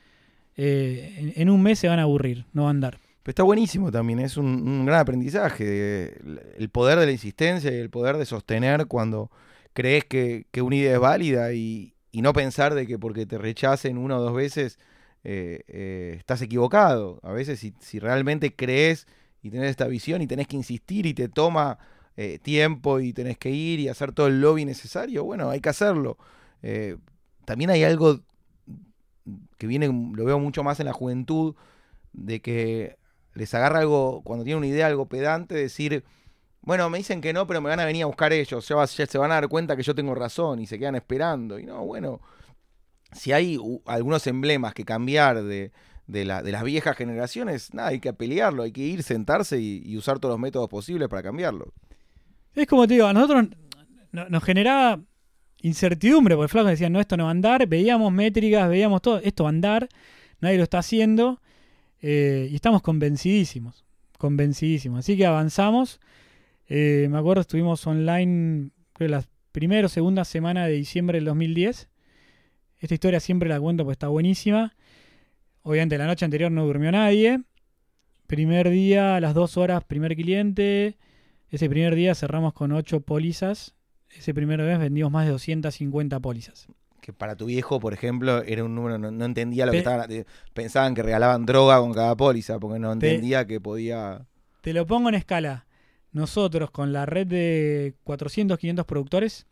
eh, 0.56 1.32
en, 1.36 1.48
un 1.48 1.62
mes 1.62 1.78
se 1.78 1.88
van 1.88 2.00
a 2.00 2.02
aburrir, 2.02 2.46
no 2.52 2.62
va 2.62 2.68
a 2.68 2.72
andar. 2.72 2.98
Pero 3.22 3.30
está 3.30 3.42
buenísimo 3.44 3.92
también, 3.92 4.18
es 4.18 4.36
un, 4.36 4.84
gran 4.84 4.98
aprendizaje. 4.98 6.18
el 6.58 6.68
poder 6.70 6.98
de 6.98 7.06
la 7.06 7.12
insistencia 7.12 7.70
y 7.70 7.76
el 7.76 7.90
poder 7.90 8.16
de 8.16 8.26
sostener 8.26 8.86
cuando 8.86 9.30
crees 9.72 10.04
que, 10.04 10.46
que 10.50 10.62
una 10.62 10.76
idea 10.76 10.94
es 10.94 11.00
válida 11.00 11.52
y, 11.52 11.94
y 12.10 12.22
no 12.22 12.32
pensar 12.32 12.74
de 12.74 12.88
que 12.88 12.98
porque 12.98 13.24
te 13.24 13.38
rechacen 13.38 13.98
una 13.98 14.16
o 14.16 14.20
dos 14.20 14.34
veces 14.34 14.78
eh, 15.24 15.62
eh, 15.68 16.16
estás 16.18 16.42
equivocado. 16.42 17.20
A 17.22 17.32
veces 17.32 17.60
si, 17.60 17.74
si 17.80 17.98
realmente 17.98 18.54
crees 18.54 19.06
y 19.42 19.50
tenés 19.50 19.70
esta 19.70 19.86
visión 19.86 20.22
y 20.22 20.26
tenés 20.26 20.46
que 20.48 20.56
insistir 20.56 21.06
y 21.06 21.14
te 21.14 21.28
toma 21.28 21.78
eh, 22.16 22.38
tiempo 22.42 23.00
y 23.00 23.12
tenés 23.12 23.38
que 23.38 23.50
ir 23.50 23.80
y 23.80 23.88
hacer 23.88 24.12
todo 24.12 24.26
el 24.28 24.40
lobby 24.40 24.64
necesario, 24.64 25.24
bueno, 25.24 25.50
hay 25.50 25.60
que 25.60 25.68
hacerlo. 25.68 26.18
También 27.44 27.70
hay 27.70 27.82
algo 27.84 28.20
que 29.58 29.66
viene, 29.66 29.88
lo 29.88 30.24
veo 30.24 30.38
mucho 30.38 30.62
más 30.62 30.80
en 30.80 30.86
la 30.86 30.92
juventud, 30.92 31.54
de 32.12 32.40
que 32.40 32.98
les 33.34 33.54
agarra 33.54 33.80
algo, 33.80 34.22
cuando 34.24 34.44
tienen 34.44 34.58
una 34.58 34.66
idea, 34.68 34.86
algo 34.88 35.08
pedante, 35.08 35.54
decir, 35.54 36.04
bueno, 36.62 36.90
me 36.90 36.98
dicen 36.98 37.20
que 37.20 37.32
no, 37.32 37.46
pero 37.46 37.60
me 37.60 37.70
van 37.70 37.80
a 37.80 37.86
venir 37.86 38.04
a 38.04 38.06
buscar 38.06 38.32
ellos, 38.32 38.68
va- 38.72 38.86
ya 38.86 39.06
se 39.06 39.18
van 39.18 39.32
a 39.32 39.34
dar 39.36 39.48
cuenta 39.48 39.76
que 39.76 39.82
yo 39.82 39.94
tengo 39.94 40.14
razón 40.14 40.60
y 40.60 40.66
se 40.66 40.78
quedan 40.78 40.96
esperando. 40.96 41.58
Y 41.58 41.66
no, 41.66 41.84
bueno, 41.86 42.20
si 43.12 43.32
hay 43.32 43.58
algunos 43.86 44.26
emblemas 44.26 44.74
que 44.74 44.84
cambiar 44.84 45.42
de, 45.42 45.72
de, 46.06 46.24
la- 46.24 46.42
de 46.42 46.52
las 46.52 46.62
viejas 46.64 46.96
generaciones, 46.96 47.72
nada, 47.74 47.88
hay 47.88 48.00
que 48.00 48.12
pelearlo, 48.12 48.62
hay 48.62 48.72
que 48.72 48.82
ir, 48.82 49.02
sentarse 49.02 49.60
y, 49.60 49.96
usar 49.96 50.18
todos 50.18 50.32
los 50.34 50.40
métodos 50.40 50.68
posibles 50.68 51.08
para 51.08 51.22
cambiarlo. 51.22 51.72
Es 52.54 52.66
como 52.66 52.86
te 52.86 52.94
digo, 52.94 53.06
a 53.06 53.12
nosotros 53.12 53.46
no- 54.12 54.28
nos 54.28 54.42
generaba 54.44 55.00
incertidumbre, 55.62 56.36
porque 56.36 56.48
Flaco 56.48 56.68
decía, 56.68 56.88
no, 56.88 57.00
esto 57.00 57.16
no 57.16 57.24
va 57.24 57.30
a 57.30 57.32
andar, 57.32 57.66
veíamos 57.66 58.12
métricas, 58.12 58.68
veíamos 58.68 59.02
todo, 59.02 59.18
esto 59.18 59.44
va 59.44 59.50
a 59.50 59.52
andar, 59.52 59.88
nadie 60.40 60.56
lo 60.56 60.62
está 60.62 60.78
haciendo, 60.78 61.40
eh, 62.00 62.48
y 62.50 62.54
estamos 62.54 62.80
convencidísimos, 62.82 63.84
convencidísimos. 64.18 65.00
Así 65.00 65.16
que 65.16 65.26
avanzamos, 65.26 66.00
eh, 66.68 67.08
me 67.10 67.18
acuerdo, 67.18 67.40
estuvimos 67.40 67.84
online, 67.86 68.70
creo, 68.92 69.08
la 69.08 69.24
primera 69.52 69.86
o 69.86 69.88
segunda 69.88 70.24
semana 70.24 70.66
de 70.66 70.74
diciembre 70.74 71.18
del 71.18 71.24
2010. 71.24 71.88
Esta 72.80 72.94
historia 72.94 73.20
siempre 73.20 73.48
la 73.48 73.60
cuento 73.60 73.84
porque 73.84 73.94
está 73.94 74.08
buenísima. 74.08 74.74
Obviamente 75.62 75.98
la 75.98 76.06
noche 76.06 76.24
anterior 76.24 76.50
no 76.50 76.64
durmió 76.64 76.92
nadie. 76.92 77.42
Primer 78.26 78.70
día, 78.70 79.16
a 79.16 79.20
las 79.20 79.34
dos 79.34 79.56
horas, 79.56 79.82
primer 79.84 80.14
cliente. 80.14 80.96
Ese 81.50 81.68
primer 81.68 81.94
día 81.94 82.14
cerramos 82.14 82.52
con 82.52 82.72
8 82.72 83.00
pólizas. 83.00 83.74
Ese 84.10 84.32
primer 84.34 84.60
mes 84.60 84.78
vendimos 84.78 85.10
más 85.10 85.26
de 85.26 85.32
250 85.32 86.20
pólizas. 86.20 86.68
Que 87.00 87.12
para 87.12 87.36
tu 87.36 87.46
viejo, 87.46 87.80
por 87.80 87.94
ejemplo, 87.94 88.42
era 88.42 88.64
un 88.64 88.74
número, 88.74 88.98
no, 88.98 89.10
no 89.10 89.24
entendía 89.24 89.66
lo 89.66 89.72
que 89.72 89.78
estaban, 89.78 90.08
pensaban 90.52 90.94
que 90.94 91.02
regalaban 91.02 91.46
droga 91.46 91.78
con 91.80 91.92
cada 91.92 92.16
póliza, 92.16 92.58
porque 92.58 92.78
no 92.78 92.92
entendía 92.92 93.46
que 93.46 93.60
podía... 93.60 94.26
Te 94.60 94.72
lo 94.72 94.86
pongo 94.86 95.08
en 95.08 95.14
escala. 95.14 95.66
Nosotros 96.12 96.70
con 96.70 96.92
la 96.92 97.06
red 97.06 97.26
de 97.26 97.94
400, 98.04 98.58
500 98.58 98.86
productores 98.86 99.46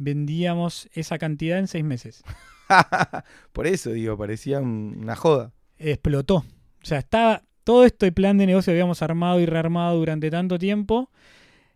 vendíamos 0.00 0.88
esa 0.94 1.18
cantidad 1.18 1.58
en 1.58 1.68
6 1.68 1.84
meses. 1.84 2.22
por 3.52 3.66
eso, 3.66 3.90
digo, 3.90 4.16
parecía 4.16 4.60
un- 4.60 4.96
una 5.02 5.14
joda. 5.16 5.52
Explotó. 5.78 6.36
O 6.36 6.44
sea, 6.86 6.98
estaba 6.98 7.42
todo 7.64 7.84
este 7.84 8.10
plan 8.10 8.38
de 8.38 8.46
negocio 8.46 8.70
que 8.72 8.80
habíamos 8.80 9.02
armado 9.02 9.38
y 9.40 9.46
rearmado 9.46 9.96
durante 9.98 10.30
tanto 10.30 10.58
tiempo. 10.58 11.10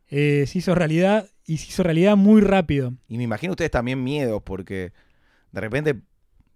eh, 0.09 0.45
se 0.47 0.59
hizo 0.59 0.75
realidad 0.75 1.29
y 1.47 1.57
se 1.59 1.68
hizo 1.68 1.83
realidad 1.83 2.16
muy 2.16 2.41
rápido. 2.41 2.93
Y 3.09 3.16
me 3.16 3.25
imagino 3.25 3.53
ustedes 3.53 3.70
también 3.70 4.03
miedos, 4.05 4.43
porque 4.43 4.93
de 5.53 5.61
repente, 5.61 6.01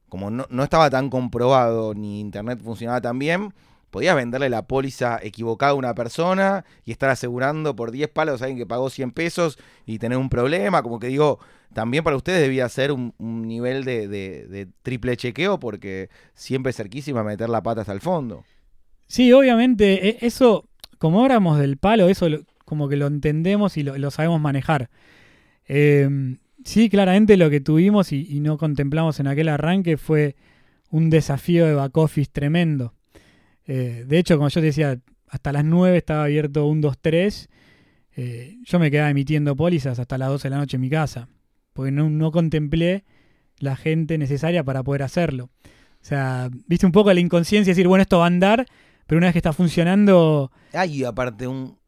como 0.09 0.31
no, 0.31 0.47
no 0.51 0.63
estaba 0.63 0.91
tan 0.91 1.11
comprobado 1.11 1.95
ni 1.95 2.21
internet 2.21 2.61
funcionaba 2.63 3.01
tan 3.01 3.19
bien, 3.19 3.53
podías 3.91 4.15
venderle 4.17 4.49
la 4.51 4.67
póliza 4.67 5.19
equivocada 5.23 5.73
a 5.73 5.77
una 5.77 5.95
persona 5.95 6.65
y 6.85 6.93
estar 6.93 7.11
asegurando 7.11 7.75
por 7.75 7.91
10 7.91 8.09
palos 8.11 8.41
a 8.41 8.47
alguien 8.47 8.59
que 8.59 8.67
pagó 8.67 8.91
100 8.91 9.13
pesos 9.13 9.59
y 9.87 9.99
tener 9.99 10.19
un 10.19 10.29
problema. 10.29 10.83
Como 10.83 10.99
que 10.99 11.09
digo, 11.09 11.39
también 11.73 12.05
para 12.05 12.17
ustedes 12.17 12.41
debía 12.41 12.69
ser 12.69 12.93
un, 12.93 13.15
nivel 13.19 13.85
de, 13.85 14.69
triple 14.83 15.17
chequeo, 15.17 15.59
porque 15.59 16.11
siempre 16.35 16.73
cerquísima 16.73 17.25
meter 17.25 17.49
la 17.49 17.63
pata 17.63 17.83
hasta 17.83 17.93
el 17.93 18.01
fondo. 18.01 18.45
Sí, 19.07 19.33
obviamente, 19.33 20.09
e- 20.09 20.19
eso, 20.21 20.69
como 20.99 21.25
éramos 21.25 21.59
del 21.59 21.79
palo, 21.79 22.09
eso 22.09 22.27
como 22.65 22.89
que 22.89 22.97
lo 22.97 23.07
entendemos 23.07 23.77
y 23.77 23.83
lo, 23.83 24.11
sabemos 24.11 24.41
manejar. 24.41 24.91
Eh, 25.67 26.37
sí, 26.65 26.91
claramente 26.91 27.37
lo 27.37 27.49
que 27.49 27.61
tuvimos 27.61 28.13
y, 28.13 28.27
y 28.29 28.41
no 28.41 28.59
contemplamos 28.59 29.21
en 29.21 29.27
aquel 29.27 29.49
arranque 29.49 29.97
fue 29.97 30.37
un 30.91 31.11
desafío 31.11 31.67
de 31.67 31.75
back 31.75 31.97
office 31.97 32.31
tremendo. 32.31 32.95
Eh, 33.69 34.05
de 34.07 34.19
hecho, 34.19 34.37
como 34.37 34.49
yo 34.49 34.61
te 34.61 34.67
decía, 34.67 34.99
hasta 35.29 35.53
las 35.53 35.65
9 35.65 35.97
estaba 35.97 36.25
abierto 36.25 36.67
un 36.67 36.83
2-3. 36.83 37.49
eh, 38.17 38.57
yo 38.65 38.79
me 38.81 38.91
quedaba 38.91 39.11
emitiendo 39.11 39.55
pólizas 39.55 39.99
hasta 40.01 40.19
las 40.19 40.29
12 40.31 40.49
de 40.49 40.51
la 40.51 40.59
noche 40.59 40.77
en 40.77 40.81
mi 40.81 40.91
casa, 40.91 41.29
porque 41.73 41.93
no, 41.93 42.11
no 42.11 42.33
contemplé 42.33 43.05
la 43.61 43.77
gente 43.77 44.19
necesaria 44.19 44.65
para 44.65 44.83
poder 44.83 45.03
hacerlo. 45.05 45.51
O 46.01 46.05
sea, 46.05 46.49
viste 46.67 46.87
un 46.87 46.93
poco 46.93 47.13
la 47.13 47.21
inconsciencia, 47.21 47.71
decir, 47.73 47.87
bueno, 47.87 48.03
esto 48.03 48.19
va 48.19 48.25
a 48.25 48.29
andar, 48.29 48.67
pero 49.07 49.19
una 49.19 49.29
vez 49.29 49.35
que 49.35 49.39
está 49.39 49.53
funcionando, 49.53 50.51
Hay 50.73 51.05
aparte 51.05 51.47
un, 51.47 51.79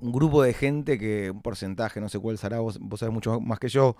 un 0.00 0.12
grupo 0.12 0.42
de 0.42 0.54
gente 0.54 0.98
que, 0.98 1.30
un 1.30 1.42
porcentaje, 1.42 2.00
no 2.00 2.08
sé 2.08 2.18
cuál 2.18 2.38
será, 2.38 2.60
vos, 2.60 2.78
vos 2.80 3.00
sabés 3.00 3.12
mucho 3.12 3.40
más 3.40 3.58
que 3.58 3.68
yo, 3.68 3.96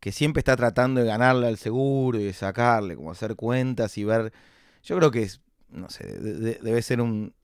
que 0.00 0.12
siempre 0.12 0.40
está 0.40 0.56
tratando 0.56 1.00
de 1.00 1.06
ganarle 1.06 1.46
al 1.46 1.58
seguro 1.58 2.18
y 2.18 2.24
de 2.24 2.32
sacarle, 2.32 2.96
como 2.96 3.10
hacer 3.12 3.36
cuentas 3.36 3.96
y 3.98 4.04
ver. 4.04 4.32
Yo 4.82 4.96
creo 4.96 5.10
que 5.12 5.22
es, 5.22 5.40
no 5.72 5.90
sé, 5.90 6.06
de- 6.06 6.34
de- 6.34 6.58
debe 6.62 6.82
ser 6.82 7.00
un- 7.00 7.34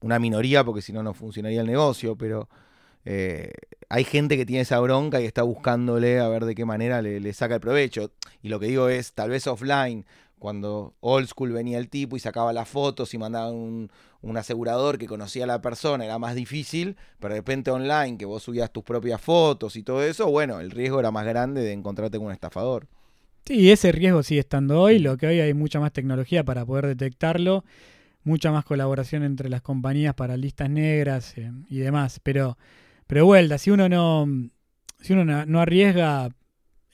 una 0.00 0.18
minoría 0.18 0.64
porque 0.64 0.82
si 0.82 0.92
no, 0.92 1.02
no 1.02 1.14
funcionaría 1.14 1.60
el 1.62 1.66
negocio, 1.66 2.16
pero 2.16 2.48
eh, 3.04 3.52
hay 3.88 4.04
gente 4.04 4.36
que 4.36 4.44
tiene 4.46 4.62
esa 4.62 4.78
bronca 4.80 5.20
y 5.20 5.24
está 5.24 5.42
buscándole 5.42 6.20
a 6.20 6.28
ver 6.28 6.44
de 6.44 6.54
qué 6.54 6.64
manera 6.64 7.00
le, 7.02 7.20
le 7.20 7.32
saca 7.32 7.54
el 7.54 7.60
provecho. 7.60 8.10
Y 8.42 8.48
lo 8.48 8.60
que 8.60 8.66
digo 8.66 8.88
es, 8.88 9.12
tal 9.14 9.30
vez 9.30 9.46
offline, 9.46 10.04
cuando 10.38 10.94
old 11.00 11.26
school 11.28 11.52
venía 11.52 11.78
el 11.78 11.88
tipo 11.88 12.16
y 12.16 12.20
sacaba 12.20 12.52
las 12.52 12.68
fotos 12.68 13.12
y 13.14 13.18
mandaba 13.18 13.50
un, 13.50 13.90
un 14.20 14.36
asegurador 14.36 14.98
que 14.98 15.06
conocía 15.06 15.44
a 15.44 15.46
la 15.46 15.62
persona, 15.62 16.04
era 16.04 16.18
más 16.18 16.34
difícil, 16.34 16.96
pero 17.18 17.34
de 17.34 17.40
repente 17.40 17.70
online, 17.70 18.18
que 18.18 18.24
vos 18.26 18.42
subías 18.42 18.70
tus 18.72 18.84
propias 18.84 19.20
fotos 19.20 19.74
y 19.76 19.82
todo 19.82 20.02
eso, 20.02 20.30
bueno, 20.30 20.60
el 20.60 20.70
riesgo 20.70 21.00
era 21.00 21.10
más 21.10 21.24
grande 21.26 21.62
de 21.62 21.72
encontrarte 21.72 22.18
con 22.18 22.26
un 22.28 22.32
estafador. 22.32 22.86
Sí, 23.48 23.70
ese 23.70 23.92
riesgo 23.92 24.22
sigue 24.22 24.40
estando 24.40 24.78
hoy, 24.78 24.98
lo 24.98 25.16
que 25.16 25.26
hoy 25.26 25.40
hay 25.40 25.54
mucha 25.54 25.80
más 25.80 25.90
tecnología 25.90 26.44
para 26.44 26.66
poder 26.66 26.86
detectarlo, 26.86 27.64
mucha 28.22 28.52
más 28.52 28.62
colaboración 28.62 29.22
entre 29.22 29.48
las 29.48 29.62
compañías 29.62 30.12
para 30.12 30.36
listas 30.36 30.68
negras 30.68 31.32
eh, 31.38 31.50
y 31.70 31.78
demás, 31.78 32.20
pero, 32.22 32.58
pero 33.06 33.24
vuelta, 33.24 33.56
si 33.56 33.70
uno 33.70 33.88
no, 33.88 34.26
si 35.00 35.14
uno 35.14 35.46
no, 35.46 35.60
arriesga, 35.60 36.28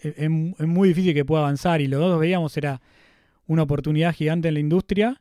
eh, 0.00 0.14
es, 0.16 0.30
muy 0.30 0.88
difícil 0.88 1.12
que 1.12 1.24
pueda 1.24 1.42
avanzar 1.42 1.80
y 1.80 1.88
lo 1.88 2.12
que 2.12 2.18
veíamos 2.18 2.56
era 2.56 2.80
una 3.48 3.64
oportunidad 3.64 4.14
gigante 4.14 4.46
en 4.46 4.54
la 4.54 4.60
industria. 4.60 5.20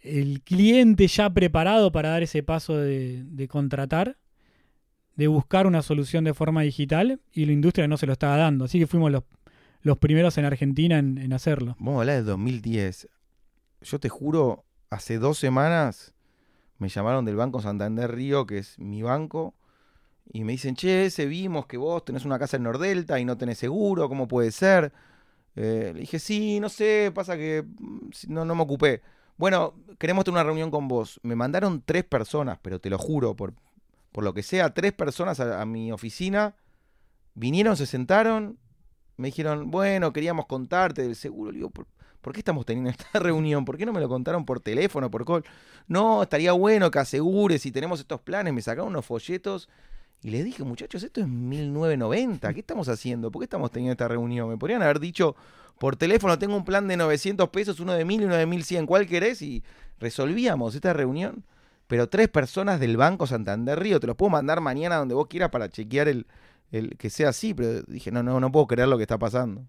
El 0.00 0.40
cliente 0.40 1.06
ya 1.06 1.28
preparado 1.28 1.92
para 1.92 2.08
dar 2.08 2.22
ese 2.22 2.42
paso 2.42 2.78
de, 2.78 3.24
de 3.24 3.46
contratar, 3.46 4.16
de 5.16 5.26
buscar 5.26 5.66
una 5.66 5.82
solución 5.82 6.24
de 6.24 6.32
forma 6.32 6.62
digital 6.62 7.20
y 7.30 7.44
la 7.44 7.52
industria 7.52 7.88
no 7.88 7.98
se 7.98 8.06
lo 8.06 8.14
estaba 8.14 8.38
dando. 8.38 8.64
Así 8.64 8.78
que 8.78 8.86
fuimos 8.86 9.12
los, 9.12 9.24
los 9.84 9.98
primeros 9.98 10.36
en 10.38 10.46
Argentina 10.46 10.98
en, 10.98 11.32
hacerlo. 11.32 11.76
Vamos 11.78 11.98
a 11.98 12.00
hablar 12.00 12.16
del 12.16 12.24
2010. 12.24 13.08
Yo 13.82 14.00
te 14.00 14.08
juro, 14.08 14.64
hace 14.88 15.18
dos 15.18 15.38
semanas 15.38 16.14
me 16.78 16.88
llamaron 16.88 17.26
del 17.26 17.36
Banco 17.36 17.60
Santander 17.60 18.10
Río, 18.10 18.46
que 18.46 18.58
es 18.58 18.78
mi 18.78 19.02
banco, 19.02 19.54
y 20.32 20.42
me 20.42 20.52
dicen, 20.52 20.74
che, 20.74 21.04
ese 21.04 21.26
vimos 21.26 21.66
que 21.66 21.76
vos 21.76 22.02
tenés 22.02 22.24
una 22.24 22.38
casa 22.38 22.56
en 22.56 22.62
Nordelta 22.62 23.20
y 23.20 23.26
no 23.26 23.36
tenés 23.36 23.58
seguro, 23.58 24.08
¿cómo 24.08 24.26
puede 24.26 24.50
ser? 24.52 24.90
Eh, 25.54 25.92
le 25.92 26.00
dije, 26.00 26.18
sí, 26.18 26.60
no 26.60 26.70
sé, 26.70 27.12
pasa 27.14 27.36
que 27.36 27.62
mm, 27.62 28.08
no, 28.28 28.46
no 28.46 28.54
me 28.54 28.62
ocupé. 28.62 29.02
bueno, 29.36 29.74
queremos 29.98 30.24
tener 30.24 30.36
una 30.36 30.44
reunión 30.44 30.70
con 30.70 30.88
vos. 30.88 31.20
Me 31.22 31.36
mandaron 31.36 31.82
tres 31.84 32.04
personas, 32.04 32.58
pero 32.62 32.80
te 32.80 32.88
lo 32.88 32.96
juro, 32.96 33.36
por, 33.36 33.52
por 34.12 34.24
lo 34.24 34.32
que 34.32 34.42
sea, 34.42 34.72
tres 34.72 34.94
personas 34.94 35.40
a, 35.40 35.60
a 35.60 35.66
mi 35.66 35.92
oficina. 35.92 36.56
Vinieron, 37.34 37.76
se 37.76 37.84
sentaron, 37.84 38.58
me 39.16 39.28
dijeron, 39.28 39.70
bueno, 39.70 40.12
queríamos 40.12 40.46
contarte 40.46 41.02
del 41.02 41.16
seguro. 41.16 41.52
Le 41.52 41.58
digo, 41.58 41.70
¿por, 41.70 41.86
por 42.20 42.32
qué 42.32 42.40
estamos 42.40 42.66
teniendo 42.66 42.90
esta 42.90 43.18
reunión? 43.18 43.64
¿Por 43.64 43.76
qué 43.76 43.86
no 43.86 43.92
me 43.92 44.00
lo 44.00 44.08
contaron 44.08 44.44
por 44.44 44.60
teléfono, 44.60 45.10
por 45.10 45.24
call? 45.24 45.44
No, 45.86 46.22
estaría 46.22 46.52
bueno 46.52 46.90
que 46.90 46.98
asegures 46.98 47.62
si 47.62 47.70
tenemos 47.70 48.00
estos 48.00 48.20
planes. 48.20 48.52
Me 48.52 48.62
sacaron 48.62 48.88
unos 48.88 49.04
folletos 49.04 49.68
y 50.22 50.30
les 50.30 50.44
dije, 50.44 50.64
muchachos, 50.64 51.02
esto 51.02 51.20
es 51.20 51.28
1990. 51.28 52.52
¿Qué 52.54 52.60
estamos 52.60 52.88
haciendo? 52.88 53.30
¿Por 53.30 53.40
qué 53.40 53.44
estamos 53.44 53.70
teniendo 53.70 53.92
esta 53.92 54.08
reunión? 54.08 54.48
Me 54.48 54.56
podrían 54.56 54.82
haber 54.82 54.98
dicho 54.98 55.36
por 55.78 55.96
teléfono, 55.96 56.38
tengo 56.38 56.56
un 56.56 56.64
plan 56.64 56.88
de 56.88 56.96
900 56.96 57.48
pesos, 57.50 57.80
uno 57.80 57.92
de 57.92 58.04
1000 58.04 58.22
y 58.22 58.24
uno 58.24 58.36
de 58.36 58.46
1100. 58.46 58.86
¿Cuál 58.86 59.06
querés? 59.06 59.42
Y 59.42 59.62
resolvíamos 59.98 60.74
esta 60.74 60.92
reunión. 60.92 61.44
Pero 61.86 62.08
tres 62.08 62.28
personas 62.28 62.80
del 62.80 62.96
Banco 62.96 63.26
Santander 63.26 63.78
Río, 63.78 64.00
te 64.00 64.06
los 64.06 64.16
puedo 64.16 64.30
mandar 64.30 64.60
mañana 64.60 64.96
donde 64.96 65.14
vos 65.14 65.26
quieras 65.26 65.50
para 65.50 65.68
chequear 65.68 66.08
el, 66.08 66.26
el 66.78 66.96
que 66.96 67.10
sea 67.10 67.30
así. 67.30 67.54
Pero 67.54 67.82
dije, 67.82 68.10
no, 68.10 68.22
no, 68.22 68.40
no 68.40 68.52
puedo 68.52 68.66
creer 68.66 68.88
lo 68.88 68.96
que 68.96 69.04
está 69.04 69.18
pasando. 69.18 69.66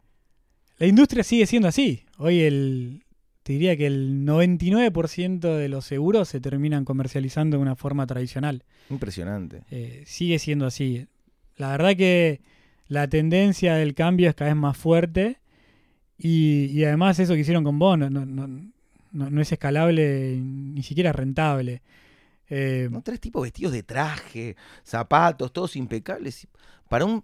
La 0.78 0.88
industria 0.88 1.24
sigue 1.24 1.45
siendo 1.45 1.68
así. 1.68 2.03
Hoy 2.18 2.41
el, 2.41 3.03
te 3.43 3.53
diría 3.53 3.78
que 3.78 3.86
el 3.86 4.26
99% 4.26 5.56
de 5.56 5.70
los 5.70 5.86
seguros 5.86 6.28
se 6.30 6.41
terminan 6.41 6.84
comercializando 6.84 7.58
de 7.58 7.62
una 7.62 7.76
forma 7.76 8.08
tradicional. 8.08 8.64
Impresionante. 8.89 9.62
Eh, 9.72 10.03
sigue 10.06 10.39
siendo 10.39 10.66
así. 10.66 11.08
La 11.58 11.70
verdad 11.70 11.95
que 11.95 12.41
la 12.88 13.08
tendencia 13.08 13.76
del 13.76 13.93
cambio 13.93 14.30
es 14.30 14.36
cada 14.36 14.51
vez 14.51 14.60
más 14.60 14.76
fuerte 14.76 15.38
y, 16.18 16.66
y 16.66 16.84
además 16.84 17.20
eso 17.20 17.34
que 17.34 17.41
hicieron 17.41 17.64
con 17.64 17.80
vos 17.80 17.97
no, 17.97 18.10
no, 18.10 18.26
no, 18.26 19.30
no 19.30 19.41
es 19.41 19.51
escalable 19.51 20.38
ni 20.38 20.84
siquiera 20.84 21.14
rentable. 21.14 21.82
Eh, 22.50 22.88
no, 22.91 23.02
tres 23.02 23.20
tipos 23.20 23.41
vestidos 23.41 23.74
de 23.74 23.84
traje, 23.84 24.56
zapatos, 24.84 25.52
todos 25.52 25.76
impecables. 25.76 26.48
Para 26.89 27.06
un. 27.06 27.24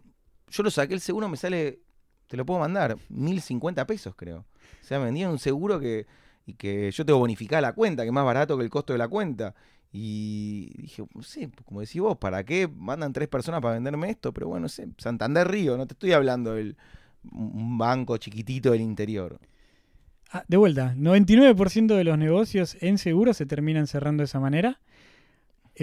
Yo 0.49 0.63
lo 0.63 0.71
saqué 0.71 0.93
el 0.93 1.01
seguro, 1.01 1.29
me 1.29 1.37
sale. 1.37 1.81
Te 2.27 2.37
lo 2.37 2.45
puedo 2.45 2.59
mandar. 2.59 2.97
1050 3.09 3.85
pesos, 3.85 4.15
creo. 4.15 4.45
O 4.81 4.85
sea, 4.85 4.99
me 4.99 5.05
vendían 5.05 5.31
un 5.31 5.39
seguro 5.39 5.79
que. 5.79 6.07
Y 6.45 6.55
que 6.55 6.89
yo 6.89 7.05
tengo 7.05 7.19
bonificada 7.19 7.61
la 7.61 7.73
cuenta, 7.73 8.01
que 8.01 8.07
es 8.07 8.13
más 8.13 8.25
barato 8.25 8.57
que 8.57 8.63
el 8.63 8.69
costo 8.69 8.93
de 8.93 8.99
la 8.99 9.07
cuenta. 9.07 9.53
Y 9.93 10.71
dije, 10.77 11.03
no 11.13 11.21
sé, 11.21 11.51
como 11.65 11.81
decís 11.81 12.01
vos, 12.01 12.17
¿para 12.17 12.43
qué 12.45 12.67
mandan 12.67 13.13
tres 13.13 13.27
personas 13.27 13.61
para 13.61 13.75
venderme 13.75 14.09
esto? 14.09 14.33
Pero 14.33 14.47
bueno, 14.47 14.63
no 14.63 14.69
sé, 14.69 14.87
Santander 14.97 15.47
Río, 15.49 15.77
no 15.77 15.85
te 15.85 15.93
estoy 15.93 16.13
hablando 16.13 16.55
del 16.55 16.77
un 17.31 17.77
banco 17.77 18.17
chiquitito 18.17 18.71
del 18.71 18.81
interior. 18.81 19.39
Ah, 20.31 20.45
de 20.47 20.57
vuelta, 20.57 20.95
99% 20.95 21.95
de 21.95 22.03
los 22.05 22.17
negocios 22.17 22.77
en 22.79 22.97
seguros 22.97 23.35
se 23.35 23.45
terminan 23.45 23.85
cerrando 23.85 24.21
de 24.21 24.25
esa 24.25 24.39
manera. 24.39 24.79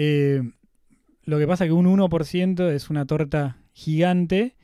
Eh, 0.01 0.41
lo 1.25 1.37
que 1.37 1.45
pasa 1.45 1.65
es 1.65 1.69
que 1.69 1.73
un 1.73 1.85
1% 1.85 2.71
es 2.71 2.89
una 2.89 3.05
torta 3.05 3.57
gigante. 3.73 4.55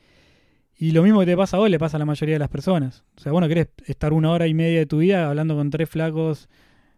Y 0.78 0.92
lo 0.92 1.02
mismo 1.02 1.20
que 1.20 1.26
te 1.26 1.36
pasa 1.36 1.58
a 1.58 1.60
vos 1.60 1.70
le 1.70 1.78
pasa 1.78 1.98
a 1.98 2.00
la 2.00 2.06
mayoría 2.06 2.34
de 2.34 2.38
las 2.38 2.48
personas. 2.48 3.04
O 3.16 3.20
sea, 3.20 3.32
bueno, 3.32 3.46
querés 3.46 3.68
estar 3.84 4.12
una 4.14 4.30
hora 4.30 4.46
y 4.46 4.54
media 4.54 4.78
de 4.78 4.86
tu 4.86 4.98
vida 4.98 5.28
hablando 5.28 5.54
con 5.54 5.70
tres 5.70 5.90
flacos 5.90 6.48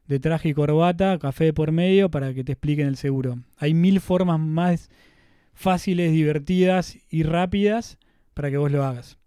de 0.07 0.20
traje 0.20 0.51
y 0.51 0.55
corbata, 0.55 1.18
café 1.18 1.53
por 1.53 1.72
medio, 1.72 2.11
para 2.11 2.32
que 2.32 2.45
te 2.45 2.53
expliquen 2.53 2.86
el 2.86 2.97
seguro. 2.97 3.39
Hay 3.57 3.74
mil 3.74 4.01
formas 4.01 4.41
más 4.41 4.89
fáciles, 5.53 6.12
divertidas 6.12 6.99
y 7.11 7.24
rápidas 7.24 7.99
para 8.34 8.51
que 8.51 8.57
vos 8.57 8.70
lo 8.70 8.84
hagas. 8.84 9.18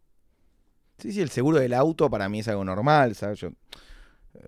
Sí, 0.97 1.11
sí, 1.11 1.21
el 1.21 1.29
seguro 1.29 1.59
del 1.59 1.73
auto 1.73 2.09
para 2.09 2.29
mí 2.29 2.39
es 2.39 2.47
algo 2.47 2.63
normal, 2.63 3.15
¿sabes? 3.15 3.39
Yo, 3.39 3.51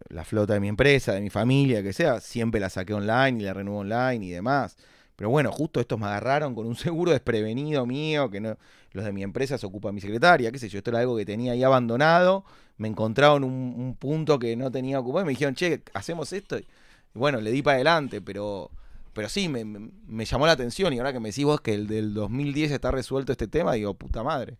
la 0.09 0.23
flota 0.23 0.53
de 0.53 0.59
mi 0.59 0.67
empresa, 0.67 1.13
de 1.13 1.21
mi 1.21 1.29
familia, 1.29 1.84
que 1.84 1.93
sea, 1.93 2.19
siempre 2.19 2.59
la 2.59 2.69
saqué 2.69 2.93
online 2.93 3.41
y 3.41 3.43
la 3.45 3.53
renuevo 3.53 3.79
online 3.79 4.25
y 4.25 4.29
demás. 4.29 4.77
Pero 5.15 5.29
bueno, 5.29 5.51
justo 5.51 5.79
estos 5.79 5.99
me 5.99 6.05
agarraron 6.05 6.55
con 6.55 6.65
un 6.65 6.75
seguro 6.77 7.11
desprevenido 7.11 7.86
mío, 7.86 8.29
que 8.29 8.41
no, 8.41 8.57
los 8.91 9.05
de 9.05 9.11
mi 9.11 9.23
empresa 9.23 9.57
se 9.57 9.65
ocupa 9.65 9.91
mi 9.91 10.01
secretaria, 10.01 10.51
qué 10.51 10.59
sé 10.59 10.69
yo, 10.69 10.77
esto 10.77 10.91
era 10.91 10.99
algo 10.99 11.17
que 11.17 11.25
tenía 11.25 11.53
ahí 11.53 11.63
abandonado, 11.63 12.45
me 12.77 12.88
encontraron 12.88 13.43
un, 13.43 13.73
un 13.77 13.95
punto 13.95 14.39
que 14.39 14.55
no 14.55 14.71
tenía 14.71 14.99
ocupado 14.99 15.23
y 15.23 15.25
me 15.27 15.31
dijeron, 15.31 15.55
che, 15.55 15.81
hacemos 15.93 16.34
esto. 16.34 16.57
Y 16.57 16.65
bueno, 17.13 17.41
le 17.41 17.51
di 17.51 17.61
para 17.61 17.75
adelante, 17.75 18.21
pero, 18.21 18.71
pero 19.13 19.29
sí, 19.29 19.49
me, 19.49 19.65
me, 19.65 19.89
me, 20.07 20.25
llamó 20.25 20.45
la 20.47 20.53
atención 20.53 20.93
y 20.93 20.97
ahora 20.97 21.13
que 21.13 21.19
me 21.19 21.29
decís 21.29 21.45
vos 21.45 21.61
que 21.61 21.73
el 21.73 21.88
del 21.88 22.13
2010 22.13 22.71
está 22.71 22.91
resuelto 22.91 23.31
este 23.31 23.47
tema, 23.47 23.73
digo, 23.73 23.93
puta 23.93 24.23
madre. 24.23 24.57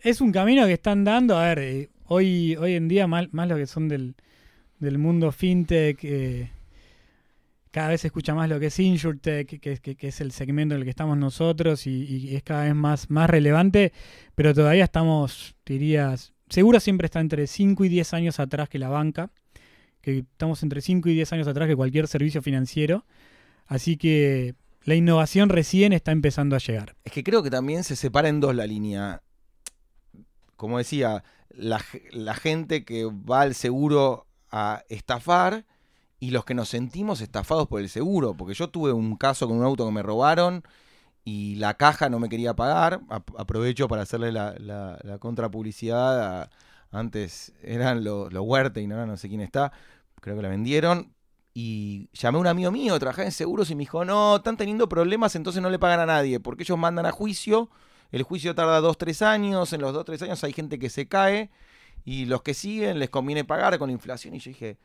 Es 0.00 0.20
un 0.20 0.32
camino 0.32 0.66
que 0.66 0.74
están 0.74 1.04
dando, 1.04 1.36
a 1.36 1.48
ver, 1.48 1.58
eh, 1.58 1.88
hoy, 2.06 2.56
hoy 2.56 2.74
en 2.74 2.88
día 2.88 3.06
más, 3.06 3.32
más 3.32 3.48
lo 3.48 3.56
que 3.56 3.66
son 3.66 3.88
del, 3.88 4.14
del 4.78 4.98
mundo 4.98 5.32
fintech. 5.32 5.98
Eh, 6.02 6.50
cada 7.70 7.88
vez 7.88 8.00
se 8.00 8.06
escucha 8.08 8.34
más 8.34 8.48
lo 8.48 8.58
que 8.58 8.66
es 8.66 8.78
InsurTech, 8.78 9.60
que, 9.60 9.78
que, 9.78 10.08
es 10.08 10.20
el 10.20 10.32
segmento 10.32 10.74
en 10.74 10.80
el 10.80 10.84
que 10.84 10.90
estamos 10.90 11.18
nosotros 11.18 11.86
y, 11.86 12.04
y, 12.04 12.36
es 12.36 12.42
cada 12.42 12.64
vez 12.64 12.74
más, 12.74 13.10
más 13.10 13.28
relevante, 13.28 13.92
pero 14.34 14.54
todavía 14.54 14.84
estamos, 14.84 15.54
dirías, 15.66 16.32
seguro 16.48 16.80
siempre 16.80 17.06
está 17.06 17.20
entre 17.20 17.46
5 17.46 17.84
y 17.84 17.88
10 17.88 18.14
años 18.14 18.40
atrás 18.40 18.68
que 18.68 18.78
la 18.78 18.88
banca, 18.88 19.30
que 20.00 20.18
estamos 20.18 20.62
entre 20.62 20.80
5 20.80 21.08
y 21.08 21.14
10 21.14 21.32
años 21.34 21.48
atrás 21.48 21.68
que 21.68 21.76
cualquier 21.76 22.08
servicio 22.08 22.40
financiero, 22.40 23.04
así 23.66 23.96
que 23.96 24.54
la 24.84 24.94
innovación 24.94 25.50
recién 25.50 25.92
está 25.92 26.12
empezando 26.12 26.56
a 26.56 26.58
llegar. 26.58 26.96
Es 27.04 27.12
que 27.12 27.22
creo 27.22 27.42
que 27.42 27.50
también 27.50 27.84
se 27.84 27.96
separa 27.96 28.28
en 28.28 28.40
dos 28.40 28.54
la 28.54 28.66
línea. 28.66 29.20
Como 30.58 30.78
decía, 30.78 31.22
la, 31.50 31.78
gente 32.34 32.84
que 32.84 33.04
va 33.04 33.42
al 33.42 33.54
seguro 33.54 34.26
a 34.50 34.82
estafar 34.88 35.64
y 36.18 36.32
los 36.32 36.44
que 36.44 36.54
nos 36.54 36.68
sentimos 36.68 37.20
estafados 37.20 37.68
por 37.68 37.80
el 37.80 37.88
seguro. 37.88 38.36
Porque 38.36 38.54
yo 38.54 38.68
tuve 38.68 38.92
un 38.92 39.16
caso 39.16 39.46
con 39.46 39.56
un 39.56 39.64
auto 39.64 39.86
que 39.86 39.92
me 39.92 40.02
robaron 40.02 40.64
y 41.24 41.54
la 41.54 41.74
caja 41.74 42.08
no 42.08 42.18
me 42.18 42.28
quería 42.28 42.54
pagar. 42.54 43.02
Aprovecho 43.38 43.86
para 43.86 44.02
hacerle 44.02 44.32
la, 44.32 45.18
contrapublicidad. 45.20 46.50
Antes 46.90 47.52
eran 47.62 48.02
los 48.02 48.32
lo 48.32 48.42
y 48.44 48.90
ahora 48.90 49.06
no 49.06 49.16
sé 49.16 49.28
quién 49.28 49.42
está. 49.42 49.70
Creo 50.20 50.34
que 50.34 50.42
la 50.42 50.48
vendieron. 50.48 51.14
Y 51.54 52.10
llamé 52.14 52.38
a 52.38 52.40
un 52.40 52.46
amigo 52.48 52.72
mío, 52.72 52.98
trabajaba 52.98 53.26
en 53.26 53.32
seguros 53.32 53.70
y 53.70 53.76
me 53.76 53.82
dijo, 53.82 54.04
no, 54.04 54.36
están 54.36 54.56
teniendo 54.56 54.88
problemas, 54.88 55.36
entonces 55.36 55.62
no 55.62 55.70
le 55.70 55.78
pagan 55.78 56.00
a 56.00 56.06
nadie, 56.06 56.40
porque 56.40 56.64
ellos 56.64 56.78
mandan 56.78 57.06
a 57.06 57.12
juicio, 57.12 57.70
el 58.10 58.22
juicio 58.22 58.54
tarda 58.54 58.80
dos, 58.80 58.98
tres 58.98 59.22
años, 59.22 59.72
en 59.72 59.80
los 59.80 59.92
dos, 59.92 60.04
tres 60.04 60.22
años 60.22 60.42
hay 60.44 60.52
gente 60.52 60.78
que 60.78 60.90
se 60.90 61.08
cae, 61.08 61.50
y 62.04 62.24
los 62.24 62.42
que 62.42 62.54
siguen 62.54 62.98
les 62.98 63.10
conviene 63.10 63.44
pagar 63.44 63.78
con 63.78 63.88
la 63.88 63.92
inflación. 63.92 64.34
Y 64.34 64.38
yo 64.38 64.50
dije, 64.50 64.78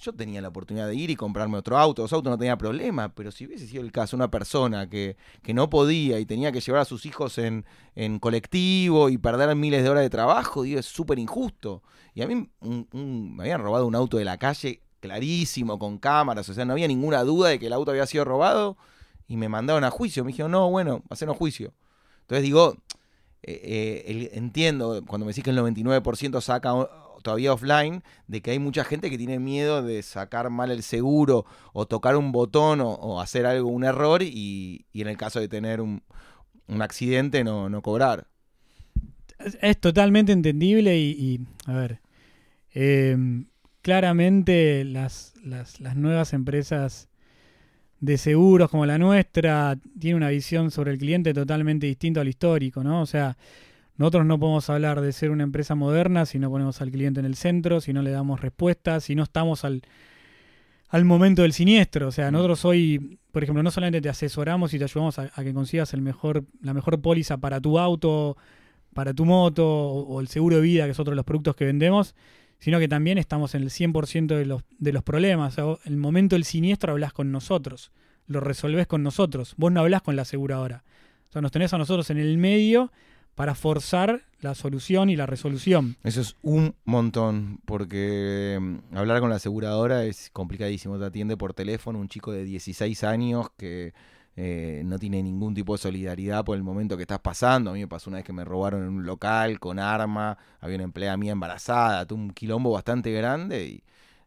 yo 0.00 0.12
tenía 0.12 0.40
la 0.40 0.48
oportunidad 0.48 0.88
de 0.88 0.94
ir 0.94 1.10
y 1.10 1.16
comprarme 1.16 1.58
otro 1.58 1.78
auto, 1.78 2.02
los 2.02 2.12
autos 2.12 2.30
no 2.30 2.38
tenía 2.38 2.56
problema, 2.56 3.14
pero 3.14 3.30
si 3.30 3.46
hubiese 3.46 3.66
sido 3.66 3.82
el 3.82 3.92
caso 3.92 4.16
una 4.16 4.30
persona 4.30 4.88
que, 4.88 5.16
que 5.42 5.54
no 5.54 5.70
podía 5.70 6.18
y 6.18 6.26
tenía 6.26 6.50
que 6.52 6.60
llevar 6.60 6.82
a 6.82 6.84
sus 6.84 7.06
hijos 7.06 7.38
en, 7.38 7.64
en 7.94 8.18
colectivo 8.18 9.08
y 9.08 9.18
perder 9.18 9.54
miles 9.54 9.82
de 9.82 9.90
horas 9.90 10.02
de 10.02 10.10
trabajo, 10.10 10.62
digo, 10.62 10.80
es 10.80 10.86
súper 10.86 11.18
injusto. 11.18 11.82
Y 12.14 12.22
a 12.22 12.26
mí 12.26 12.50
un, 12.60 12.88
un, 12.92 13.36
me 13.36 13.44
habían 13.44 13.62
robado 13.62 13.86
un 13.86 13.94
auto 13.94 14.16
de 14.16 14.24
la 14.24 14.38
calle 14.38 14.82
clarísimo, 15.00 15.78
con 15.78 15.98
cámaras, 15.98 16.48
o 16.48 16.54
sea, 16.54 16.64
no 16.64 16.72
había 16.72 16.88
ninguna 16.88 17.22
duda 17.24 17.48
de 17.48 17.58
que 17.58 17.66
el 17.66 17.72
auto 17.72 17.90
había 17.90 18.06
sido 18.06 18.24
robado 18.24 18.76
y 19.26 19.36
me 19.36 19.48
mandaron 19.48 19.84
a 19.84 19.90
juicio. 19.90 20.24
Me 20.24 20.28
dijeron, 20.32 20.52
no, 20.52 20.70
bueno, 20.70 21.02
hacenos 21.10 21.36
juicio. 21.36 21.72
Entonces 22.22 22.42
digo, 22.42 22.76
eh, 23.42 24.04
eh, 24.06 24.30
entiendo 24.34 25.02
cuando 25.06 25.26
me 25.26 25.30
decís 25.30 25.44
que 25.44 25.50
el 25.50 25.58
99% 25.58 26.40
saca 26.40 26.72
todavía 27.22 27.52
offline, 27.52 28.02
de 28.26 28.42
que 28.42 28.52
hay 28.52 28.58
mucha 28.58 28.84
gente 28.84 29.10
que 29.10 29.18
tiene 29.18 29.38
miedo 29.38 29.82
de 29.82 30.02
sacar 30.02 30.50
mal 30.50 30.70
el 30.70 30.82
seguro 30.82 31.46
o 31.72 31.86
tocar 31.86 32.16
un 32.16 32.32
botón 32.32 32.80
o, 32.80 33.20
hacer 33.20 33.46
algo, 33.46 33.70
un 33.70 33.84
error 33.84 34.22
y, 34.22 34.86
en 34.92 35.08
el 35.08 35.16
caso 35.16 35.40
de 35.40 35.48
tener 35.48 35.80
un, 35.80 36.02
accidente 36.80 37.44
no, 37.44 37.82
cobrar. 37.82 38.26
Es, 39.60 39.78
totalmente 39.80 40.32
entendible 40.32 40.98
y, 40.98 41.40
a 41.66 41.72
ver, 41.72 42.00
eh, 42.74 43.16
claramente 43.82 44.84
las, 44.84 45.34
las 45.44 45.96
nuevas 45.96 46.32
empresas 46.32 47.08
de 48.02 48.18
seguros 48.18 48.68
como 48.68 48.84
la 48.84 48.98
nuestra 48.98 49.78
tiene 49.98 50.16
una 50.16 50.28
visión 50.28 50.72
sobre 50.72 50.90
el 50.90 50.98
cliente 50.98 51.32
totalmente 51.32 51.86
distinta 51.86 52.20
al 52.20 52.26
histórico, 52.26 52.82
¿no? 52.82 53.00
O 53.00 53.06
sea, 53.06 53.36
nosotros 53.96 54.26
no 54.26 54.40
podemos 54.40 54.68
hablar 54.70 55.00
de 55.00 55.12
ser 55.12 55.30
una 55.30 55.44
empresa 55.44 55.76
moderna 55.76 56.26
si 56.26 56.40
no 56.40 56.50
ponemos 56.50 56.82
al 56.82 56.90
cliente 56.90 57.20
en 57.20 57.26
el 57.26 57.36
centro, 57.36 57.80
si 57.80 57.92
no 57.92 58.02
le 58.02 58.10
damos 58.10 58.40
respuestas, 58.40 59.04
si 59.04 59.14
no 59.14 59.22
estamos 59.22 59.64
al, 59.64 59.82
al 60.88 61.04
momento 61.04 61.42
del 61.42 61.52
siniestro. 61.52 62.08
O 62.08 62.10
sea, 62.10 62.32
nosotros 62.32 62.64
hoy, 62.64 63.20
por 63.30 63.44
ejemplo, 63.44 63.62
no 63.62 63.70
solamente 63.70 64.00
te 64.00 64.08
asesoramos 64.08 64.74
y 64.74 64.78
te 64.78 64.84
ayudamos 64.84 65.20
a, 65.20 65.30
a 65.32 65.44
que 65.44 65.54
consigas 65.54 65.94
el 65.94 66.02
mejor, 66.02 66.44
la 66.60 66.74
mejor 66.74 67.00
póliza 67.00 67.36
para 67.36 67.60
tu 67.60 67.78
auto, 67.78 68.36
para 68.94 69.14
tu 69.14 69.24
moto 69.24 69.64
o, 69.64 70.16
o, 70.16 70.20
el 70.20 70.26
seguro 70.26 70.56
de 70.56 70.62
vida, 70.62 70.86
que 70.86 70.90
es 70.90 70.98
otro 70.98 71.12
de 71.12 71.16
los 71.16 71.24
productos 71.24 71.54
que 71.54 71.66
vendemos, 71.66 72.16
sino 72.62 72.78
que 72.78 72.86
también 72.86 73.18
estamos 73.18 73.56
en 73.56 73.62
el 73.62 73.70
100% 73.70 74.36
de 74.36 74.46
los, 74.46 74.62
de 74.78 74.92
los 74.92 75.02
problemas. 75.02 75.58
O 75.58 75.80
el 75.84 75.96
momento 75.96 76.36
del 76.36 76.44
siniestro 76.44 76.92
hablas 76.92 77.12
con 77.12 77.32
nosotros, 77.32 77.90
lo 78.28 78.38
resolvés 78.38 78.86
con 78.86 79.02
nosotros. 79.02 79.54
Vos 79.56 79.72
no 79.72 79.80
hablás 79.80 80.02
con 80.02 80.14
la 80.14 80.22
aseguradora. 80.22 80.84
O 81.28 81.32
sea, 81.32 81.42
nos 81.42 81.50
tenés 81.50 81.74
a 81.74 81.78
nosotros 81.78 82.08
en 82.10 82.18
el 82.18 82.38
medio 82.38 82.92
para 83.34 83.56
forzar 83.56 84.22
la 84.38 84.54
solución 84.54 85.10
y 85.10 85.16
la 85.16 85.26
resolución. 85.26 85.96
Eso 86.04 86.20
es 86.20 86.36
un 86.40 86.76
montón, 86.84 87.58
porque 87.64 88.56
mm, 88.60 88.96
hablar 88.96 89.18
con 89.18 89.30
la 89.30 89.36
aseguradora 89.36 90.04
es 90.04 90.30
complicadísimo. 90.30 91.00
Te 91.00 91.06
atiende 91.06 91.36
por 91.36 91.54
teléfono 91.54 91.98
un 91.98 92.06
chico 92.06 92.30
de 92.30 92.44
16 92.44 93.02
años 93.02 93.48
que 93.58 93.92
eh, 94.34 94.82
no 94.84 94.98
tiene 94.98 95.22
ningún 95.22 95.54
tipo 95.54 95.74
de 95.74 95.78
solidaridad 95.78 96.44
por 96.44 96.56
el 96.56 96.62
momento 96.62 96.96
que 96.96 97.02
estás 97.02 97.20
pasando. 97.20 97.70
A 97.70 97.74
mí 97.74 97.80
me 97.80 97.88
pasó 97.88 98.08
una 98.08 98.18
vez 98.18 98.24
que 98.24 98.32
me 98.32 98.44
robaron 98.44 98.82
en 98.82 98.88
un 98.88 99.04
local 99.04 99.60
con 99.60 99.78
arma, 99.78 100.38
había 100.60 100.76
una 100.76 100.84
empleada 100.84 101.16
mía 101.16 101.32
embarazada, 101.32 102.06
tuvo 102.06 102.20
un 102.20 102.30
quilombo 102.30 102.70
bastante 102.70 103.12
grande 103.12 103.66
y 103.66 103.82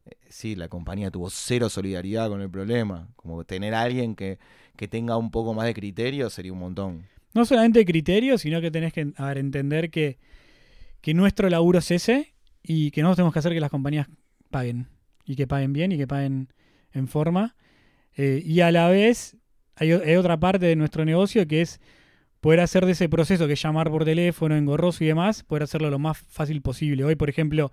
eh, 0.05 0.15
sí, 0.29 0.55
la 0.55 0.67
compañía 0.67 1.09
tuvo 1.09 1.29
cero 1.29 1.69
solidaridad 1.69 2.29
con 2.29 2.41
el 2.41 2.49
problema. 2.49 3.07
Como 3.15 3.43
tener 3.43 3.73
a 3.73 3.81
alguien 3.81 4.15
que, 4.15 4.37
que 4.75 4.87
tenga 4.87 5.17
un 5.17 5.31
poco 5.31 5.53
más 5.53 5.65
de 5.65 5.73
criterio 5.73 6.29
sería 6.29 6.53
un 6.53 6.59
montón. 6.59 7.05
No 7.33 7.43
solamente 7.45 7.83
criterio, 7.83 8.37
sino 8.37 8.61
que 8.61 8.71
tenés 8.71 8.93
que 8.93 9.11
entender 9.17 9.89
que, 9.89 10.19
que 11.01 11.13
nuestro 11.13 11.49
laburo 11.49 11.79
es 11.79 11.91
ese 11.91 12.33
y 12.63 12.91
que 12.91 13.01
nosotros 13.01 13.17
tenemos 13.17 13.33
que 13.33 13.39
hacer 13.39 13.53
que 13.53 13.59
las 13.59 13.71
compañías 13.71 14.07
paguen. 14.51 14.87
Y 15.25 15.35
que 15.35 15.47
paguen 15.47 15.73
bien 15.73 15.91
y 15.91 15.97
que 15.97 16.07
paguen 16.07 16.49
en 16.93 17.07
forma. 17.07 17.55
Eh, 18.15 18.41
y 18.45 18.61
a 18.61 18.71
la 18.71 18.87
vez 18.87 19.35
hay, 19.75 19.91
hay 19.91 20.15
otra 20.15 20.39
parte 20.39 20.65
de 20.65 20.75
nuestro 20.75 21.05
negocio 21.05 21.47
que 21.47 21.61
es 21.61 21.79
poder 22.41 22.59
hacer 22.59 22.85
de 22.85 22.91
ese 22.91 23.09
proceso 23.09 23.47
que 23.47 23.55
llamar 23.55 23.89
por 23.89 24.05
teléfono, 24.05 24.55
engorroso 24.55 25.03
y 25.03 25.07
demás, 25.07 25.43
poder 25.43 25.63
hacerlo 25.63 25.89
lo 25.89 25.99
más 25.99 26.17
fácil 26.17 26.61
posible. 26.61 27.03
Hoy, 27.03 27.15
por 27.15 27.29
ejemplo, 27.29 27.71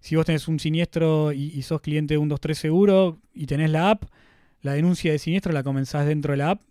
si 0.00 0.16
vos 0.16 0.24
tenés 0.24 0.48
un 0.48 0.58
siniestro 0.58 1.32
y, 1.32 1.60
sos 1.62 1.80
cliente 1.80 2.14
de 2.14 2.18
un 2.18 2.28
23 2.28 2.56
seguro 2.56 3.18
y 3.34 3.46
tenés 3.46 3.70
la 3.70 3.90
app, 3.90 4.04
la 4.62 4.72
denuncia 4.72 5.12
de 5.12 5.18
siniestro 5.18 5.52
la 5.52 5.62
comenzás 5.62 6.06
dentro 6.06 6.32
de 6.32 6.38
la 6.38 6.50
app 6.52 6.62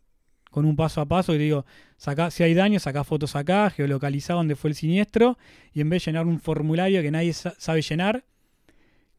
con 0.50 0.66
un 0.66 0.76
paso 0.76 1.02
a 1.02 1.06
paso 1.06 1.34
y 1.34 1.38
te 1.38 1.44
digo, 1.44 1.66
saca, 1.98 2.32
si 2.32 2.42
hay 2.42 2.54
daño, 2.54 2.80
sacá 2.80 3.04
fotos 3.04 3.36
acá, 3.36 3.70
geolocalizá 3.70 4.34
dónde 4.34 4.56
fue 4.56 4.70
el 4.70 4.76
siniestro 4.76 5.38
y 5.74 5.82
en 5.82 5.90
vez 5.90 6.04
de 6.04 6.12
llenar 6.12 6.28
un 6.28 6.40
formulario 6.40 7.02
que 7.02 7.12
nadie 7.12 7.34
sa- 7.34 7.56
sabe 7.58 7.82
llenar, 7.82 8.24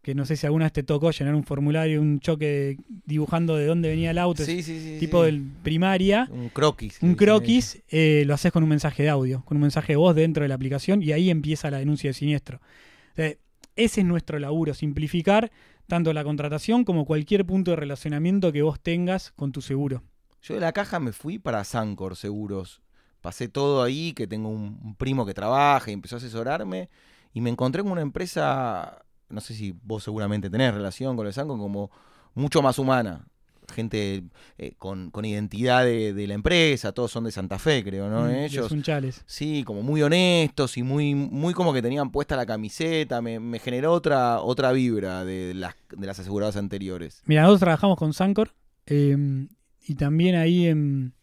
que 0.06 0.14
no 0.14 0.24
sé 0.24 0.36
si 0.36 0.46
alguna 0.46 0.66
vez 0.66 0.72
te 0.72 0.84
tocó 0.84 1.10
llenar 1.10 1.34
un 1.34 1.42
formulario, 1.42 2.00
un 2.00 2.20
choque 2.20 2.78
dibujando 3.06 3.56
de 3.56 3.66
dónde 3.66 3.88
venía 3.88 4.12
el 4.12 4.18
auto, 4.18 4.44
Sí, 4.44 4.62
sí, 4.62 4.78
sí. 4.80 4.96
tipo 5.00 5.24
del 5.24 5.42
primaria, 5.64 6.28
Un 6.30 6.48
croquis. 6.50 7.02
un 7.02 7.16
croquis, 7.16 7.82
eh, 7.88 8.22
lo 8.24 8.34
haces 8.34 8.52
con 8.52 8.62
un 8.62 8.68
mensaje 8.68 9.02
de 9.02 9.08
audio, 9.08 9.42
con 9.44 9.56
un 9.56 9.62
mensaje 9.62 9.94
de 9.94 9.96
voz 9.96 10.14
dentro 10.14 10.44
de 10.44 10.48
la 10.48 10.54
aplicación 10.54 11.02
y 11.02 11.10
ahí 11.10 11.28
empieza 11.28 11.72
la 11.72 11.78
denuncia 11.78 12.10
de 12.10 12.14
siniestro. 12.14 12.58
O 12.58 13.16
sea, 13.16 13.32
ese 13.74 14.00
es 14.02 14.06
nuestro 14.06 14.38
laburo, 14.38 14.74
simplificar 14.74 15.50
tanto 15.88 16.12
la 16.12 16.22
contratación 16.22 16.84
como 16.84 17.04
cualquier 17.04 17.44
punto 17.44 17.72
de 17.72 17.76
relacionamiento 17.76 18.52
que 18.52 18.62
vos 18.62 18.78
tengas 18.78 19.32
con 19.32 19.50
tu 19.50 19.60
seguro. 19.60 20.04
Yo 20.40 20.54
de 20.54 20.60
la 20.60 20.72
caja 20.72 21.00
me 21.00 21.10
fui 21.10 21.40
para 21.40 21.64
Sancor 21.64 22.14
Seguros. 22.14 22.80
Pasé 23.20 23.48
todo 23.48 23.82
ahí, 23.82 24.12
que 24.12 24.28
tengo 24.28 24.50
un, 24.50 24.78
un 24.84 24.94
primo 24.94 25.26
que 25.26 25.34
trabaja 25.34 25.90
y 25.90 25.94
empezó 25.94 26.14
a 26.14 26.18
asesorarme. 26.18 26.88
Y 27.34 27.40
me 27.40 27.50
encontré 27.50 27.82
con 27.82 27.90
una 27.90 28.00
empresa, 28.02 29.04
no 29.28 29.40
sé 29.40 29.54
si 29.54 29.74
vos 29.82 30.04
seguramente 30.04 30.50
tenés 30.50 30.72
relación 30.74 31.16
con 31.16 31.26
el 31.26 31.32
Sancor, 31.32 31.58
como 31.58 31.90
mucho 32.34 32.62
más 32.62 32.78
humana. 32.78 33.26
Gente 33.74 34.22
eh, 34.58 34.74
con, 34.78 35.10
con 35.10 35.24
identidad 35.24 35.84
de, 35.84 36.12
de 36.14 36.26
la 36.28 36.34
empresa, 36.34 36.92
todos 36.92 37.10
son 37.10 37.24
de 37.24 37.32
Santa 37.32 37.58
Fe, 37.58 37.82
creo, 37.82 38.08
¿no? 38.08 38.26
Mm, 38.26 38.30
Ellos, 38.30 38.68
Sunchales. 38.68 39.24
sí, 39.26 39.64
como 39.64 39.82
muy 39.82 40.02
honestos 40.02 40.76
y 40.76 40.84
muy, 40.84 41.16
muy 41.16 41.52
como 41.52 41.72
que 41.72 41.82
tenían 41.82 42.12
puesta 42.12 42.36
la 42.36 42.46
camiseta. 42.46 43.20
Me, 43.20 43.40
me 43.40 43.58
generó 43.58 43.92
otra, 43.92 44.40
otra 44.40 44.70
vibra 44.70 45.24
de 45.24 45.52
las, 45.54 45.74
de 45.90 46.06
las 46.06 46.20
aseguradoras 46.20 46.56
anteriores. 46.56 47.22
Mira, 47.26 47.42
nosotros 47.42 47.60
trabajamos 47.62 47.98
con 47.98 48.12
Sancor 48.12 48.52
eh, 48.86 49.48
y 49.88 49.94
también 49.96 50.36
ahí 50.36 50.66
en 50.66 51.14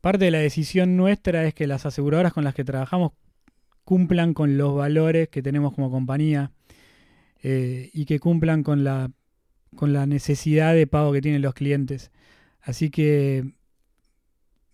parte 0.00 0.24
de 0.24 0.30
la 0.30 0.38
decisión 0.38 0.96
nuestra 0.96 1.44
es 1.44 1.52
que 1.52 1.66
las 1.66 1.84
aseguradoras 1.84 2.32
con 2.32 2.44
las 2.44 2.54
que 2.54 2.64
trabajamos 2.64 3.12
cumplan 3.84 4.32
con 4.32 4.56
los 4.56 4.74
valores 4.74 5.28
que 5.28 5.42
tenemos 5.42 5.74
como 5.74 5.90
compañía 5.90 6.50
eh, 7.42 7.90
y 7.92 8.04
que 8.06 8.18
cumplan 8.20 8.62
con 8.62 8.84
la, 8.84 9.10
con 9.76 9.92
la 9.92 10.06
necesidad 10.06 10.74
de 10.74 10.86
pago 10.86 11.12
que 11.12 11.20
tienen 11.20 11.42
los 11.42 11.54
clientes. 11.54 12.10
Así 12.60 12.90
que 12.90 13.52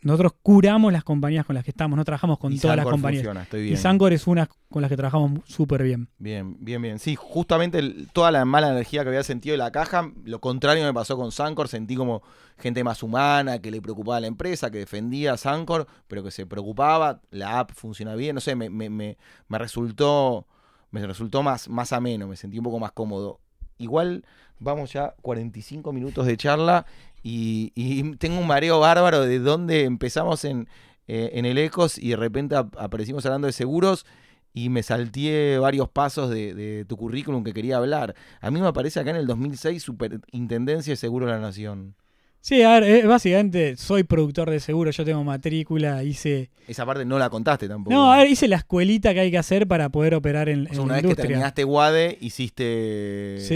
nosotros 0.00 0.32
curamos 0.42 0.92
las 0.92 1.02
compañías 1.02 1.44
con 1.44 1.54
las 1.56 1.64
que 1.64 1.72
estamos, 1.72 1.96
no 1.96 2.04
trabajamos 2.04 2.38
con 2.38 2.52
Y 2.52 2.58
todas 2.60 2.76
las 2.76 2.86
compañías. 2.86 3.22
funciona, 3.22 3.42
estoy 3.42 3.72
Y. 3.72 3.76
Sancor 3.76 4.12
es 4.12 4.28
una 4.28 4.48
con 4.70 4.80
las 4.80 4.88
que 4.90 4.96
trabajamos 4.96 5.40
súper 5.44 5.82
bien. 5.82 6.08
Bien, 6.18 6.56
bien, 6.60 6.80
bien. 6.80 6.98
Sí, 7.00 7.16
justamente 7.16 7.80
el- 7.80 8.08
toda 8.12 8.30
la 8.30 8.44
mala 8.44 8.70
energía 8.70 9.02
que 9.02 9.08
había 9.08 9.24
sentido 9.24 9.54
de 9.54 9.58
la 9.58 9.72
caja, 9.72 10.12
lo 10.24 10.40
contrario 10.40 10.84
me 10.84 10.94
pasó 10.94 11.16
con 11.16 11.32
Sancor. 11.32 11.66
Sentí 11.66 11.96
como 11.96 12.22
gente 12.58 12.84
más 12.84 13.02
humana, 13.02 13.58
que 13.58 13.72
le 13.72 13.82
preocupaba 13.82 14.18
a 14.18 14.20
la 14.20 14.28
empresa, 14.28 14.70
que 14.70 14.78
defendía 14.78 15.32
a 15.32 15.36
Sancor, 15.36 15.88
pero 16.06 16.22
que 16.22 16.30
se 16.30 16.46
preocupaba. 16.46 17.20
La 17.30 17.58
app 17.58 17.72
funciona 17.72 18.14
bien. 18.14 18.36
No 18.36 18.40
sé, 18.40 18.54
me, 18.54 18.70
me, 18.70 18.88
me, 18.90 19.18
me 19.48 19.58
resultó, 19.58 20.46
me 20.90 21.06
resultó 21.06 21.42
más, 21.42 21.68
más 21.68 21.92
ameno, 21.92 22.26
me 22.28 22.36
sentí 22.36 22.58
un 22.58 22.64
poco 22.64 22.78
más 22.78 22.92
cómodo. 22.92 23.40
Igual 23.78 24.24
vamos 24.58 24.92
ya 24.92 25.14
45 25.22 25.92
minutos 25.92 26.26
de 26.26 26.36
charla 26.36 26.84
y, 27.22 27.72
y 27.74 28.16
tengo 28.16 28.40
un 28.40 28.46
mareo 28.46 28.80
bárbaro 28.80 29.20
de 29.22 29.38
dónde 29.38 29.84
empezamos 29.84 30.44
en, 30.44 30.68
eh, 31.06 31.30
en 31.34 31.44
el 31.46 31.58
Ecos 31.58 31.96
y 31.98 32.10
de 32.10 32.16
repente 32.16 32.56
ap- 32.56 32.76
aparecimos 32.78 33.24
hablando 33.26 33.46
de 33.46 33.52
seguros 33.52 34.04
y 34.52 34.70
me 34.70 34.82
salteé 34.82 35.58
varios 35.58 35.88
pasos 35.90 36.30
de, 36.30 36.54
de 36.54 36.84
tu 36.84 36.96
currículum 36.96 37.44
que 37.44 37.52
quería 37.52 37.76
hablar. 37.76 38.16
A 38.40 38.50
mí 38.50 38.60
me 38.60 38.66
aparece 38.66 38.98
acá 38.98 39.10
en 39.10 39.16
el 39.16 39.26
2006 39.26 39.80
Superintendencia 39.82 40.92
de 40.92 40.96
Seguro 40.96 41.26
de 41.26 41.32
la 41.32 41.38
Nación. 41.38 41.94
Sí, 42.40 42.62
a 42.62 42.78
ver, 42.80 43.06
básicamente 43.06 43.76
soy 43.76 44.04
productor 44.04 44.48
de 44.48 44.60
seguro, 44.60 44.90
yo 44.90 45.04
tengo 45.04 45.22
matrícula, 45.24 46.02
hice... 46.04 46.50
Esa 46.66 46.86
parte 46.86 47.04
no 47.04 47.18
la 47.18 47.28
contaste 47.28 47.66
tampoco. 47.68 47.94
No, 47.94 48.12
a 48.12 48.18
ver, 48.18 48.28
hice 48.30 48.46
la 48.48 48.56
escuelita 48.56 49.12
que 49.12 49.20
hay 49.20 49.30
que 49.30 49.38
hacer 49.38 49.66
para 49.66 49.88
poder 49.90 50.14
operar 50.14 50.48
en, 50.48 50.62
O 50.62 50.64
sea, 50.68 50.74
en 50.74 50.80
una 50.80 50.88
la 50.88 50.94
vez 50.94 51.02
que 51.02 51.06
industria. 51.08 51.26
terminaste 51.28 51.64
WADE, 51.64 52.18
hiciste... 52.20 53.36
Sí, 53.40 53.54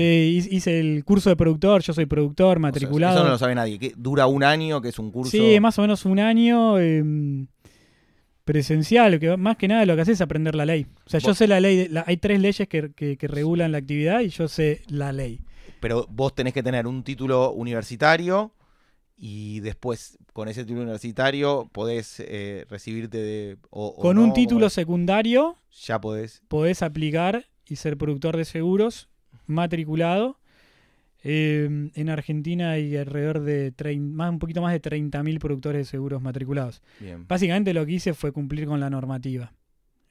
hi- 0.51 0.57
hice 0.57 0.81
el 0.81 1.05
curso 1.05 1.31
de 1.31 1.37
productor, 1.37 1.83
yo 1.83 1.93
soy 1.95 2.07
productor, 2.07 2.57
O 2.57 2.61
sea, 2.61 2.61
matriculado. 2.61 3.15
eso 3.17 3.25
no 3.25 3.31
lo 3.31 3.39
sabe 3.39 3.55
nadie. 3.55 3.79
que 3.79 3.93
dura 3.97 4.27
un 4.27 4.43
año, 4.45 4.81
que 4.83 4.89
es 4.89 4.99
un 4.99 5.11
curso... 5.11 5.31
Sí, 5.31 5.59
más 5.61 5.79
o 5.79 5.83
menos 5.83 6.05
un 6.05 6.19
año 6.19 6.79
em, 6.79 7.47
presencial, 8.45 9.19
que 9.21 9.37
más 9.37 9.57
que 9.57 9.69
nada 9.69 9.87
lo 9.87 9.95
que 9.95 10.03
haces 10.03 10.15
es 10.15 10.21
aprender 10.21 10.55
la 10.55 10.67
ley. 10.67 10.87
O 11.07 11.11
sea, 11.11 11.21
yo 11.21 11.35
sé 11.35 11.47
la 11.47 11.61
ley, 11.61 11.77
de- 11.77 11.89
la- 11.89 12.05
hay 12.07 12.17
tres 12.17 12.41
leyes 12.41 12.69
que, 12.69 12.91
que- 12.93 13.17
que 13.17 13.29
regulan 13.29 13.73
la 13.73 13.79
actividad 13.79 14.21
y 14.21 14.29
yo 14.29 14.49
sé 14.49 14.83
la 14.89 15.13
ley. 15.13 15.41
Pero 15.81 16.07
vos 16.11 16.35
tenés 16.35 16.53
que 16.53 16.63
tener 16.63 16.87
un 16.87 17.03
título 17.03 17.53
universitario 17.53 18.53
y 19.25 19.61
después 19.61 20.19
con 20.33 20.49
ese 20.49 20.63
título 20.65 20.83
universitario 20.83 21.69
podés 21.73 22.19
eh, 22.19 22.67
recibirte 22.69 23.19
de... 23.19 23.57
o- 23.71 23.87
o 23.97 24.03
Con 24.03 24.17
no, 24.17 24.25
un 24.25 24.33
título 24.33 24.69
secundario 24.69 25.55
Ya 25.87 26.01
podés. 26.01 26.43
podés 26.49 26.83
aplicar 26.83 27.47
y 27.69 27.77
ser 27.77 27.97
productor 27.97 28.37
de 28.37 28.45
seguros 28.45 29.09
matriculado. 29.47 30.41
Em, 31.23 31.93
en 31.95 32.09
Argentina 32.09 32.73
hay 32.73 32.97
alrededor 32.97 33.43
de 33.45 33.73
más, 34.01 34.31
un 34.31 34.41
poquito 34.41 34.61
más 34.61 34.73
de 34.73 34.81
30.000 34.83 35.39
productores 35.39 35.79
de 35.83 35.85
seguros 35.85 36.21
matriculados. 36.21 36.83
Bien. 36.99 37.25
Básicamente 37.29 37.73
lo 37.73 37.87
que 37.87 37.93
hice 37.93 38.15
fue 38.15 38.33
cumplir 38.33 38.67
con 38.67 38.81
la 38.81 38.91
normativa. 38.91 39.53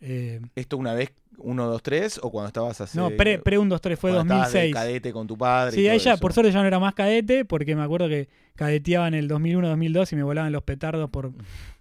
Eh, 0.02 0.42
¿Esto 0.56 0.78
una 0.78 0.94
vez, 0.94 1.12
uno, 1.38 1.68
dos, 1.68 1.82
tres, 1.84 2.20
o 2.24 2.32
cuando 2.32 2.48
estabas 2.48 2.82
hace... 2.82 2.98
no, 2.98 3.12
pre, 3.12 3.38
pre 3.40 3.58
1, 3.58 3.70
2, 3.70 3.82
3 3.82 4.00
fue 4.00 4.12
cuando 4.12 4.34
estabas 4.34 4.52
de 4.54 4.60
2006. 4.60 4.74
cadete 4.76 5.14
con 5.14 5.28
tu 5.28 5.38
padre? 5.38 5.76
y 5.76 5.80
Sí, 5.82 5.88
todo 5.88 5.98
ya, 5.98 6.14
eso? 6.14 6.22
por 6.22 6.34
suerte 6.34 6.52
ya 6.52 6.62
no 6.62 6.68
era 6.68 6.80
más 6.80 6.94
cadete, 6.96 7.46
porque 7.46 7.76
me 7.76 7.84
acuerdo 7.84 8.08
que 8.10 8.28
cadeteaba 8.56 9.08
en 9.08 9.14
el 9.14 9.30
2001-2002 9.30 10.12
y 10.14 10.16
me 10.16 10.24
volaban 10.24 10.52
los 10.52 10.64
petardos 10.64 11.10
por, 11.10 11.32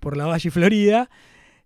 por 0.00 0.16
la 0.16 0.26
Valle 0.26 0.50
Florida. 0.50 1.10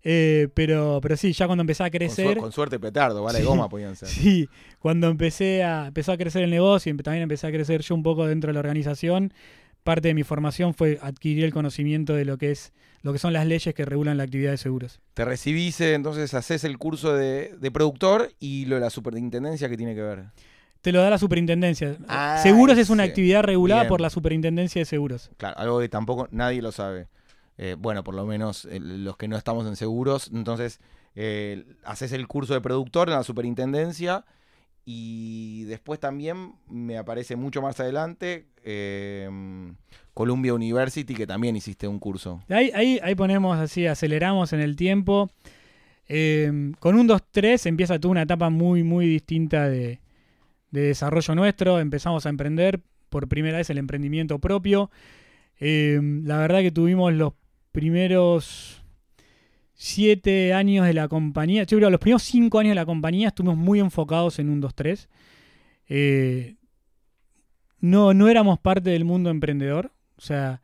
Eh, 0.07 0.49
pero, 0.53 0.99
pero 1.01 1.17
sí, 1.17 1.33
ya 1.33 1.47
cuando 1.47 1.61
empecé 1.63 1.83
a 1.83 1.87
Con, 1.89 1.93
su- 1.93 1.97
crecer, 1.97 2.37
con 2.37 2.51
suerte 2.51 2.79
petardo, 2.79 3.23
vale, 3.23 3.39
Sí. 3.39 3.43
goma 3.45 3.67
podían 3.67 3.95
ser. 3.95 4.07
sí, 4.07 4.47
cuando 4.79 5.07
empecé 5.07 5.63
a, 5.63 5.87
empezó 5.87 6.11
a 6.11 6.17
crecer 6.17 6.43
el 6.43 6.51
negocio 6.51 6.93
y 6.93 6.97
también 6.97 7.23
empecé 7.23 7.47
a 7.47 7.51
crecer 7.51 7.81
yo 7.81 7.95
un 7.95 8.03
poco 8.03 8.27
dentro 8.27 8.49
de 8.49 8.53
la 8.53 8.59
organización, 8.59 9.33
parte 9.85 10.07
de 10.07 10.13
mi 10.15 10.23
formación 10.23 10.73
fue 10.73 10.99
adquirir 11.01 11.45
el 11.45 11.53
conocimiento 11.53 12.13
de 12.15 12.25
lo 12.25 12.37
que 12.37 12.51
es 12.51 12.73
lo 13.03 13.13
que 13.13 13.19
son 13.19 13.33
las 13.33 13.45
leyes 13.45 13.73
que 13.75 13.85
regulan 13.85 14.17
la 14.17 14.23
actividad 14.23 14.49
de 14.49 14.57
seguros. 14.57 14.99
Te 15.13 15.23
recibís, 15.23 15.79
entonces 15.79 16.33
haces 16.33 16.63
el 16.63 16.79
curso 16.79 17.13
de, 17.13 17.55
de 17.55 17.71
productor 17.71 18.33
y 18.39 18.65
lo 18.65 18.75
de 18.75 18.81
la 18.81 18.89
superintendencia 18.89 19.69
que 19.69 19.77
tiene 19.77 19.93
que 19.93 20.01
ver. 20.01 20.25
Te 20.81 20.91
lo 20.91 21.01
da 21.01 21.11
la 21.11 21.19
superintendencia. 21.19 21.97
Ah, 22.07 22.39
seguros 22.41 22.79
es 22.79 22.89
una 22.89 23.03
actividad 23.03 23.43
regulada 23.43 23.83
Bien. 23.83 23.89
por 23.89 24.01
la 24.01 24.09
superintendencia 24.09 24.81
de 24.81 24.85
seguros. 24.85 25.29
Claro, 25.37 25.57
algo 25.59 25.79
que 25.79 25.87
tampoco 25.89 26.27
nadie 26.31 26.63
lo 26.63 26.71
sabe. 26.71 27.07
Eh, 27.57 27.75
bueno, 27.77 28.03
por 28.03 28.15
lo 28.15 28.25
menos 28.25 28.65
eh, 28.65 28.79
los 28.79 29.17
que 29.17 29.27
no 29.27 29.37
estamos 29.37 29.67
en 29.67 29.75
seguros. 29.75 30.31
Entonces, 30.33 30.79
eh, 31.13 31.63
haces 31.83 32.11
el 32.11 32.27
curso 32.27 32.55
de 32.55 32.61
productor 32.61 33.09
en 33.09 33.15
la 33.15 33.23
superintendencia 33.23 34.25
y 34.83 35.63
después 35.65 35.99
también 35.99 36.55
me 36.69 36.97
aparece 36.97 37.35
mucho 37.35 37.61
más 37.61 37.79
adelante 37.79 38.47
eh, 38.65 39.29
Columbia 40.13 40.53
University, 40.53 41.13
que 41.13 41.27
también 41.27 41.55
hiciste 41.55 41.87
un 41.87 41.99
curso. 41.99 42.43
Ahí, 42.49 42.71
ahí, 42.73 42.99
ahí 43.01 43.15
ponemos 43.15 43.57
así, 43.57 43.85
aceleramos 43.85 44.51
en 44.53 44.59
el 44.59 44.75
tiempo. 44.75 45.29
Eh, 46.07 46.71
con 46.79 46.95
un 46.95 47.07
2-3 47.07 47.65
empieza 47.67 47.99
toda 47.99 48.11
una 48.11 48.21
etapa 48.23 48.49
muy, 48.49 48.83
muy 48.83 49.07
distinta 49.07 49.69
de, 49.69 49.99
de 50.71 50.81
desarrollo 50.81 51.35
nuestro. 51.35 51.79
Empezamos 51.79 52.25
a 52.25 52.29
emprender 52.29 52.81
por 53.09 53.27
primera 53.27 53.57
vez 53.57 53.69
el 53.69 53.77
emprendimiento 53.77 54.39
propio. 54.39 54.91
Eh, 55.59 55.99
la 56.23 56.37
verdad 56.37 56.59
que 56.61 56.71
tuvimos 56.71 57.13
los 57.13 57.33
primeros 57.71 58.83
siete 59.73 60.53
años 60.53 60.85
de 60.85 60.93
la 60.93 61.07
compañía, 61.07 61.63
yo 61.63 61.77
creo 61.77 61.89
los 61.89 61.99
primeros 61.99 62.23
cinco 62.23 62.59
años 62.59 62.71
de 62.71 62.75
la 62.75 62.85
compañía 62.85 63.27
estuvimos 63.27 63.57
muy 63.57 63.79
enfocados 63.79 64.39
en 64.39 64.49
un 64.49 64.61
2-3. 64.61 65.07
Eh, 65.87 66.55
no, 67.79 68.13
no 68.13 68.27
éramos 68.29 68.59
parte 68.59 68.89
del 68.89 69.05
mundo 69.05 69.29
emprendedor. 69.29 69.91
O 70.17 70.21
sea, 70.21 70.61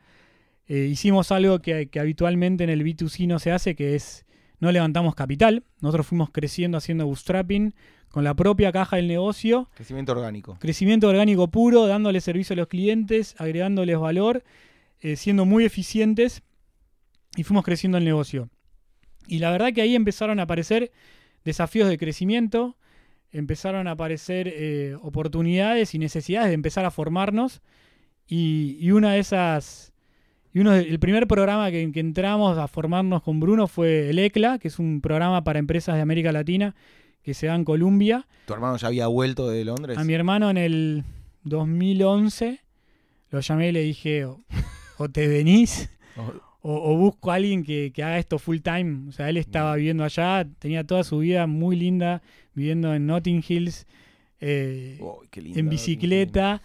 eh, 0.67 0.87
hicimos 0.89 1.31
algo 1.31 1.59
que, 1.59 1.89
que 1.89 1.99
habitualmente 1.99 2.63
en 2.63 2.69
el 2.69 2.83
B2C 2.83 3.27
no 3.27 3.39
se 3.39 3.51
hace, 3.51 3.75
que 3.75 3.95
es 3.95 4.25
no 4.59 4.71
levantamos 4.71 5.15
capital. 5.15 5.63
Nosotros 5.81 6.07
fuimos 6.07 6.29
creciendo 6.29 6.77
haciendo 6.77 7.05
bootstrapping 7.05 7.73
con 8.09 8.23
la 8.23 8.35
propia 8.35 8.71
caja 8.71 8.97
del 8.97 9.07
negocio. 9.07 9.69
Crecimiento 9.73 10.11
orgánico. 10.11 10.57
Crecimiento 10.59 11.07
orgánico 11.07 11.49
puro, 11.49 11.87
dándole 11.87 12.21
servicio 12.21 12.53
a 12.53 12.57
los 12.57 12.67
clientes, 12.67 13.35
agregándoles 13.37 13.97
valor, 13.97 14.43
eh, 14.99 15.15
siendo 15.15 15.45
muy 15.45 15.65
eficientes 15.65 16.43
y 17.35 17.43
fuimos 17.43 17.63
creciendo 17.63 17.97
el 17.97 18.05
negocio. 18.05 18.49
Y 19.27 19.39
la 19.39 19.51
verdad 19.51 19.73
que 19.73 19.81
ahí 19.81 19.95
empezaron 19.95 20.39
a 20.39 20.43
aparecer 20.43 20.91
desafíos 21.43 21.89
de 21.89 21.97
crecimiento, 21.97 22.77
empezaron 23.31 23.87
a 23.87 23.91
aparecer 23.91 24.47
eh, 24.47 24.95
oportunidades 25.01 25.93
y 25.95 25.99
necesidades 25.99 26.49
de 26.49 26.53
empezar 26.53 26.85
a 26.85 26.91
formarnos. 26.91 27.61
Y, 28.27 28.77
y 28.79 28.91
una 28.91 29.13
de 29.13 29.19
esas 29.19 29.91
y 30.53 30.59
uno 30.59 30.73
el 30.73 30.99
primer 30.99 31.27
programa 31.27 31.71
que, 31.71 31.91
que, 31.93 31.99
entramos 32.01 32.57
a 32.57 32.67
formarnos 32.67 33.23
con 33.23 33.39
Bruno 33.39 33.67
fue 33.67 34.09
el 34.09 34.19
ECLA, 34.19 34.59
que 34.59 34.67
es 34.67 34.79
un 34.79 34.99
programa 34.99 35.43
para 35.43 35.59
empresas 35.59 35.95
de 35.95 36.01
América 36.01 36.31
Latina 36.31 36.75
que 37.23 37.33
se 37.33 37.47
da 37.47 37.55
en 37.55 37.63
Colombia. 37.63 38.27
¿Tu 38.47 38.53
hermano 38.53 38.75
ya 38.77 38.87
había 38.87 39.07
vuelto 39.07 39.49
de 39.49 39.63
Londres? 39.63 39.97
A 39.97 40.03
mi 40.03 40.13
hermano 40.13 40.49
en 40.49 40.57
el 40.57 41.03
2011 41.43 42.59
lo 43.29 43.39
llamé 43.39 43.69
y 43.69 43.71
le 43.71 43.81
dije, 43.81 44.25
o, 44.25 44.39
o 44.97 45.09
te 45.09 45.27
venís 45.27 45.89
o, 46.61 46.93
o, 46.93 46.95
busco 46.95 47.31
a 47.31 47.35
alguien 47.35 47.63
que, 47.63 47.91
que, 47.93 48.03
haga 48.03 48.19
esto 48.19 48.37
full 48.37 48.59
time. 48.59 49.09
O 49.09 49.11
sea, 49.11 49.29
él 49.29 49.37
estaba 49.37 49.75
viviendo 49.75 50.03
allá, 50.03 50.47
tenía 50.59 50.85
toda 50.85 51.03
su 51.03 51.19
vida 51.19 51.47
muy 51.47 51.75
linda, 51.75 52.21
viviendo 52.53 52.93
en 52.93 53.07
Notting 53.07 53.43
Hills, 53.47 53.87
eh, 54.39 54.99
oh, 55.01 55.21
en 55.33 55.69
bicicleta. 55.69 56.61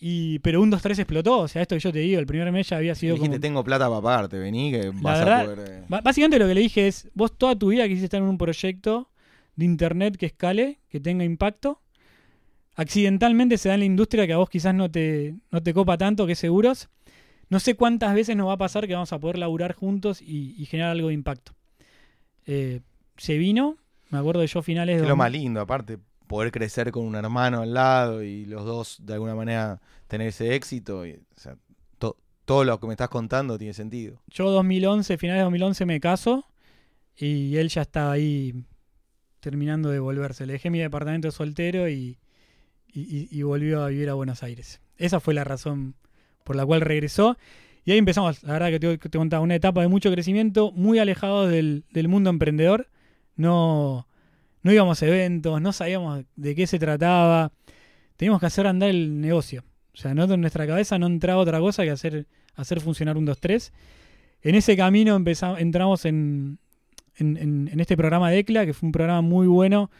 Y, 0.00 0.38
pero 0.40 0.60
un 0.60 0.70
2-3 0.70 0.98
explotó. 0.98 1.40
O 1.40 1.48
sea, 1.48 1.62
esto 1.62 1.74
que 1.74 1.80
yo 1.80 1.92
te 1.92 2.00
digo, 2.00 2.20
el 2.20 2.26
primer 2.26 2.50
mes 2.52 2.68
ya 2.68 2.76
había 2.76 2.94
sido. 2.94 3.14
Le 3.14 3.20
dijiste, 3.20 3.36
como... 3.36 3.40
tengo 3.40 3.64
plata 3.64 3.88
para 3.88 4.02
pagarte, 4.02 4.38
vení, 4.38 4.70
que 4.70 4.90
vas 4.90 5.18
verdad, 5.18 5.40
a 5.40 5.44
poder. 5.44 5.68
Eh... 5.68 5.84
Básicamente 5.88 6.38
lo 6.38 6.46
que 6.46 6.54
le 6.54 6.60
dije 6.60 6.86
es: 6.86 7.08
vos 7.14 7.36
toda 7.36 7.56
tu 7.56 7.68
vida 7.68 7.84
quisiste 7.84 8.04
estar 8.06 8.20
en 8.20 8.28
un 8.28 8.38
proyecto 8.38 9.10
de 9.56 9.64
internet 9.64 10.16
que 10.16 10.26
escale, 10.26 10.80
que 10.88 11.00
tenga 11.00 11.24
impacto. 11.24 11.80
Accidentalmente 12.76 13.56
se 13.56 13.68
da 13.68 13.74
en 13.74 13.80
la 13.80 13.86
industria 13.86 14.26
que 14.26 14.32
a 14.32 14.36
vos 14.36 14.50
quizás 14.50 14.74
no 14.74 14.90
te, 14.90 15.36
no 15.50 15.62
te 15.62 15.72
copa 15.72 15.96
tanto, 15.96 16.26
que 16.26 16.32
es 16.32 16.38
seguros. 16.38 16.88
No 17.48 17.60
sé 17.60 17.74
cuántas 17.74 18.14
veces 18.14 18.36
nos 18.36 18.48
va 18.48 18.54
a 18.54 18.58
pasar 18.58 18.86
que 18.86 18.94
vamos 18.94 19.12
a 19.12 19.18
poder 19.18 19.38
laburar 19.38 19.74
juntos 19.74 20.20
y, 20.22 20.54
y 20.58 20.66
generar 20.66 20.92
algo 20.92 21.08
de 21.08 21.14
impacto. 21.14 21.52
Eh, 22.46 22.80
se 23.16 23.38
vino, 23.38 23.76
me 24.10 24.18
acuerdo 24.18 24.40
de 24.40 24.46
yo 24.46 24.62
finales 24.62 24.96
Es 24.96 25.02
de. 25.02 25.08
lo 25.08 25.16
más 25.16 25.30
lindo, 25.30 25.60
aparte, 25.60 25.98
poder 26.26 26.52
crecer 26.52 26.90
con 26.90 27.04
un 27.04 27.14
hermano 27.14 27.62
al 27.62 27.74
lado 27.74 28.22
y 28.22 28.44
los 28.44 28.64
dos 28.64 28.98
de 29.02 29.14
alguna 29.14 29.34
manera 29.34 29.80
tener 30.08 30.28
ese 30.28 30.54
éxito. 30.54 31.06
Y, 31.06 31.12
o 31.12 31.40
sea, 31.40 31.56
to, 31.98 32.16
todo 32.44 32.64
lo 32.64 32.78
que 32.80 32.86
me 32.86 32.92
estás 32.92 33.08
contando 33.08 33.58
tiene 33.58 33.74
sentido. 33.74 34.20
Yo 34.28 34.50
2011, 34.50 35.16
finales 35.18 35.40
de 35.40 35.44
2011 35.44 35.86
me 35.86 36.00
caso 36.00 36.46
y 37.16 37.56
él 37.56 37.68
ya 37.68 37.82
estaba 37.82 38.12
ahí 38.12 38.64
terminando 39.40 39.90
de 39.90 39.98
volverse. 39.98 40.46
Le 40.46 40.54
dejé 40.54 40.70
mi 40.70 40.78
departamento 40.78 41.30
soltero 41.30 41.88
y, 41.88 42.18
y, 42.92 43.28
y, 43.30 43.42
volvió 43.42 43.82
a 43.82 43.88
vivir 43.88 44.08
a 44.08 44.14
Buenos 44.14 44.42
Aires. 44.42 44.80
Esa 44.96 45.20
fue 45.20 45.34
la 45.34 45.44
razón 45.44 45.94
por 46.44 46.56
la 46.56 46.64
cual 46.64 46.82
regresó. 46.82 47.36
Y 47.84 47.92
ahí 47.92 47.98
empezamos, 47.98 48.42
la 48.44 48.54
verdad 48.54 48.70
que 48.70 48.80
te, 48.80 48.98
te 48.98 49.18
contaba, 49.18 49.42
una 49.42 49.54
etapa 49.54 49.82
de 49.82 49.88
mucho 49.88 50.10
crecimiento, 50.10 50.72
muy 50.72 50.98
alejado 50.98 51.48
del, 51.48 51.84
del 51.90 52.08
mundo 52.08 52.30
emprendedor. 52.30 52.88
No, 53.36 54.06
no 54.62 54.72
íbamos 54.72 55.02
a 55.02 55.06
eventos, 55.06 55.60
no 55.60 55.72
sabíamos 55.72 56.24
de 56.36 56.54
qué 56.54 56.66
se 56.66 56.78
trataba. 56.78 57.52
Teníamos 58.16 58.40
que 58.40 58.46
hacer 58.46 58.66
andar 58.66 58.88
el 58.90 59.20
negocio. 59.20 59.64
O 59.92 59.96
sea, 59.96 60.14
no, 60.14 60.24
en 60.24 60.40
nuestra 60.40 60.66
cabeza 60.66 60.98
no 60.98 61.06
entraba 61.06 61.40
otra 61.40 61.60
cosa 61.60 61.84
que 61.84 61.90
hacer, 61.90 62.26
hacer 62.54 62.80
funcionar 62.80 63.16
un 63.16 63.26
2-3. 63.26 63.72
En 64.42 64.54
ese 64.54 64.76
camino 64.76 65.14
empezamos, 65.14 65.60
entramos 65.60 66.04
en, 66.04 66.58
en, 67.16 67.36
en, 67.36 67.70
en, 67.72 67.80
este 67.80 67.96
programa 67.96 68.30
de 68.30 68.38
ECLA, 68.38 68.66
que 68.66 68.72
fue 68.72 68.86
un 68.86 68.92
programa 68.92 69.20
muy 69.20 69.46
bueno, 69.46 69.90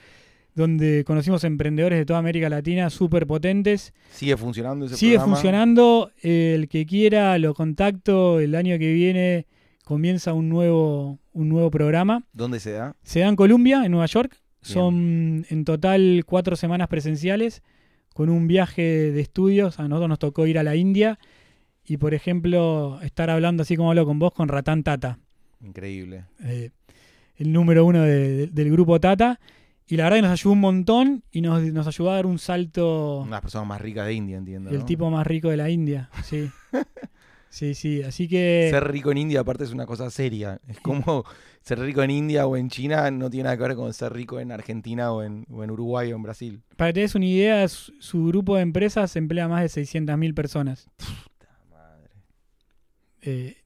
donde 0.54 1.04
conocimos 1.04 1.42
emprendedores 1.44 1.98
de 1.98 2.06
toda 2.06 2.18
América 2.20 2.48
Latina 2.48 2.88
súper 2.90 3.26
potentes. 3.26 3.92
¿Sigue 4.12 4.36
funcionando 4.36 4.86
ese 4.86 4.96
Sigue 4.96 5.14
programa? 5.16 5.34
funcionando. 5.34 6.10
Eh, 6.22 6.52
el 6.54 6.68
que 6.68 6.86
quiera 6.86 7.36
lo 7.38 7.54
contacto. 7.54 8.38
El 8.40 8.54
año 8.54 8.78
que 8.78 8.92
viene 8.92 9.46
comienza 9.84 10.32
un 10.32 10.48
nuevo, 10.48 11.18
un 11.32 11.48
nuevo 11.48 11.70
programa. 11.70 12.24
¿Dónde 12.32 12.60
se 12.60 12.72
da? 12.72 12.94
Se 13.02 13.20
da 13.20 13.28
en 13.28 13.36
Colombia, 13.36 13.84
en 13.84 13.90
Nueva 13.90 14.06
York. 14.06 14.40
Son 14.62 15.44
en 15.50 15.64
total 15.66 16.22
cuatro 16.24 16.56
semanas 16.56 16.88
presenciales 16.88 17.62
con 18.14 18.30
un 18.30 18.46
viaje 18.46 18.82
de 19.12 19.20
estudios. 19.20 19.78
A 19.78 19.88
nosotros 19.88 20.08
nos 20.08 20.18
tocó 20.18 20.46
ir 20.46 20.58
a 20.58 20.62
la 20.62 20.74
India 20.74 21.18
y, 21.84 21.98
por 21.98 22.14
ejemplo, 22.14 22.98
estar 23.02 23.28
hablando 23.28 23.62
así 23.62 23.76
como 23.76 23.90
hablo 23.90 24.06
con 24.06 24.18
vos 24.18 24.32
con 24.32 24.48
Ratan 24.48 24.82
Tata. 24.82 25.18
Increíble. 25.62 26.24
Eh, 26.44 26.70
el 27.36 27.52
número 27.52 27.84
uno 27.84 28.02
de, 28.02 28.28
de, 28.36 28.46
del 28.46 28.70
grupo 28.70 28.98
Tata. 29.00 29.38
Y 29.86 29.96
la 29.96 30.04
verdad 30.04 30.18
que 30.18 30.22
nos 30.22 30.30
ayudó 30.32 30.52
un 30.52 30.60
montón 30.60 31.24
y 31.30 31.42
nos, 31.42 31.62
nos 31.62 31.86
ayudó 31.86 32.10
a 32.10 32.14
dar 32.14 32.26
un 32.26 32.38
salto. 32.38 33.18
Una 33.18 33.26
de 33.26 33.30
las 33.32 33.40
personas 33.42 33.68
más 33.68 33.80
ricas 33.80 34.06
de 34.06 34.14
India, 34.14 34.38
entiendo. 34.38 34.70
El 34.70 34.78
¿no? 34.78 34.84
tipo 34.86 35.10
más 35.10 35.26
rico 35.26 35.50
de 35.50 35.58
la 35.58 35.68
India, 35.68 36.08
sí. 36.22 36.50
sí, 37.50 37.74
sí. 37.74 38.02
Así 38.02 38.26
que. 38.26 38.68
Ser 38.70 38.90
rico 38.90 39.12
en 39.12 39.18
India, 39.18 39.40
aparte, 39.40 39.64
es 39.64 39.72
una 39.72 39.84
cosa 39.84 40.10
seria. 40.10 40.58
Es 40.68 40.80
como 40.80 41.24
ser 41.60 41.80
rico 41.80 42.02
en 42.02 42.10
India 42.10 42.46
o 42.46 42.56
en 42.56 42.70
China 42.70 43.10
no 43.10 43.28
tiene 43.28 43.44
nada 43.44 43.56
que 43.58 43.62
ver 43.62 43.76
con 43.76 43.92
ser 43.92 44.12
rico 44.14 44.40
en 44.40 44.52
Argentina 44.52 45.12
o 45.12 45.22
en, 45.22 45.46
o 45.50 45.64
en 45.64 45.70
Uruguay 45.70 46.12
o 46.12 46.16
en 46.16 46.22
Brasil. 46.22 46.62
Para 46.76 46.90
que 46.90 46.94
te 46.94 47.00
des 47.00 47.14
una 47.14 47.26
idea, 47.26 47.68
su, 47.68 47.92
su 48.00 48.24
grupo 48.26 48.56
de 48.56 48.62
empresas 48.62 49.14
emplea 49.16 49.48
más 49.48 49.74
de 49.74 49.82
600.000 49.82 50.34
personas. 50.34 50.88
Puta 50.96 51.58
madre. 51.70 52.10
Eh, 53.20 53.56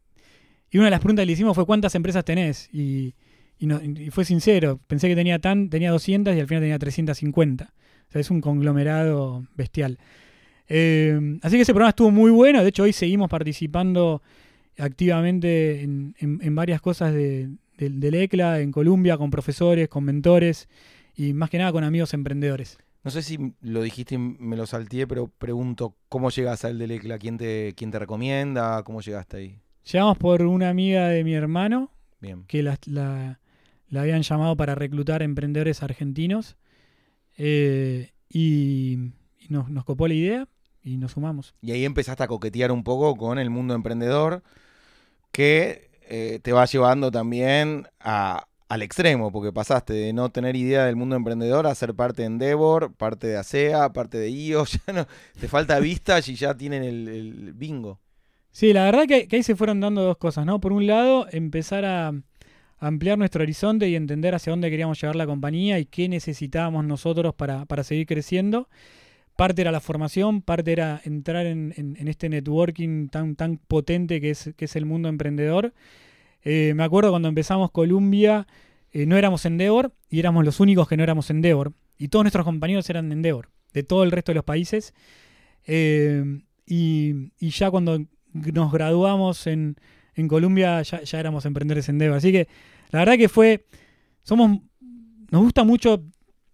y 0.70 0.78
una 0.78 0.86
de 0.86 0.90
las 0.90 1.00
preguntas 1.00 1.22
que 1.22 1.26
le 1.26 1.32
hicimos 1.32 1.54
fue: 1.54 1.64
¿cuántas 1.64 1.94
empresas 1.94 2.24
tenés? 2.24 2.68
Y. 2.74 3.14
Y, 3.58 3.66
no, 3.66 3.80
y, 3.82 4.10
fue 4.10 4.24
sincero, 4.24 4.80
pensé 4.86 5.08
que 5.08 5.16
tenía 5.16 5.38
tan, 5.38 5.68
tenía 5.70 5.90
200 5.90 6.34
y 6.36 6.40
al 6.40 6.46
final 6.46 6.62
tenía 6.62 6.78
350. 6.78 7.64
O 8.08 8.12
sea, 8.12 8.20
es 8.20 8.30
un 8.30 8.40
conglomerado 8.40 9.46
bestial. 9.56 9.98
Eh, 10.68 11.38
así 11.42 11.56
que 11.56 11.62
ese 11.62 11.72
programa 11.72 11.90
estuvo 11.90 12.10
muy 12.10 12.30
bueno. 12.30 12.62
De 12.62 12.68
hecho, 12.68 12.84
hoy 12.84 12.92
seguimos 12.92 13.28
participando 13.28 14.22
activamente 14.78 15.82
en, 15.82 16.14
en, 16.18 16.38
en 16.42 16.54
varias 16.54 16.80
cosas 16.80 17.12
de, 17.12 17.48
de, 17.78 17.90
del 17.90 18.14
ECLA, 18.14 18.60
en 18.60 18.70
Colombia, 18.72 19.16
con 19.16 19.30
profesores, 19.30 19.88
con 19.88 20.04
mentores 20.04 20.68
y 21.16 21.32
más 21.32 21.50
que 21.50 21.58
nada 21.58 21.72
con 21.72 21.84
amigos 21.84 22.14
emprendedores. 22.14 22.78
No 23.04 23.10
sé 23.10 23.22
si 23.22 23.54
lo 23.62 23.82
dijiste 23.82 24.16
y 24.16 24.18
me 24.18 24.56
lo 24.56 24.66
salteé, 24.66 25.06
pero 25.06 25.28
pregunto, 25.28 25.94
¿cómo 26.08 26.30
llegas 26.30 26.64
al 26.64 26.78
del 26.78 26.90
ECLA? 26.90 27.18
¿Quién 27.18 27.38
te, 27.38 27.74
quién 27.76 27.90
te 27.90 27.98
recomienda? 27.98 28.82
¿Cómo 28.82 29.00
llegaste 29.00 29.36
ahí? 29.38 29.58
Llegamos 29.90 30.18
por 30.18 30.42
una 30.42 30.68
amiga 30.68 31.08
de 31.08 31.24
mi 31.24 31.32
hermano, 31.34 31.90
Bien. 32.20 32.44
que 32.46 32.62
la, 32.62 32.78
la 32.86 33.40
la 33.88 34.02
habían 34.02 34.22
llamado 34.22 34.56
para 34.56 34.74
reclutar 34.74 35.22
emprendedores 35.22 35.82
argentinos 35.82 36.56
eh, 37.36 38.12
y, 38.28 39.12
y 39.38 39.48
nos, 39.48 39.70
nos, 39.70 39.84
copó 39.84 40.08
la 40.08 40.14
idea 40.14 40.48
y 40.82 40.96
nos 40.96 41.12
sumamos. 41.12 41.54
Y 41.62 41.72
ahí 41.72 41.84
empezaste 41.84 42.22
a 42.22 42.28
coquetear 42.28 42.72
un 42.72 42.84
poco 42.84 43.16
con 43.16 43.38
el 43.38 43.50
mundo 43.50 43.74
emprendedor 43.74 44.42
que 45.32 45.90
eh, 46.08 46.40
te 46.42 46.52
va 46.52 46.64
llevando 46.64 47.10
también 47.10 47.86
a, 48.00 48.46
al 48.68 48.82
extremo, 48.82 49.30
porque 49.32 49.52
pasaste 49.52 49.92
de 49.92 50.12
no 50.12 50.30
tener 50.30 50.56
idea 50.56 50.84
del 50.84 50.96
mundo 50.96 51.16
emprendedor 51.16 51.66
a 51.66 51.74
ser 51.74 51.94
parte 51.94 52.22
de 52.22 52.26
Endeavor, 52.26 52.94
parte 52.94 53.26
de 53.26 53.36
ASEA, 53.36 53.92
parte 53.92 54.18
de 54.18 54.30
IO, 54.30 54.64
ya 54.86 54.92
no, 54.92 55.06
te 55.38 55.48
falta 55.48 55.78
vistas 55.80 56.28
y 56.28 56.34
ya 56.34 56.54
tienen 56.54 56.82
el, 56.82 57.08
el 57.08 57.52
bingo. 57.54 58.00
Sí, 58.50 58.72
la 58.72 58.84
verdad 58.84 59.06
que, 59.06 59.28
que 59.28 59.36
ahí 59.36 59.42
se 59.42 59.54
fueron 59.54 59.80
dando 59.80 60.02
dos 60.02 60.16
cosas, 60.16 60.44
¿no? 60.44 60.60
Por 60.60 60.72
un 60.72 60.86
lado, 60.86 61.28
empezar 61.30 61.84
a 61.84 62.12
ampliar 62.78 63.18
nuestro 63.18 63.42
horizonte 63.42 63.88
y 63.88 63.96
entender 63.96 64.34
hacia 64.34 64.50
dónde 64.50 64.70
queríamos 64.70 65.00
llevar 65.00 65.16
la 65.16 65.26
compañía 65.26 65.78
y 65.78 65.86
qué 65.86 66.08
necesitábamos 66.08 66.84
nosotros 66.84 67.34
para, 67.34 67.64
para 67.66 67.84
seguir 67.84 68.06
creciendo. 68.06 68.68
Parte 69.36 69.62
era 69.62 69.70
la 69.70 69.80
formación, 69.80 70.42
parte 70.42 70.72
era 70.72 71.00
entrar 71.04 71.46
en, 71.46 71.72
en, 71.76 72.08
este 72.08 72.28
networking 72.28 73.08
tan, 73.08 73.36
tan 73.36 73.58
potente 73.58 74.20
que 74.20 74.30
es, 74.30 74.50
que 74.56 74.64
es 74.64 74.76
el 74.76 74.84
mundo 74.84 75.08
emprendedor. 75.08 75.74
Eh, 76.42 76.72
me 76.74 76.82
acuerdo 76.82 77.10
cuando 77.10 77.28
empezamos 77.28 77.70
Columbia, 77.70 78.48
eh, 78.90 79.06
no 79.06 79.16
éramos 79.16 79.44
Endeavor 79.44 79.92
y 80.08 80.18
éramos 80.18 80.44
los 80.44 80.58
únicos 80.58 80.88
que 80.88 80.96
no 80.96 81.04
éramos 81.04 81.30
Endeavor. 81.30 81.72
Y 81.98 82.08
todos 82.08 82.24
nuestros 82.24 82.44
compañeros 82.44 82.88
eran 82.90 83.12
Endeavor, 83.12 83.50
de 83.72 83.84
todo 83.84 84.02
el 84.02 84.10
resto 84.10 84.32
de 84.32 84.36
los 84.36 84.44
países. 84.44 84.92
Eh, 85.66 86.40
y, 86.66 87.30
y 87.38 87.50
ya 87.50 87.70
cuando 87.70 88.00
nos 88.32 88.72
graduamos 88.72 89.46
en, 89.46 89.76
en 90.20 90.28
Colombia 90.28 90.82
ya, 90.82 91.00
éramos 91.18 91.44
emprendedores 91.46 91.88
en 91.88 91.98
Devo. 91.98 92.14
Así 92.14 92.32
que 92.32 92.48
la 92.90 93.00
verdad 93.00 93.16
que 93.16 93.28
fue. 93.28 93.66
Somos. 94.22 94.60
Nos 95.30 95.42
gusta 95.42 95.64
mucho 95.64 96.02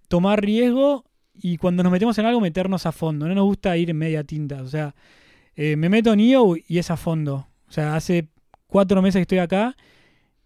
tomar 0.09 0.41
riesgo 0.41 1.05
y 1.35 1.59
cuando 1.59 1.83
nos 1.83 1.93
metemos 1.93 2.19
en 2.19 2.27
algo 2.27 2.41
meternos 2.41 2.87
a 2.87 2.93
fondo. 2.93 3.29
No 3.29 3.35
nos 3.35 3.45
gusta 3.45 3.77
ir 3.77 3.91
en 3.91 3.99
media 3.99 4.25
tinta. 4.25 4.63
O 4.63 4.67
sea, 4.67 4.95
eh, 5.57 5.77
me 5.77 5.89
meto 5.89 6.13
en 6.13 6.21
IO 6.21 6.57
y 6.57 6.79
es 6.79 6.91
a 6.91 6.97
fondo. 6.97 7.47
O 7.69 7.73
sea, 7.73 7.95
hace 7.95 8.29
cuatro 8.67 9.01
meses 9.01 9.21
que 9.21 9.23
estoy 9.23 9.39
acá 9.39 9.77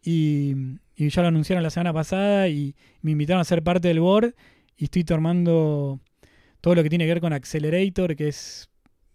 y, 0.02 0.54
y 0.96 1.08
ya 1.08 1.22
lo 1.22 1.28
anunciaron 1.28 1.62
la 1.62 1.70
semana 1.70 1.92
pasada 1.92 2.48
y 2.48 2.74
me 3.02 3.12
invitaron 3.12 3.40
a 3.40 3.44
ser 3.44 3.62
parte 3.62 3.88
del 3.88 4.00
board 4.00 4.34
y 4.76 4.84
estoy 4.84 5.04
tomando 5.04 6.00
todo 6.60 6.74
lo 6.74 6.82
que 6.82 6.88
tiene 6.88 7.04
que 7.04 7.14
ver 7.14 7.20
con 7.20 7.32
Accelerator, 7.32 8.16
que 8.16 8.28
es 8.28 8.68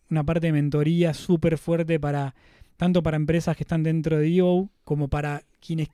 una 0.10 0.24
parte 0.24 0.47
de 0.47 0.54
mentoría 0.54 1.14
súper 1.14 1.58
fuerte 1.58 1.99
para 1.99 2.36
tanto 2.84 3.01
para 3.01 3.15
empresas 3.15 3.55
que 3.55 3.63
están 3.63 3.81
dentro 3.81 4.17
de 4.17 4.27
EO 4.27 4.67
como 4.84 5.07
para 5.07 5.41
quienes 5.65 5.88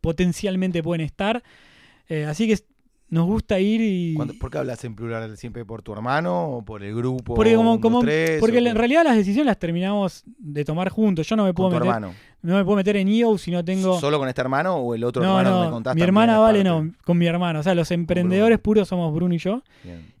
potencialmente 0.00 0.82
pueden 0.82 1.06
estar. 1.06 1.40
Eh, 2.08 2.24
así 2.24 2.48
que 2.48 2.58
nos 3.08 3.26
gusta 3.26 3.60
ir 3.60 3.80
y. 3.80 4.16
¿Por 4.40 4.50
qué 4.50 4.58
hablas 4.58 4.82
en 4.82 4.96
plural 4.96 5.36
siempre 5.36 5.64
por 5.64 5.82
tu 5.82 5.92
hermano 5.92 6.48
o 6.48 6.64
por 6.64 6.82
el 6.82 6.96
grupo? 6.96 7.34
Porque, 7.34 7.54
como, 7.54 8.00
porque 8.00 8.58
en 8.58 8.74
realidad 8.74 9.04
las 9.04 9.14
decisiones 9.14 9.46
las 9.46 9.58
terminamos 9.60 10.24
de 10.26 10.64
tomar 10.64 10.88
juntos. 10.88 11.28
Yo 11.28 11.36
no 11.36 11.44
me 11.44 11.54
puedo 11.54 11.70
meter. 11.70 11.86
Hermano. 11.86 12.12
No 12.46 12.56
me 12.56 12.64
puedo 12.64 12.76
meter 12.76 12.96
en 12.96 13.08
EO 13.08 13.36
si 13.38 13.50
no 13.50 13.64
tengo. 13.64 13.98
¿Solo 13.98 14.18
con 14.18 14.28
este 14.28 14.40
hermano 14.40 14.76
o 14.76 14.94
el 14.94 15.04
otro 15.04 15.22
hermano 15.22 15.50
no, 15.50 15.60
que 15.60 15.66
me 15.66 15.72
contaste? 15.72 15.96
Mi 15.96 16.02
hermana 16.02 16.38
vale, 16.38 16.62
no, 16.62 16.92
con 17.04 17.18
mi 17.18 17.26
hermano. 17.26 17.60
O 17.60 17.62
sea, 17.62 17.74
los 17.74 17.90
emprendedores 17.90 18.58
puros 18.58 18.88
somos 18.88 19.12
Bruno 19.14 19.34
y 19.34 19.38
yo. 19.38 19.62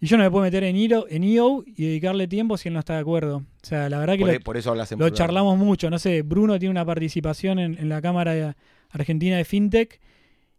Y 0.00 0.06
yo 0.06 0.16
no 0.16 0.24
me 0.24 0.30
puedo 0.30 0.42
meter 0.42 0.64
en 0.64 0.76
EO, 0.76 1.06
en 1.08 1.24
EO 1.24 1.62
y 1.64 1.84
dedicarle 1.84 2.26
tiempo 2.26 2.56
si 2.56 2.68
él 2.68 2.74
no 2.74 2.80
está 2.80 2.94
de 2.94 3.00
acuerdo. 3.00 3.36
O 3.36 3.66
sea, 3.66 3.88
la 3.88 3.98
verdad 3.98 4.14
que 4.14 4.40
por, 4.40 4.56
lo, 4.56 4.58
eso 4.58 4.70
hablas 4.70 4.90
en 4.92 4.98
lo 4.98 5.08
charlamos 5.10 5.56
mucho. 5.56 5.88
No 5.88 5.98
sé, 5.98 6.22
Bruno 6.22 6.58
tiene 6.58 6.70
una 6.70 6.84
participación 6.84 7.58
en, 7.58 7.78
en 7.78 7.88
la 7.88 8.02
Cámara 8.02 8.56
Argentina 8.90 9.36
de 9.36 9.44
FinTech 9.44 10.00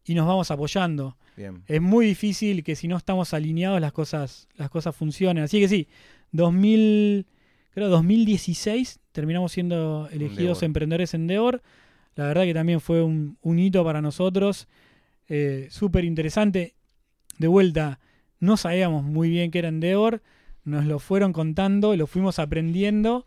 y 0.06 0.16
nos 0.16 0.26
vamos 0.26 0.50
apoyando. 0.52 1.18
Es 1.68 1.82
muy 1.82 2.08
difícil 2.08 2.64
que 2.64 2.76
si 2.76 2.88
no 2.88 2.98
estamos 2.98 3.34
alineados 3.34 3.80
las 3.80 3.92
cosas, 3.92 4.48
las 4.56 4.70
cosas 4.70 4.96
funcionen. 4.96 5.44
Así 5.44 5.60
que 5.60 5.68
sí, 5.68 5.88
2000, 6.32 7.28
creo 7.72 7.90
2016 7.90 9.00
terminamos 9.18 9.52
siendo 9.52 10.08
elegidos 10.12 10.62
emprendedores 10.62 11.16
en 11.16 11.22
Endeavor. 11.22 11.64
La 12.14 12.28
verdad 12.28 12.44
que 12.44 12.54
también 12.54 12.80
fue 12.80 13.02
un, 13.02 13.36
hito 13.44 13.84
para 13.84 14.00
nosotros. 14.00 14.68
Eh, 15.28 15.70
Súper 15.72 16.06
interesante. 16.06 16.76
De 17.40 17.48
vuelta, 17.48 18.00
no 18.40 18.58
sabíamos 18.58 19.04
muy 19.04 19.32
bien 19.32 19.50
qué 19.50 19.58
era 19.58 19.70
Endeavor. 19.70 20.22
Nos 20.66 20.86
lo 20.86 21.00
fueron 21.00 21.34
contando, 21.34 21.96
lo 21.96 22.06
fuimos 22.06 22.38
aprendiendo. 22.38 23.26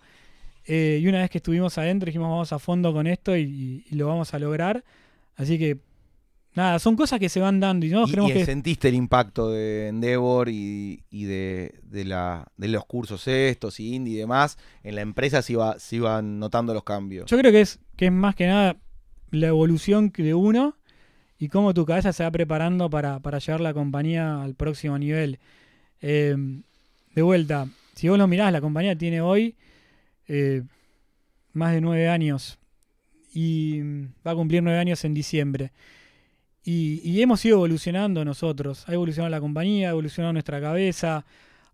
Eh, 0.64 1.00
y 1.02 1.08
una 1.08 1.18
vez 1.18 1.30
que 1.30 1.38
estuvimos 1.38 1.76
adentro 1.76 2.06
dijimos 2.06 2.28
vamos 2.28 2.52
a 2.52 2.60
fondo 2.60 2.92
con 2.92 3.08
esto 3.08 3.36
y 3.36 3.84
lo 3.90 4.06
vamos 4.06 4.32
a 4.32 4.38
lograr. 4.38 4.84
Así 5.34 5.58
que 5.58 5.80
nada, 6.54 6.78
son 6.78 6.96
cosas 6.96 7.18
que 7.18 7.28
se 7.28 7.40
van 7.40 7.60
dando 7.60 7.86
y 7.86 7.90
no 7.90 8.06
que... 8.06 8.44
sentiste 8.44 8.88
el 8.88 8.94
impacto 8.94 9.50
de 9.50 9.88
Endeavor 9.88 10.48
y, 10.48 11.02
de, 11.10 11.72
la, 12.04 12.46
de 12.56 12.68
los 12.68 12.84
cursos 12.86 13.26
estos 13.28 13.80
y 13.80 13.94
indie 13.94 14.14
y 14.14 14.16
demás, 14.18 14.58
en 14.82 14.94
la 14.94 15.02
empresa 15.02 15.42
se, 15.42 15.54
iba, 15.54 15.78
se 15.78 15.96
iban 15.96 16.38
notando 16.38 16.74
los 16.74 16.84
cambios. 16.84 17.30
Yo 17.30 17.38
creo 17.38 17.52
que 17.52 17.60
es, 17.60 17.78
que 17.96 18.06
es 18.06 18.12
más 18.12 18.34
que 18.34 18.46
nada 18.46 18.76
la 19.30 19.48
evolución 19.48 20.12
de 20.16 20.34
uno 20.34 20.76
y 21.38 21.48
cómo 21.48 21.72
tu 21.72 21.86
cabeza 21.86 22.12
se 22.12 22.22
va 22.22 22.30
preparando 22.30 22.90
para, 22.90 23.20
llevar 23.38 23.60
la 23.60 23.72
compañía 23.72 24.42
al 24.42 24.54
próximo 24.54 24.98
nivel. 24.98 25.38
Eh, 26.02 26.36
de 27.14 27.22
vuelta, 27.22 27.68
si 27.94 28.08
vos 28.08 28.18
lo 28.18 28.26
mirás, 28.26 28.52
la 28.52 28.60
compañía 28.60 28.96
tiene 28.96 29.20
hoy 29.20 29.56
eh, 30.28 30.62
más 31.52 31.72
de 31.72 31.80
nueve 31.80 32.08
años 32.08 32.58
y 33.32 33.80
va 34.26 34.32
a 34.32 34.34
cumplir 34.34 34.62
nueve 34.62 34.78
años 34.78 35.04
en 35.04 35.14
diciembre. 35.14 35.72
Y, 36.62 37.22
hemos 37.22 37.44
ido 37.44 37.56
evolucionando 37.56 38.24
nosotros. 38.24 38.88
Ha 38.88 38.92
evolucionado 38.94 39.30
la 39.30 39.40
compañía, 39.40 39.88
ha 39.88 39.90
evolucionado 39.92 40.32
nuestra 40.32 40.60
cabeza, 40.60 41.24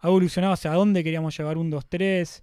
ha 0.00 0.08
evolucionado 0.08 0.54
hacia 0.54 0.72
dónde 0.72 1.02
queríamos 1.02 1.36
llevar 1.36 1.58
un 1.58 1.70
2-3. 1.70 2.42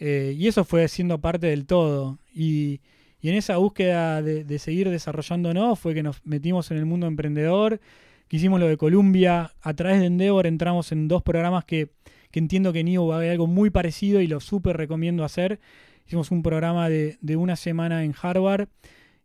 Eh, 0.00 0.34
y 0.36 0.46
eso 0.46 0.64
fue 0.64 0.86
siendo 0.88 1.18
parte 1.20 1.46
del 1.46 1.66
todo. 1.66 2.18
Y, 2.34 2.80
en 3.22 3.34
esa 3.34 3.56
búsqueda 3.56 4.22
de, 4.22 4.58
seguir 4.58 4.88
desarrollándonos 4.90 5.78
fue 5.78 5.92
que 5.92 6.04
nos 6.04 6.24
metimos 6.24 6.70
en 6.70 6.76
el 6.76 6.86
mundo 6.86 7.06
emprendedor, 7.06 7.80
que 8.28 8.36
hicimos 8.36 8.60
lo 8.60 8.68
de 8.68 8.76
Columbia. 8.76 9.52
A 9.60 9.74
través 9.74 10.00
de 10.00 10.06
Endeavor 10.06 10.46
entramos 10.46 10.92
en 10.92 11.08
dos 11.08 11.22
programas 11.22 11.64
que, 11.64 11.90
entiendo 12.32 12.72
que 12.72 12.84
NIO 12.84 13.08
va 13.08 13.16
a 13.16 13.18
haber 13.18 13.32
algo 13.32 13.48
muy 13.48 13.70
parecido 13.70 14.20
y 14.20 14.28
lo 14.28 14.38
súper 14.40 14.76
recomiendo 14.76 15.24
hacer. 15.24 15.58
Hicimos 16.06 16.30
un 16.30 16.42
programa 16.42 16.88
de, 16.88 17.18
de 17.20 17.36
una 17.36 17.56
semana 17.56 18.04
en 18.04 18.14
Harvard 18.22 18.68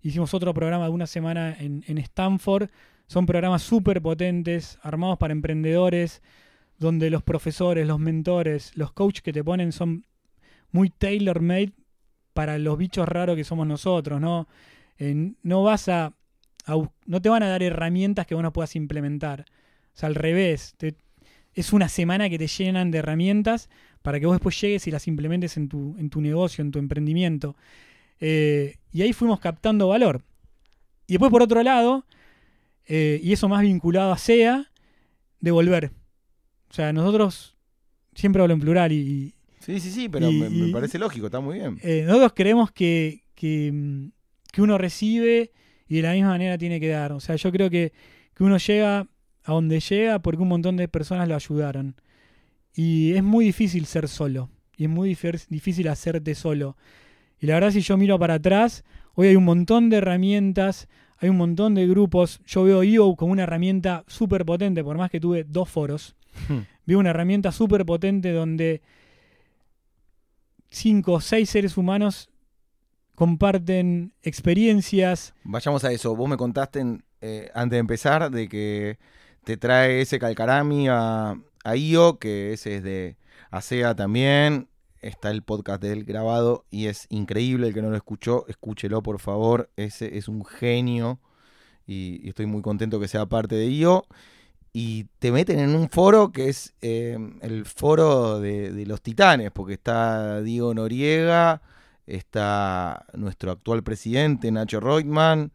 Hicimos 0.03 0.33
otro 0.33 0.53
programa 0.53 0.83
de 0.83 0.91
una 0.91 1.07
semana 1.07 1.55
en, 1.57 1.97
Stanford. 1.97 2.69
Son 3.07 3.25
programas 3.25 3.63
súper 3.63 4.01
potentes, 4.01 4.77
armados 4.81 5.17
para 5.17 5.31
emprendedores, 5.31 6.21
donde 6.77 7.09
los 7.09 7.23
profesores, 7.23 7.87
los 7.87 7.99
mentores, 7.99 8.75
los 8.75 8.91
coaches 8.91 9.21
que 9.21 9.31
te 9.31 9.45
ponen 9.45 9.71
son 9.71 10.05
muy 10.73 10.89
tailor-made 10.89 11.71
para 12.33 12.57
los 12.57 12.77
bichos 12.77 13.07
raros 13.07 13.37
que 13.37 13.45
somos 13.45 13.65
nosotros, 13.65 14.19
¿no? 14.19 14.47
no 14.99 15.63
vas 15.63 15.87
a, 15.87 16.13
no 17.05 17.21
te 17.21 17.29
van 17.29 17.43
a 17.43 17.47
dar 17.47 17.63
herramientas 17.63 18.27
que 18.27 18.35
vos 18.35 18.43
no 18.43 18.51
puedas 18.51 18.75
implementar. 18.75 19.45
O 19.95 19.97
sea, 19.97 20.07
al 20.07 20.15
revés, 20.15 20.75
es 21.53 21.71
una 21.71 21.87
semana 21.87 22.29
que 22.29 22.37
te 22.37 22.47
llenan 22.47 22.91
de 22.91 22.97
herramientas 22.97 23.69
para 24.01 24.19
que 24.19 24.25
vos 24.25 24.35
después 24.35 24.59
llegues 24.59 24.85
y 24.87 24.91
las 24.91 25.07
implementes 25.07 25.55
en 25.55 25.69
tu, 25.69 25.95
en 25.97 26.09
tu 26.09 26.19
negocio, 26.19 26.61
en 26.61 26.71
tu 26.71 26.79
emprendimiento. 26.79 27.55
Eh, 28.19 28.77
y 28.91 29.01
ahí 29.01 29.13
fuimos 29.13 29.39
captando 29.39 29.87
valor. 29.87 30.23
Y 31.07 31.13
después, 31.13 31.31
por 31.31 31.41
otro 31.41 31.61
lado, 31.63 32.05
eh, 32.87 33.19
y 33.23 33.33
eso 33.33 33.47
más 33.49 33.61
vinculado 33.61 34.11
a 34.11 34.17
SEA, 34.17 34.71
devolver. 35.39 35.91
O 36.69 36.73
sea, 36.73 36.93
nosotros 36.93 37.57
siempre 38.15 38.41
hablo 38.41 38.53
en 38.53 38.59
plural 38.59 38.91
y. 38.91 39.35
sí, 39.59 39.79
sí, 39.79 39.91
sí, 39.91 40.09
pero 40.09 40.31
me, 40.31 40.71
parece 40.71 40.97
lógico, 40.97 41.27
está 41.27 41.39
muy 41.39 41.59
bien. 41.59 41.79
Eh, 41.83 42.03
nosotros 42.05 42.33
creemos 42.35 42.71
que, 42.71 43.23
que, 43.35 43.71
uno 44.57 44.77
recibe 44.77 45.51
y 45.87 45.97
de 45.97 46.01
la 46.01 46.13
misma 46.13 46.29
manera 46.29 46.57
tiene 46.57 46.79
que 46.79 46.89
dar. 46.89 47.11
O 47.11 47.19
sea, 47.19 47.35
yo 47.35 47.51
creo 47.51 47.69
que, 47.69 47.93
que 48.33 48.43
uno 48.43 48.57
llega 48.57 49.07
a 49.43 49.53
donde 49.53 49.79
llega 49.79 50.19
porque 50.19 50.41
un 50.41 50.47
montón 50.47 50.77
de 50.77 50.87
personas 50.87 51.27
lo 51.27 51.35
ayudaron. 51.35 51.95
Y 52.75 53.13
es 53.13 53.23
muy 53.23 53.45
difícil 53.45 53.85
ser 53.85 54.07
solo. 54.07 54.49
Y 54.77 54.85
es 54.85 54.89
muy 54.89 55.15
difícil 55.49 55.87
hacerte 55.87 56.33
solo. 56.35 56.75
Y 57.43 57.47
la 57.47 57.55
verdad, 57.55 57.71
si 57.71 57.81
yo 57.81 57.97
miro 57.97 58.17
para 58.17 58.35
atrás, 58.35 58.85
hoy 59.15 59.27
hay 59.27 59.35
un 59.35 59.43
montón 59.43 59.89
de 59.89 59.97
herramientas, 59.97 60.87
hay 61.17 61.27
un 61.27 61.35
montón 61.35 61.75
de 61.75 61.85
grupos. 61.85 62.39
Yo 62.45 62.63
veo 62.63 62.83
EO 62.83 63.17
como 63.17 63.33
una 63.33 63.43
herramienta 63.43 64.05
súper 64.07 64.45
potente, 64.45 64.81
por 64.81 64.97
más 64.97 65.11
que 65.11 65.19
tuve 65.19 65.43
dos 65.43 65.67
foros. 65.67 66.15
Hmm. 66.47 66.59
Veo 66.85 66.99
una 66.99 67.09
herramienta 67.09 67.51
súper 67.51 67.85
potente 67.85 68.31
donde 68.31 68.81
cinco 70.69 71.15
o 71.15 71.19
seis 71.19 71.49
seres 71.49 71.75
humanos 71.75 72.29
comparten 73.13 74.13
experiencias. 74.21 75.33
Vayamos 75.43 75.83
a 75.83 75.91
eso. 75.91 76.15
Vos 76.15 76.29
me 76.29 76.37
contaste 76.37 76.81
eh, 77.19 77.51
antes 77.53 77.75
de 77.75 77.79
empezar 77.79 78.31
de 78.31 78.47
que 78.47 78.99
te 79.43 79.57
trae 79.57 79.99
ese 79.99 80.17
calcarami 80.17 80.87
a, 80.87 81.35
a 81.65 81.75
IO, 81.75 82.19
que 82.19 82.53
ese 82.53 82.77
es 82.77 82.83
de 82.83 83.17
ASEA 83.51 83.95
también 83.95 84.69
está 85.03 85.29
el 85.31 85.43
podcast 85.43 85.81
de 85.81 85.91
él 85.91 86.05
grabado 86.05 86.65
y 86.71 86.87
es 86.87 87.05
increíble. 87.09 87.67
El 87.67 87.73
que 87.73 87.81
no 87.81 87.89
lo 87.89 87.97
escuchó, 87.97 88.45
escúchelo 88.47 89.03
por 89.03 89.19
favor. 89.19 89.69
Ese 89.75 90.17
es 90.17 90.27
un 90.27 90.45
genio 90.45 91.19
y, 91.85 92.27
estoy 92.27 92.45
muy 92.45 92.61
contento 92.61 92.99
que 92.99 93.07
sea 93.07 93.25
parte 93.25 93.55
de 93.55 93.67
IO. 93.67 94.05
Y 94.71 95.05
te 95.19 95.31
meten 95.31 95.59
en 95.59 95.75
un 95.75 95.87
foro 95.89 96.31
que 96.31 96.49
es 96.49 96.73
eh, 96.81 97.17
el 97.41 97.65
foro 97.65 98.39
de, 98.39 98.85
los 98.87 99.01
titanes, 99.01 99.51
porque 99.51 99.73
está 99.73 100.41
Diego 100.41 100.73
Noriega, 100.73 101.61
está 102.07 103.05
nuestro 103.13 103.51
actual 103.51 103.83
presidente 103.83 104.51
Nacho 104.51 104.79
Reutemann. 104.79 105.51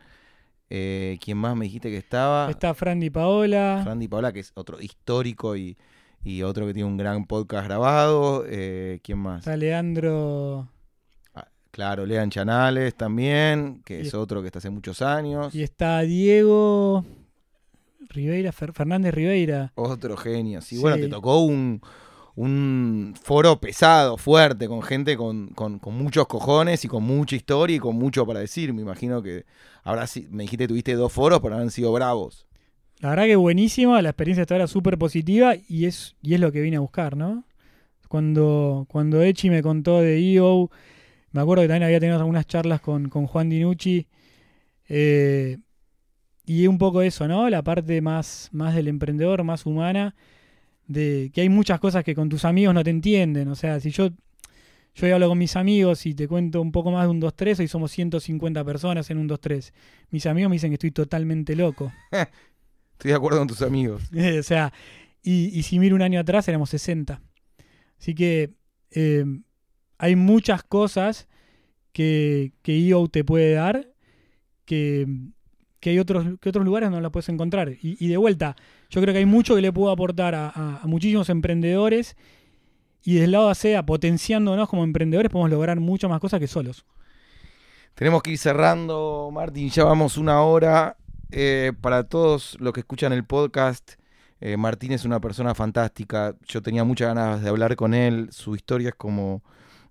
Eh, 0.71 1.19
¿Quién 1.21 1.39
más 1.39 1.57
me 1.57 1.65
dijiste 1.65 1.91
que 1.91 1.97
estaba? 1.97 2.49
Está 2.49 2.75
Frandy 2.75 3.11
Paola. 3.11 3.81
Frandy 3.83 4.07
Paola, 4.07 4.33
que 4.33 4.41
es 4.41 4.53
otro 4.55 4.81
histórico 4.81 5.57
y, 5.57 5.77
y 6.25 6.43
otro 6.43 6.67
que 6.67 6.75
tiene 6.75 6.89
un 6.89 6.97
gran 6.97 7.27
podcast 7.27 7.67
grabado. 7.67 8.45
Eh, 8.47 9.01
¿Quién 9.03 9.19
más? 9.19 9.41
Está 9.41 9.57
Leandro. 9.57 10.69
Ah, 11.35 11.49
claro, 11.71 12.07
Lean 12.07 12.31
Chanales 12.31 12.95
también, 12.95 13.83
que 13.85 14.01
es 14.01 14.15
otro 14.15 14.41
que 14.41 14.49
está 14.49 14.59
hace 14.59 14.71
muchos 14.71 15.03
años. 15.03 15.55
Y 15.55 15.63
está 15.63 16.01
Diego 16.01 17.05
Ribeira, 18.09 18.53
Fernández 18.53 19.15
Ribeira. 19.15 19.73
Otro 19.75 20.17
genio. 20.17 20.61
Sí, 20.63 20.79
bueno, 20.79 20.97
te 20.97 21.09
tocó 21.09 21.41
un, 21.41 21.81
un 22.35 23.15
foro 23.21 23.61
pesado, 23.61 24.17
fuerte, 24.17 24.69
con 24.69 24.83
gente 24.83 25.17
con, 25.17 25.49
con, 25.49 25.79
con, 25.79 25.95
muchos 25.95 26.27
cojones 26.27 26.85
y 26.85 26.89
con 26.89 27.03
mucha 27.05 27.37
historia 27.37 27.77
y 27.77 27.81
con 27.81 27.97
mucho 27.97 28.27
para 28.27 28.41
decir. 28.41 28.73
Me 28.73 28.83
imagino 28.83 29.23
que 29.23 29.45
ahora 29.85 30.07
sí, 30.07 30.27
me 30.31 30.45
dijiste 30.45 30.65
que 30.65 30.69
tuviste 30.69 30.95
dos 30.95 31.13
foros, 31.13 31.41
pero 31.41 31.57
han 31.57 31.71
sido 31.71 31.93
bravos. 31.93 32.48
La 33.01 33.11
verdad 33.11 33.25
que 33.25 33.37
buenísima, 33.37 34.03
la 34.03 34.11
experiencia 34.11 34.43
hasta 34.43 34.55
ahora 34.55 34.67
súper 34.67 34.99
positiva 34.99 35.55
y 35.69 35.85
es, 35.85 36.17
y 36.21 36.35
es 36.35 36.41
lo 36.41 36.51
que 36.51 36.61
vine 36.61 36.79
a 36.79 36.81
buscar, 36.81 37.17
¿no? 37.17 37.45
Cuando, 38.09 38.87
cuando 38.89 39.23
Echi 39.23 39.51
me 39.51 39.63
contó 39.63 40.01
de 40.01 40.19
EO, 40.19 40.71
me 41.33 41.41
acuerdo 41.41 41.63
que 41.63 41.69
también 41.69 41.85
había 41.85 42.01
tenido 42.01 42.19
algunas 42.19 42.47
charlas 42.47 42.81
con, 42.81 43.09
Juan 43.09 43.49
Dinucci. 43.51 44.07
Eh, 44.89 45.59
y 46.47 46.67
un 46.67 46.79
poco 46.79 47.03
eso, 47.03 47.29
¿no? 47.29 47.49
La 47.51 47.63
parte 47.63 48.01
más, 48.01 48.49
más 48.53 48.75
del 48.75 48.89
emprendedor, 48.89 49.45
más 49.45 49.67
humana, 49.67 50.15
de 50.87 51.31
que 51.35 51.43
hay 51.43 51.51
muchas 51.51 51.79
cosas 51.79 52.03
que 52.03 52.15
con 52.15 52.31
tus 52.31 52.47
amigos 52.47 52.75
no 52.75 52.83
te 52.83 52.91
entienden. 52.91 53.49
O 53.49 53.55
sea, 53.55 53.79
si 53.81 53.91
yo, 53.91 54.09
yo 54.95 55.15
hablo 55.15 55.29
con 55.29 55.37
mis 55.37 55.57
amigos 55.57 56.07
y 56.07 56.15
te 56.15 56.27
cuento 56.27 56.63
un 56.63 56.73
poco 56.73 56.91
más 56.91 57.05
de 57.05 57.11
un 57.11 57.21
2-3, 57.21 57.61
hoy 57.61 57.69
somos 57.69 57.93
150 57.93 58.65
personas 58.65 59.11
en 59.11 59.19
un 59.19 59.29
2-3. 59.29 59.73
Mis 60.11 60.25
amigos 60.25 60.49
me 60.49 60.57
dicen 60.57 60.71
que 60.71 60.77
estoy 60.77 60.91
totalmente 60.91 61.55
loco. 61.55 61.93
estoy 62.99 63.13
de 63.13 63.17
acuerdo 63.17 63.39
con 63.39 63.49
tus 63.49 63.63
amigos. 63.63 64.03
o 64.39 64.43
sea, 64.43 64.73
y, 65.23 65.63
si 65.63 65.79
miro 65.79 65.95
un 65.95 66.03
año 66.03 66.21
atrás 66.21 66.49
éramos 66.49 66.71
60. 66.71 67.21
Así 67.99 68.15
que 68.15 68.51
eh, 68.91 69.25
hay 69.99 70.17
muchas 70.17 70.63
cosas 70.63 71.29
que, 71.93 72.53
que 72.63 72.77
IO 72.77 73.09
te 73.09 73.25
puede 73.25 73.53
dar 73.55 73.89
que, 74.65 75.07
hay 75.83 75.99
otros, 75.99 76.27
que 76.41 76.49
otros 76.49 76.65
lugares 76.65 76.91
no 76.91 77.01
la 77.01 77.11
puedes 77.11 77.29
encontrar. 77.29 77.73
Y, 77.81 78.09
de 78.09 78.17
vuelta, 78.17 78.57
yo 78.91 79.01
creo 79.01 79.15
que 79.15 79.21
hay 79.21 79.27
mucho 79.27 79.55
que 79.55 79.63
le 79.63 79.73
puedo 79.73 79.91
aportar 79.91 80.35
a 80.35 80.83
muchísimos 80.85 81.29
emprendedores 81.31 82.17
y 83.05 83.15
del 83.15 83.33
lado 83.33 83.55
sea 83.55 83.87
potenciándonos 83.87 84.69
como 84.69 84.85
emprendedores 84.85 85.31
podemos 85.31 85.51
lograr 85.51 85.81
muchas 85.81 86.11
más 86.11 86.21
cosas 86.21 86.41
que 86.41 86.47
solos. 86.47 86.85
Tenemos 87.95 88.23
que 88.23 88.33
ir 88.33 88.39
cerrando, 88.39 89.31
Martín, 89.33 89.71
ya 89.71 89.85
vamos 89.85 90.19
una 90.19 90.43
hora. 90.43 90.97
Eh, 91.31 91.73
para 91.81 92.05
todos 92.05 92.57
los 92.61 92.73
que 92.73 92.81
escuchan 92.81 93.13
el 93.13 93.25
podcast, 93.25 93.93
eh, 94.41 94.57
Martín 94.57 94.93
es 94.93 95.05
una 95.05 95.21
persona 95.21 95.55
fantástica. 95.55 96.35
Yo 96.47 96.63
tenía 96.63 96.85
muchas 96.85 97.09
ganas 97.09 97.43
de 97.43 97.49
hablar 97.49 97.77
con 97.77 97.95
él. 97.95 98.29
Su 98.33 98.55
historia 98.55 98.91
es 98.91 98.95
como 98.95 99.43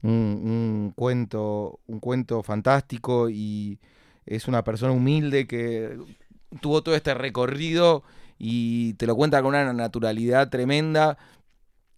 un, 0.02 0.94
cuento, 0.96 1.80
un 1.88 2.00
cuento 2.00 2.44
fantástico 2.44 3.30
y 3.30 3.80
es 4.26 4.48
una 4.48 4.64
persona 4.64 4.94
humilde 4.94 5.48
que 5.48 5.98
tuvo 6.62 6.82
todo 6.82 6.96
este 6.96 7.14
recorrido 7.14 8.04
y 8.40 8.94
te 8.94 9.08
lo 9.08 9.16
cuenta 9.16 9.42
con 9.42 9.50
una 9.50 9.74
naturalidad 9.74 10.50
tremenda 10.50 11.18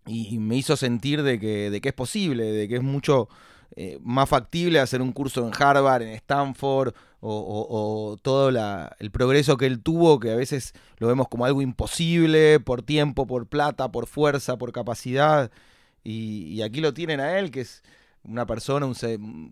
y 0.05 0.39
me 0.39 0.55
hizo 0.55 0.75
sentir 0.75 1.23
de 1.23 1.39
que, 1.39 1.81
es 1.83 1.93
posible, 1.93 2.45
de 2.45 2.67
que 2.67 2.77
es 2.77 2.83
mucho 2.83 3.29
eh, 3.75 3.99
más 4.01 4.27
factible 4.27 4.79
hacer 4.79 5.01
un 5.01 5.11
curso 5.11 5.45
en 5.47 5.53
Harvard, 5.53 6.01
en 6.01 6.09
Stanford, 6.09 6.93
o, 7.21 8.17
todo 8.21 8.49
el 8.49 9.11
progreso 9.11 9.57
que 9.57 9.65
él 9.65 9.81
tuvo, 9.81 10.19
que 10.19 10.31
a 10.31 10.35
veces 10.35 10.73
lo 10.97 11.07
vemos 11.07 11.27
como 11.27 11.45
algo 11.45 11.61
imposible 11.61 12.59
por 12.59 12.81
tiempo, 12.81 13.27
por 13.27 13.47
plata, 13.47 13.91
por 13.91 14.07
fuerza, 14.07 14.57
por 14.57 14.71
capacidad. 14.71 15.51
Y, 16.03 16.61
aquí 16.61 16.81
lo 16.81 16.93
tienen 16.93 17.19
a 17.19 17.39
él, 17.39 17.51
que 17.51 17.61
es 17.61 17.83
una 18.23 18.45
persona 18.45 18.87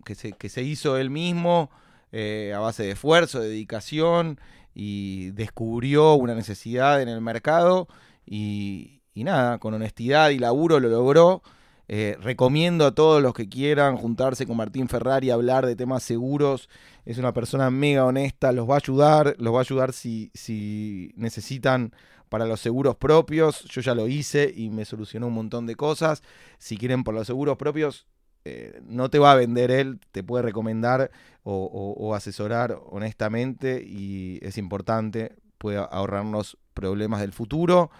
que, 0.04 0.14
se, 0.14 0.32
que 0.32 0.48
se 0.48 0.62
hizo 0.62 0.96
él 0.96 1.10
mismo 1.10 1.70
eh, 2.12 2.52
a 2.54 2.60
base 2.60 2.84
de 2.84 2.92
esfuerzo, 2.92 3.40
de 3.40 3.48
dedicación, 3.48 4.40
y 4.74 5.30
descubrió 5.32 6.14
una 6.14 6.34
necesidad 6.34 7.02
en 7.02 7.08
el 7.08 7.20
mercado. 7.20 7.88
Y, 8.24 9.02
y 9.14 9.24
nada, 9.24 9.58
con 9.58 9.74
honestidad 9.74 10.30
y 10.30 10.38
laburo 10.38 10.80
lo 10.80 10.88
logró. 10.88 11.42
Eh, 11.90 12.18
recomiendo 12.20 12.84
a 12.84 12.94
todos 12.94 13.22
los 13.22 13.32
que 13.32 13.48
quieran 13.48 13.96
juntarse 13.96 14.46
con 14.46 14.58
Martín 14.58 14.88
Ferrari, 14.88 15.30
hablar 15.30 15.64
de 15.66 15.74
temas 15.74 16.02
seguros. 16.02 16.68
Es 17.06 17.16
una 17.18 17.32
persona 17.32 17.70
mega 17.70 18.04
honesta, 18.04 18.52
los 18.52 18.68
va 18.68 18.74
a 18.74 18.78
ayudar, 18.78 19.34
los 19.38 19.54
va 19.54 19.58
a 19.58 19.62
ayudar 19.62 19.94
si, 19.94 20.30
si 20.34 21.12
necesitan 21.16 21.94
para 22.28 22.44
los 22.44 22.60
seguros 22.60 22.96
propios. 22.96 23.64
Yo 23.64 23.80
ya 23.80 23.94
lo 23.94 24.06
hice 24.06 24.52
y 24.54 24.68
me 24.68 24.84
solucionó 24.84 25.28
un 25.28 25.34
montón 25.34 25.66
de 25.66 25.76
cosas. 25.76 26.22
Si 26.58 26.76
quieren 26.76 27.04
por 27.04 27.14
los 27.14 27.26
seguros 27.26 27.56
propios, 27.56 28.06
eh, 28.44 28.80
no 28.84 29.08
te 29.08 29.18
va 29.18 29.32
a 29.32 29.36
vender 29.36 29.70
él, 29.70 29.98
te 30.12 30.22
puede 30.22 30.42
recomendar 30.42 31.10
o 31.50 32.14
asesorar 32.14 32.78
honestamente 32.90 33.82
y 33.82 34.38
es 34.42 34.58
importante, 34.58 35.34
puede 35.56 35.78
ahorrarnos 35.78 36.58
problemas 36.74 37.22
del 37.22 37.32
futuro. 37.32 37.90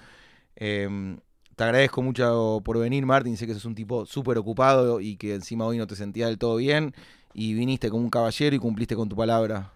Em, 0.60 1.20
te 1.58 1.64
agradezco 1.64 2.02
mucho 2.02 2.62
por 2.64 2.78
venir, 2.78 3.04
Martín. 3.04 3.36
Sé 3.36 3.44
que 3.44 3.52
sos 3.52 3.64
un 3.64 3.74
tipo 3.74 4.06
súper 4.06 4.38
ocupado 4.38 5.00
y 5.00 5.16
que 5.16 5.34
encima 5.34 5.66
hoy 5.66 5.76
no 5.76 5.88
te 5.88 5.96
sentías 5.96 6.28
del 6.28 6.38
todo 6.38 6.54
bien. 6.56 6.94
Y 7.34 7.54
viniste 7.54 7.90
como 7.90 8.04
un 8.04 8.10
caballero 8.10 8.54
y 8.54 8.60
cumpliste 8.60 8.94
con 8.94 9.08
tu 9.08 9.16
palabra. 9.16 9.72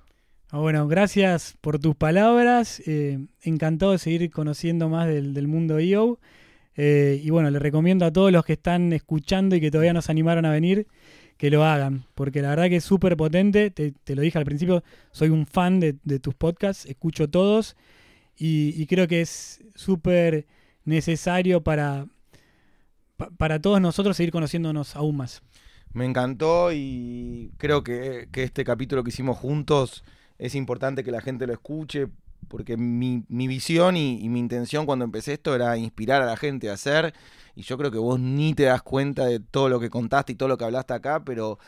Ah, 0.50 0.58
bueno, 0.58 0.86
gracias 0.86 1.56
por 1.60 1.80
tus 1.80 1.96
palabras. 1.96 2.80
Eh, 2.86 3.18
encantado 3.42 3.90
de 3.90 3.98
seguir 3.98 4.30
conociendo 4.30 4.88
más 4.88 5.08
del, 5.08 5.48
mundo 5.48 5.80
IO. 5.80 6.20
Eh, 6.76 7.20
y 7.20 7.30
bueno, 7.30 7.50
le 7.50 7.58
recomiendo 7.58 8.06
a 8.06 8.12
todos 8.12 8.30
los 8.30 8.44
que 8.44 8.52
están 8.52 8.92
escuchando 8.92 9.56
y 9.56 9.60
que 9.60 9.72
todavía 9.72 9.92
nos 9.92 10.08
animaron 10.08 10.44
a 10.44 10.52
venir 10.52 10.86
que 11.36 11.50
lo 11.50 11.64
hagan, 11.64 12.04
porque 12.14 12.42
la 12.42 12.50
verdad 12.50 12.68
que 12.68 12.76
es 12.76 12.84
súper 12.84 13.16
potente. 13.16 13.72
Te, 13.72 14.14
lo 14.14 14.22
dije 14.22 14.38
al 14.38 14.44
principio, 14.44 14.84
soy 15.10 15.30
un 15.30 15.46
fan 15.46 15.80
de, 15.80 15.94
tus 16.20 16.34
podcasts, 16.34 16.86
escucho 16.86 17.28
todos 17.28 17.74
y, 18.38 18.72
y 18.80 18.86
creo 18.86 19.08
que 19.08 19.22
es 19.22 19.64
súper 19.74 20.46
necesario 20.84 21.62
para, 21.62 22.06
para 23.36 23.60
todos 23.60 23.80
nosotros 23.80 24.16
seguir 24.16 24.32
conociéndonos 24.32 24.96
aún 24.96 25.16
más. 25.16 25.42
Me 25.92 26.06
encantó 26.06 26.72
y 26.72 27.52
creo 27.58 27.84
que, 27.84 28.28
este 28.32 28.64
capítulo 28.64 29.04
que 29.04 29.10
hicimos 29.10 29.36
juntos 29.36 30.04
es 30.38 30.54
importante 30.54 31.04
que 31.04 31.10
la 31.10 31.20
gente 31.20 31.46
lo 31.46 31.52
escuche 31.52 32.08
porque 32.48 32.76
mi, 32.76 33.24
visión 33.28 33.96
y, 33.96 34.18
y, 34.20 34.28
mi 34.28 34.40
intención 34.40 34.84
cuando 34.86 35.04
empecé 35.04 35.34
esto 35.34 35.54
era 35.54 35.76
inspirar 35.76 36.22
a 36.22 36.26
la 36.26 36.36
gente 36.36 36.70
a 36.70 36.74
hacer 36.74 37.14
y 37.54 37.62
yo 37.62 37.78
creo 37.78 37.90
que 37.90 37.98
vos 37.98 38.18
ni 38.18 38.54
te 38.54 38.64
das 38.64 38.82
cuenta 38.82 39.26
de 39.26 39.38
todo 39.38 39.68
lo 39.68 39.78
que 39.78 39.90
contaste 39.90 40.32
y 40.32 40.34
todo 40.34 40.48
lo 40.48 40.58
que 40.58 40.64
hablaste 40.64 40.94
acá, 40.94 41.22
pero 41.24 41.58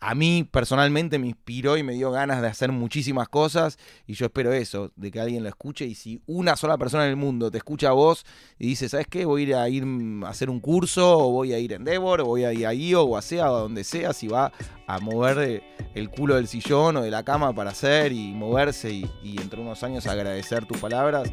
a 0.00 0.14
mí 0.14 0.46
personalmente 0.50 1.18
me 1.18 1.28
inspiró 1.28 1.76
y 1.76 1.82
me 1.82 1.94
dio 1.94 2.10
ganas 2.10 2.42
de 2.42 2.48
hacer 2.48 2.70
muchísimas 2.70 3.28
cosas 3.28 3.78
y 4.06 4.14
yo 4.14 4.26
espero 4.26 4.52
eso, 4.52 4.92
de 4.96 5.10
que 5.10 5.20
alguien 5.20 5.42
lo 5.42 5.48
escuche 5.48 5.86
y 5.86 5.94
si 5.94 6.20
una 6.26 6.56
sola 6.56 6.76
persona 6.76 7.04
en 7.04 7.10
el 7.10 7.16
mundo 7.16 7.50
te 7.50 7.58
escucha 7.58 7.88
a 7.88 7.92
vos 7.92 8.24
y 8.58 8.66
dice, 8.68 8.88
¿sabes 8.88 9.06
qué? 9.08 9.24
Voy 9.24 9.42
a 9.42 9.44
ir 9.44 9.54
a 9.54 9.68
ir 9.68 9.84
a 10.24 10.28
hacer 10.28 10.50
un 10.50 10.60
curso 10.60 11.18
o 11.18 11.32
voy 11.32 11.54
a 11.54 11.58
ir 11.58 11.72
a 11.72 11.76
Endeavor 11.76 12.20
o 12.20 12.26
voy 12.26 12.44
a 12.44 12.52
ir 12.52 12.66
a 12.66 12.74
IO 12.74 13.02
o 13.02 13.16
a 13.16 13.22
SEA 13.22 13.50
o 13.50 13.56
a 13.56 13.60
donde 13.60 13.84
sea, 13.84 14.12
si 14.12 14.28
va 14.28 14.52
a 14.86 14.98
mover 15.00 15.62
el 15.94 16.10
culo 16.10 16.36
del 16.36 16.46
sillón 16.46 16.96
o 16.96 17.02
de 17.02 17.10
la 17.10 17.24
cama 17.24 17.54
para 17.54 17.70
hacer 17.70 18.12
y 18.12 18.32
moverse 18.32 18.92
y, 18.92 19.10
y 19.22 19.40
entre 19.40 19.60
unos 19.60 19.82
años 19.82 20.06
agradecer 20.06 20.66
tus 20.66 20.78
palabras, 20.78 21.32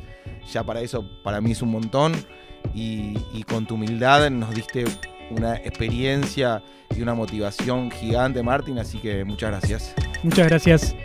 ya 0.52 0.64
para 0.64 0.82
eso 0.82 1.06
para 1.24 1.42
mí 1.42 1.52
es 1.52 1.62
un 1.62 1.72
montón 1.72 2.14
y, 2.74 3.18
y 3.34 3.44
con 3.44 3.66
tu 3.68 3.76
humildad 3.76 4.30
nos 4.30 4.54
diste 4.56 4.86
una 5.34 5.56
experiencia 5.58 6.64
y 6.96 7.02
una 7.02 7.14
motivación 7.14 7.92
gigante, 7.92 8.44
Martín, 8.44 8.80
así 8.80 8.98
que 9.00 9.24
muchas 9.24 9.52
gracias. 9.52 9.94
Muchas 10.24 10.48
gracias. 10.48 10.96